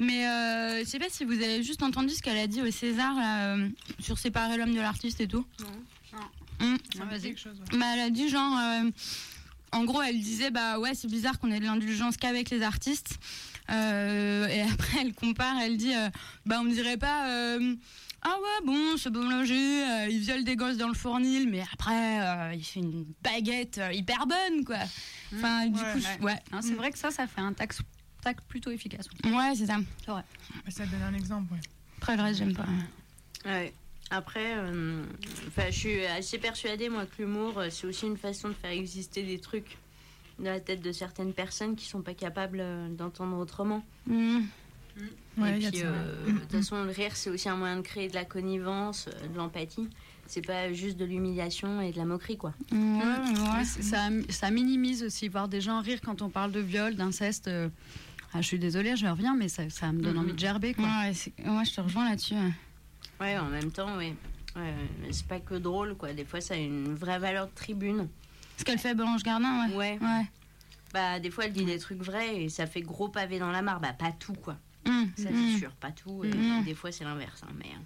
Mais 0.00 0.26
euh, 0.26 0.80
je 0.84 0.88
sais 0.88 0.98
pas 0.98 1.08
si 1.08 1.24
vous 1.24 1.32
avez 1.34 1.62
juste 1.62 1.82
entendu 1.82 2.10
ce 2.12 2.20
qu'elle 2.22 2.38
a 2.38 2.46
dit 2.46 2.60
au 2.60 2.70
César 2.70 3.14
là, 3.14 3.54
euh, 3.54 3.68
sur 4.00 4.18
séparer 4.18 4.56
l'homme 4.58 4.74
de 4.74 4.80
l'artiste 4.80 5.20
et 5.20 5.28
tout. 5.28 5.46
Mm. 6.62 6.76
Bah, 7.78 7.86
elle 7.94 8.00
a 8.00 8.10
dit 8.10 8.28
genre. 8.28 8.58
euh, 8.58 8.90
en 9.74 9.84
gros, 9.84 10.02
elle 10.02 10.20
disait 10.20 10.50
bah 10.50 10.78
ouais, 10.78 10.94
c'est 10.94 11.08
bizarre 11.08 11.38
qu'on 11.38 11.50
ait 11.50 11.58
de 11.60 11.64
l'indulgence 11.64 12.16
qu'avec 12.16 12.50
les 12.50 12.62
artistes. 12.62 13.18
Euh, 13.70 14.46
et 14.48 14.60
après, 14.72 14.98
elle 15.00 15.14
compare, 15.14 15.56
elle 15.62 15.76
dit 15.76 15.94
euh, 15.94 16.08
bah 16.46 16.58
on 16.60 16.64
dirait 16.66 16.96
pas. 16.98 17.28
euh, 17.30 17.74
ah 18.24 18.36
ouais, 18.40 18.66
bon, 18.66 18.96
ce 18.98 19.08
boulanger, 19.08 19.54
euh, 19.84 20.06
il 20.08 20.20
viole 20.20 20.44
des 20.44 20.54
gosses 20.54 20.76
dans 20.76 20.86
le 20.86 20.94
fournil, 20.94 21.48
mais 21.48 21.64
après, 21.72 22.20
euh, 22.20 22.54
il 22.54 22.62
fait 22.64 22.78
une 22.78 23.04
baguette 23.20 23.78
euh, 23.78 23.92
hyper 23.92 24.28
bonne, 24.28 24.64
quoi. 24.64 24.76
Enfin, 25.34 25.66
du 25.66 25.72
coup, 25.80 26.24
ouais. 26.26 26.38
Hein, 26.52 26.60
c'est 26.62 26.74
vrai 26.74 26.92
que 26.92 26.98
ça, 26.98 27.10
ça 27.10 27.26
fait 27.26 27.40
un 27.40 27.52
taxe, 27.52 27.80
taxe 28.22 28.40
plutôt 28.46 28.70
efficace. 28.70 29.06
Ouais, 29.24 29.54
c'est 29.56 29.66
ça. 29.66 29.78
C'est 30.04 30.12
vrai. 30.12 30.22
Ça 30.68 30.86
donne 30.86 31.02
un 31.02 31.14
exemple, 31.14 31.52
ouais. 31.52 31.60
Après, 31.98 32.16
le 32.16 32.22
reste, 32.22 32.38
j'aime 32.38 32.54
pas. 32.54 32.66
Ouais. 33.44 33.72
Après, 34.14 34.56
euh, 34.58 35.02
enfin, 35.48 35.70
je 35.70 35.78
suis 35.78 36.04
assez 36.04 36.36
persuadée, 36.38 36.88
moi, 36.90 37.06
que 37.06 37.22
l'humour, 37.22 37.58
euh, 37.58 37.68
c'est 37.70 37.86
aussi 37.86 38.06
une 38.06 38.18
façon 38.18 38.48
de 38.50 38.54
faire 38.54 38.70
exister 38.70 39.22
des 39.22 39.38
trucs 39.38 39.78
dans 40.38 40.50
la 40.50 40.60
tête 40.60 40.82
de 40.82 40.92
certaines 40.92 41.32
personnes 41.32 41.76
qui 41.76 41.86
sont 41.86 42.02
pas 42.02 42.12
capables 42.14 42.60
euh, 42.60 42.88
d'entendre 42.90 43.38
autrement. 43.38 43.82
Ouais, 45.38 45.58
Et 45.58 45.62
y 45.62 45.66
a 45.66 45.70
de 45.70 45.76
puis, 45.76 45.82
ouais. 45.82 45.88
euh, 45.90 46.26
de 46.26 46.38
toute 46.40 46.50
façon, 46.52 46.84
le 46.84 46.90
rire, 46.90 47.16
c'est 47.16 47.30
aussi 47.30 47.48
un 47.48 47.56
moyen 47.56 47.76
de 47.76 47.80
créer 47.80 48.08
de 48.08 48.14
la 48.14 48.26
connivence, 48.26 49.08
euh, 49.08 49.28
de 49.28 49.36
l'empathie. 49.38 49.88
C'est 50.26 50.44
pas 50.46 50.70
juste 50.74 50.98
de 50.98 51.06
l'humiliation 51.06 51.80
et 51.80 51.90
de 51.92 51.96
la 51.96 52.04
moquerie, 52.04 52.36
quoi. 52.36 52.52
Mais 52.70 53.64
c'est- 53.64 53.82
ça, 53.82 54.08
ça 54.28 54.50
minimise 54.50 55.02
aussi, 55.02 55.28
voir 55.28 55.48
des 55.48 55.60
gens 55.62 55.80
rire 55.80 56.00
quand 56.04 56.20
on 56.20 56.28
parle 56.28 56.52
de 56.52 56.60
viol, 56.60 56.94
d'inceste. 56.94 57.48
euh, 57.48 57.68
ah, 58.34 58.42
je 58.42 58.46
suis 58.46 58.58
désolée, 58.58 58.94
je 58.96 59.06
reviens, 59.06 59.34
mais 59.34 59.48
ça, 59.48 59.68
ça 59.70 59.90
me 59.92 60.02
donne 60.02 60.14
Mhm. 60.16 60.18
envie 60.20 60.32
de 60.34 60.38
gerber. 60.38 60.74
Quoi. 60.74 60.84
Ouais, 60.84 61.12
ouais, 61.50 61.64
je 61.64 61.74
te 61.74 61.80
rejoins 61.80 62.08
là-dessus. 62.10 62.34
ouais. 62.34 62.52
Ouais, 63.22 63.38
en 63.38 63.46
même 63.46 63.70
temps, 63.70 63.96
ouais. 63.96 64.14
Ouais, 64.56 64.74
c'est 65.12 65.26
pas 65.26 65.40
que 65.40 65.54
drôle, 65.54 65.94
quoi. 65.94 66.12
Des 66.12 66.24
fois, 66.24 66.40
ça 66.40 66.54
a 66.54 66.56
une 66.58 66.94
vraie 66.94 67.18
valeur 67.18 67.46
de 67.46 67.52
tribune. 67.54 68.08
Ce 68.58 68.64
qu'elle 68.64 68.78
fait, 68.78 68.94
Blanche 68.94 69.22
Gardin, 69.22 69.68
ouais. 69.68 69.74
Ouais. 69.74 69.98
Ouais. 70.00 70.24
Bah, 70.92 71.18
des 71.20 71.30
fois, 71.30 71.46
elle 71.46 71.52
dit 71.52 71.64
des 71.64 71.78
trucs 71.78 72.02
vrais 72.02 72.42
et 72.42 72.48
ça 72.50 72.66
fait 72.66 72.82
gros 72.82 73.08
pavé 73.08 73.38
dans 73.38 73.50
la 73.50 73.62
mare. 73.62 73.80
Bah, 73.80 73.94
pas 73.98 74.12
tout, 74.12 74.34
quoi. 74.34 74.56
Mm, 74.86 75.04
Ça, 75.16 75.30
mm. 75.30 75.34
c'est 75.52 75.58
sûr, 75.58 75.70
pas 75.72 75.90
tout. 75.90 76.24
Et 76.24 76.28
Mm. 76.28 76.64
Des 76.64 76.74
fois, 76.74 76.92
c'est 76.92 77.04
l'inverse. 77.04 77.42
hein, 77.44 77.52
mais, 77.58 77.64
euh, 77.66 77.78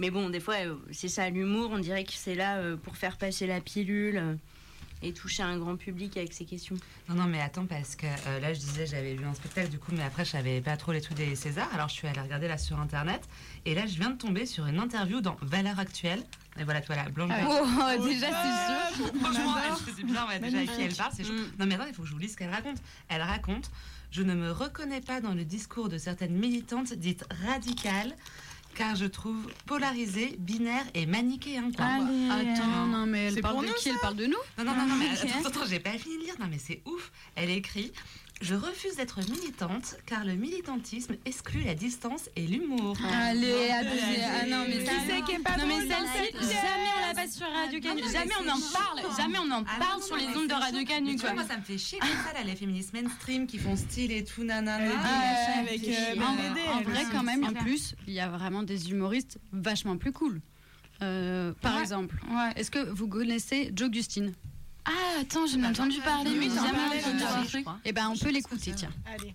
mais 0.00 0.10
bon, 0.10 0.28
des 0.30 0.38
fois, 0.38 0.54
euh, 0.64 0.76
c'est 0.92 1.08
ça, 1.08 1.28
l'humour. 1.30 1.70
On 1.72 1.78
dirait 1.78 2.04
que 2.04 2.12
c'est 2.12 2.36
là 2.36 2.58
euh, 2.58 2.76
pour 2.76 2.96
faire 2.96 3.16
passer 3.16 3.46
la 3.48 3.60
pilule 3.60 4.38
et 5.02 5.12
toucher 5.12 5.42
un 5.42 5.58
grand 5.58 5.76
public 5.76 6.16
avec 6.16 6.32
ces 6.32 6.44
questions. 6.44 6.76
Non, 7.08 7.14
non, 7.14 7.24
mais 7.24 7.40
attends, 7.40 7.66
parce 7.66 7.96
que 7.96 8.06
euh, 8.06 8.40
là, 8.40 8.52
je 8.52 8.58
disais, 8.58 8.86
j'avais 8.86 9.14
vu 9.14 9.24
un 9.24 9.34
spectacle, 9.34 9.68
du 9.68 9.78
coup, 9.78 9.92
mais 9.92 10.02
après, 10.02 10.24
je 10.24 10.30
savais 10.30 10.60
pas 10.60 10.76
trop 10.76 10.92
les 10.92 11.00
trucs 11.00 11.16
des 11.16 11.34
Césars. 11.36 11.68
Alors, 11.72 11.88
je 11.88 11.94
suis 11.94 12.08
allée 12.08 12.20
regarder 12.20 12.48
là 12.48 12.58
sur 12.58 12.78
Internet. 12.80 13.28
Et 13.64 13.74
là, 13.74 13.86
je 13.86 13.94
viens 13.98 14.10
de 14.10 14.18
tomber 14.18 14.46
sur 14.46 14.66
une 14.66 14.78
interview 14.78 15.20
dans 15.20 15.36
Valeurs 15.42 15.78
Actuelles. 15.78 16.24
Et 16.58 16.64
voilà, 16.64 16.80
tu 16.80 16.88
vois, 16.88 16.96
la 16.96 17.08
Blanche. 17.08 17.30
Ah 17.32 17.48
ouais. 17.48 17.98
Oh, 18.00 18.04
déjà, 18.04 18.26
c'est 18.26 18.96
sûr. 18.96 19.06
Franchement, 19.20 19.54
je 19.86 19.92
sais 19.92 20.02
bien 20.02 20.26
ouais, 20.26 20.38
déjà 20.40 20.58
à 20.58 20.66
qui 20.66 20.82
elle 20.82 20.94
parle. 20.94 21.12
C'est 21.14 21.24
chaud. 21.24 21.32
Mm. 21.32 21.52
Non, 21.60 21.66
mais 21.66 21.74
attends, 21.76 21.86
il 21.86 21.94
faut 21.94 22.02
que 22.02 22.08
je 22.08 22.12
vous 22.12 22.18
lise 22.18 22.32
ce 22.32 22.36
qu'elle 22.36 22.50
raconte. 22.50 22.78
Elle 23.08 23.22
raconte 23.22 23.70
Je 24.10 24.22
ne 24.22 24.34
me 24.34 24.50
reconnais 24.50 25.00
pas 25.00 25.20
dans 25.20 25.34
le 25.34 25.44
discours 25.44 25.88
de 25.88 25.98
certaines 25.98 26.34
militantes 26.34 26.92
dites 26.94 27.24
radicales. 27.46 28.14
Car 28.74 28.94
je 28.94 29.06
trouve 29.06 29.48
polarisé, 29.66 30.36
binaire 30.38 30.84
et 30.94 31.04
manichéen. 31.06 31.70
Quoi. 31.76 31.84
Allez. 31.84 32.52
Attends, 32.52 32.86
non, 32.86 33.06
mais 33.06 33.26
elle 33.26 33.34
C'est 33.34 33.40
parle 33.40 33.54
pour 33.54 33.62
de 33.62 33.68
nous, 33.68 33.74
qui? 33.74 33.88
Elle 33.88 33.98
parle 34.00 34.16
de 34.16 34.26
nous? 34.26 34.36
Non, 34.56 34.64
non, 34.64 34.72
non, 34.76 34.86
non, 34.86 34.94
mais 34.94 35.06
Ok. 35.06 35.30
attends, 35.36 35.48
attends, 35.48 35.66
j'ai 35.68 35.80
pas 35.80 35.98
fini 35.98 36.16
de 36.18 36.22
lire. 36.22 36.34
Non, 36.38 36.46
mais 36.48 36.58
c'est 36.58 36.80
ouf. 36.84 37.10
Elle 37.34 37.50
écrit 37.50 37.92
Je 38.40 38.54
refuse 38.54 38.94
d'être 38.96 39.18
militante 39.28 39.96
car 40.06 40.24
le 40.24 40.34
militantisme 40.34 41.16
exclut 41.24 41.62
la 41.64 41.74
distance 41.74 42.30
et 42.36 42.46
l'humour. 42.46 42.96
Allez, 43.12 43.70
abusé. 43.70 44.22
Ah 44.22 44.46
non, 44.46 44.64
mais 44.68 44.78
Qui 44.78 44.86
ça, 44.86 44.92
c'est 45.08 45.22
qui 45.24 45.32
est 45.32 45.42
pas 45.42 45.56
non, 45.56 45.66
mais 45.66 45.80
celle-ci, 45.80 46.32
jamais 46.46 46.88
on 47.02 47.08
la 47.08 47.14
passe 47.14 47.36
sur 47.36 47.46
Radio 47.50 47.80
Canu. 47.80 48.02
Jamais 48.12 48.32
on 48.40 48.48
en 48.48 48.60
parle. 48.72 49.16
Jamais 49.16 49.38
on 49.38 49.50
en 49.50 49.64
Ah, 49.66 49.78
parle 49.80 50.02
sur 50.02 50.16
les 50.16 50.26
ondes 50.36 50.46
de 50.48 50.54
Radio. 50.54 50.84
Canu, 50.84 51.16
tu 51.16 51.22
vois, 51.22 51.30
quoi. 51.30 51.42
moi, 51.42 51.48
ça 51.48 51.56
me 51.58 51.62
fait 51.64 51.78
chier 51.78 51.98
comme 51.98 52.08
ça, 52.10 52.32
là, 52.32 52.44
les 52.44 52.54
féministes 52.54 52.92
mainstream 52.92 53.46
qui 53.48 53.58
font 53.58 53.74
style 53.74 54.12
et 54.12 54.22
tout, 54.22 54.44
nanana. 54.44 54.92
Ah, 55.02 55.58
avec, 55.60 55.82
euh, 55.88 56.14
En, 56.22 56.82
vrai, 56.82 57.04
quand 57.10 57.24
même, 57.24 57.42
en 57.44 57.52
plus, 57.54 57.96
il 58.06 58.12
y 58.12 58.20
a 58.20 58.28
vraiment 58.28 58.62
des 58.62 58.90
humoristes 58.90 59.38
vachement 59.52 59.96
plus 59.96 60.12
cool. 60.12 60.40
Euh, 61.02 61.52
par 61.60 61.74
Ouais. 61.76 61.82
exemple, 61.82 62.16
est-ce 62.56 62.70
que 62.70 62.88
vous 62.90 63.08
connaissez 63.08 63.72
Joe 63.74 63.90
Gustin? 63.90 64.30
Ah, 64.88 65.20
attends, 65.20 65.46
j'ai 65.46 65.62
entendu 65.62 66.00
parler. 66.00 66.30
Mais 66.38 66.48
j'ai 66.48 66.54
jamais 66.54 66.98
entendu 66.98 67.22
un 67.22 67.44
truc. 67.44 67.66
Eh 67.84 67.92
ben, 67.92 68.08
on 68.08 68.16
peut 68.16 68.30
l'écouter, 68.30 68.72
tiens. 68.74 68.90
Allez. 69.04 69.34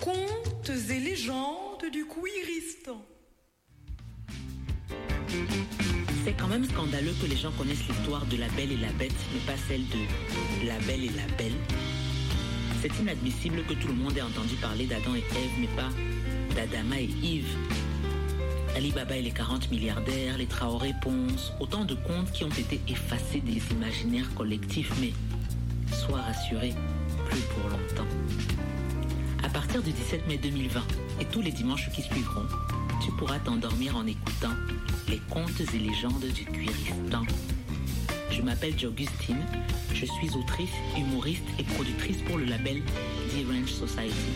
Contes 0.00 0.70
et 0.90 1.00
légendes 1.00 1.84
du 1.92 2.04
Queeristan. 2.06 3.06
C'est 6.24 6.32
quand 6.32 6.48
même 6.48 6.64
scandaleux 6.64 7.14
que 7.20 7.26
les 7.26 7.36
gens 7.36 7.52
connaissent 7.52 7.86
l'histoire 7.88 8.26
de 8.26 8.36
la 8.38 8.48
Belle 8.48 8.72
et 8.72 8.76
la 8.76 8.92
Bête, 8.92 9.12
mais 9.32 9.40
pas 9.40 9.58
celle 9.68 9.86
de 9.88 10.66
la 10.66 10.78
Belle 10.80 11.04
et 11.04 11.10
la 11.10 11.26
Belle. 11.36 11.54
C'est 12.82 13.00
inadmissible 13.00 13.62
que 13.62 13.74
tout 13.74 13.86
le 13.86 13.94
monde 13.94 14.18
ait 14.18 14.22
entendu 14.22 14.56
parler 14.56 14.86
d'Adam 14.86 15.14
et 15.14 15.18
Ève, 15.18 15.52
mais 15.60 15.68
pas 15.68 15.88
d'Adama 16.56 16.98
et 16.98 17.08
Yves. 17.22 17.56
Ali 18.74 18.90
Baba 18.90 19.16
et 19.16 19.22
les 19.22 19.30
40 19.30 19.70
milliardaires, 19.70 20.36
les 20.36 20.46
Traoré 20.46 20.92
Ponce, 21.00 21.52
autant 21.60 21.84
de 21.84 21.94
contes 21.94 22.32
qui 22.32 22.42
ont 22.42 22.48
été 22.48 22.80
effacés 22.88 23.38
des 23.38 23.62
imaginaires 23.70 24.34
collectifs, 24.34 24.90
mais 25.00 25.12
sois 25.94 26.22
rassuré, 26.22 26.74
plus 27.30 27.40
pour 27.54 27.70
longtemps. 27.70 28.08
À 29.44 29.48
partir 29.48 29.80
du 29.80 29.92
17 29.92 30.26
mai 30.26 30.38
2020 30.38 30.80
et 31.20 31.24
tous 31.26 31.40
les 31.40 31.52
dimanches 31.52 31.88
qui 31.92 32.02
suivront, 32.02 32.48
tu 33.04 33.12
pourras 33.12 33.38
t'endormir 33.38 33.96
en 33.96 34.08
écoutant 34.08 34.56
les 35.08 35.20
contes 35.30 35.60
et 35.72 35.78
légendes 35.78 36.26
du 36.34 36.44
Cuiristan. 36.46 37.22
Je 38.32 38.40
m'appelle 38.40 38.78
Jogustine, 38.78 39.44
je 39.92 40.06
suis 40.06 40.34
autrice, 40.34 40.70
humoriste 40.96 41.44
et 41.58 41.64
productrice 41.64 42.16
pour 42.22 42.38
le 42.38 42.46
label 42.46 42.80
The 43.30 43.46
Range 43.46 43.70
Society. 43.70 44.32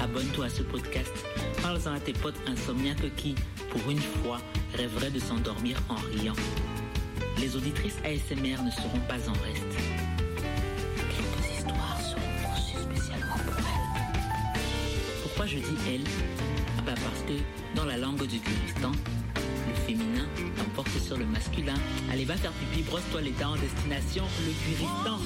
Abonne-toi 0.00 0.46
à 0.46 0.48
ce 0.48 0.62
podcast, 0.62 1.12
parle-en 1.60 1.92
à 1.92 2.00
tes 2.00 2.14
potes 2.14 2.40
insomniaques 2.46 3.14
qui, 3.16 3.34
pour 3.68 3.90
une 3.90 4.00
fois, 4.00 4.38
rêveraient 4.74 5.10
de 5.10 5.18
s'endormir 5.18 5.76
en 5.90 5.96
riant. 6.16 6.34
Les 7.38 7.54
auditrices 7.56 7.98
ASMR 8.04 8.62
ne 8.64 8.70
seront 8.70 9.00
pas 9.06 9.28
en 9.28 9.36
reste. 9.44 9.76
Quelques 10.96 11.58
histoires 11.58 12.00
seront 12.00 12.48
conçues 12.48 12.82
spécialement 12.90 13.36
pour 13.44 13.58
elles. 13.58 14.20
Pourquoi 15.22 15.46
je 15.46 15.58
dis 15.58 15.76
elle 15.86 16.04
Ah 16.78 16.82
bah 16.86 16.94
Parce 16.94 17.22
que 17.28 17.34
dans 17.76 17.84
la 17.84 17.98
langue 17.98 18.26
du 18.26 18.40
Kurdistan, 18.40 18.92
féminin 19.90 20.28
l'emporte 20.56 20.98
sur 21.00 21.16
le 21.16 21.26
masculin. 21.26 21.74
Allez, 22.12 22.24
va 22.24 22.36
faire 22.36 22.52
pipi, 22.52 22.82
brosse-toi 22.82 23.22
les 23.22 23.32
dents 23.32 23.52
en 23.52 23.56
destination, 23.56 24.24
le 24.46 24.52
Kurdistan. 24.52 25.18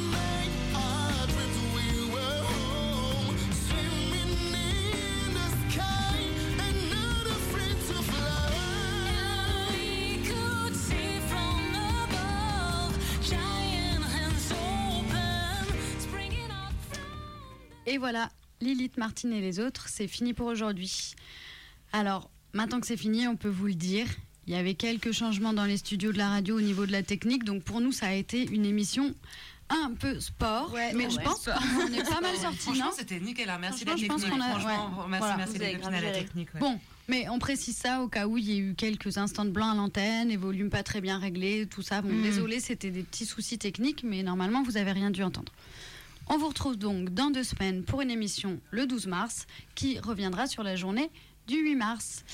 Et 17.87 17.99
voilà, 17.99 18.31
Lilith, 18.61 18.97
Martine 18.97 19.33
et 19.35 19.43
les 19.43 19.61
autres, 19.61 19.89
c'est 19.89 20.09
fini 20.09 20.33
pour 20.33 20.47
aujourd'hui. 20.47 21.15
Alors, 21.93 22.31
maintenant 22.55 22.81
que 22.81 22.87
c'est 22.87 22.97
fini, 22.97 23.29
on 23.29 23.37
peut 23.37 23.51
vous 23.51 23.67
le 23.67 23.75
dire. 23.75 24.07
Il 24.47 24.53
y 24.53 24.57
avait 24.57 24.75
quelques 24.75 25.13
changements 25.13 25.53
dans 25.53 25.65
les 25.65 25.77
studios 25.79 26.13
de 26.13 26.19
la 26.19 26.29
radio 26.29 26.59
au 26.59 26.61
niveau 26.61 26.85
de 26.87 26.93
la 26.93 27.03
technique, 27.03 27.45
donc 27.45 27.63
pour 27.63 27.81
nous, 27.81 27.93
ça 27.93 28.09
a 28.09 28.13
été 28.13 28.47
une 28.51 28.65
émission 28.67 29.15
un 29.71 29.93
peu 29.99 30.21
sport, 30.21 30.75
mais 30.95 31.09
je 31.11 31.17
pense 31.21 31.47
qu'on 31.47 31.93
est 31.93 32.03
pas 32.07 32.21
mal 32.21 32.37
sortis, 32.37 32.59
Franchement, 32.59 32.85
non 32.87 32.91
c'était 32.95 33.19
nickel. 33.19 33.49
hein. 33.49 33.57
Merci 33.59 33.87
Franchement, 33.87 33.97
la 33.97 34.03
je 34.03 34.07
pense 34.07 34.21
technique. 34.23 34.39
qu'on 34.39 34.45
a- 34.45 34.51
Franchement, 34.61 34.89
ouais. 34.99 35.05
merci, 35.09 35.19
Voilà. 35.27 35.37
merci 35.39 35.57
à 35.97 36.01
la 36.03 36.13
technique. 36.13 36.55
ouais. 36.55 36.61
Bon, 36.61 36.79
mais 37.09 37.29
on 37.31 37.39
précise 37.39 37.75
ça 37.75 38.03
au 38.03 38.09
cas 38.09 38.27
où 38.27 38.37
il 38.37 38.51
y 38.51 38.53
a 38.53 38.59
eu 38.59 38.75
quelques 38.75 39.17
instants 39.17 39.47
de 39.47 39.51
blanc 39.51 39.71
à 39.71 39.75
l'antenne, 39.75 40.29
les 40.29 40.37
volumes 40.37 40.69
pas 40.69 40.83
très 40.83 41.01
bien 41.01 41.19
réglés, 41.19 41.67
tout 41.67 41.81
ça. 41.81 42.03
Bon, 42.03 42.13
Mm. 42.13 42.23
désolé, 42.23 42.61
c'était 42.61 42.91
des 42.91 43.03
petits 43.03 43.25
soucis 43.25 43.57
techniques, 43.59 44.03
mais 44.05 44.23
normalement, 44.23 44.63
vous 44.63 44.77
avez 44.77 44.93
rien 44.93 45.11
dû 45.11 45.23
entendre. 45.23 45.53
On 46.29 46.37
vous 46.37 46.49
retrouve 46.49 46.77
donc 46.77 47.15
dans 47.15 47.31
deux 47.31 47.45
semaines 47.45 47.85
pour 47.85 48.03
une 48.03 48.11
émission 48.11 48.61
le 48.71 48.87
12 48.87 49.07
mars 49.07 49.47
qui 49.75 49.99
reviendra 49.99 50.47
sur 50.47 50.63
la 50.63 50.77
journée 50.77 51.09
du 51.47 51.57
8 51.57 51.75
mars. 51.75 52.25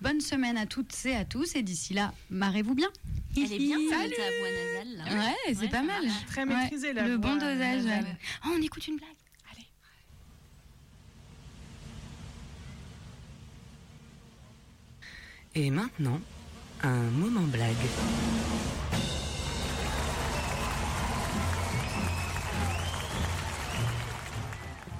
Bonne 0.00 0.20
semaine 0.20 0.56
à 0.56 0.66
toutes 0.66 0.94
et 1.04 1.14
à 1.14 1.24
tous 1.24 1.54
et 1.56 1.62
d'ici 1.62 1.92
là, 1.94 2.12
marrez-vous 2.30 2.74
bien. 2.74 2.88
Elle 3.36 3.52
est 3.52 3.58
bien, 3.58 3.76
Salut 3.90 4.14
ta 4.16 4.22
voix 4.22 4.50
nasale. 4.50 4.96
là. 4.96 5.24
Ouais, 5.46 5.54
c'est 5.54 5.68
pas 5.68 5.82
mal. 5.82 6.04
Très 6.26 6.44
Ouais, 6.44 6.54
maîtrisé 6.56 6.92
la 6.92 7.02
Le 7.06 7.16
voix, 7.16 7.18
bon 7.18 7.34
dosage. 7.34 7.84
ouais. 7.84 8.04
Oh, 8.46 8.48
on 8.56 8.62
écoute 8.62 8.86
une 8.88 8.96
blague. 8.96 9.08
Et 15.54 15.70
maintenant, 15.70 16.20
un 16.82 17.10
moment 17.10 17.42
blague. 17.42 17.76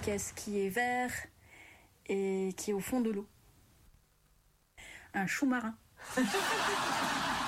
Qu'est-ce 0.03 0.33
qui 0.33 0.61
est 0.61 0.69
vert 0.69 1.11
et 2.09 2.53
qui 2.57 2.71
est 2.71 2.75
au 2.75 2.81
fond 2.81 3.01
de 3.01 3.11
l'eau? 3.11 3.27
Un 5.15 5.27
chou 5.27 5.47
marin. 5.47 5.75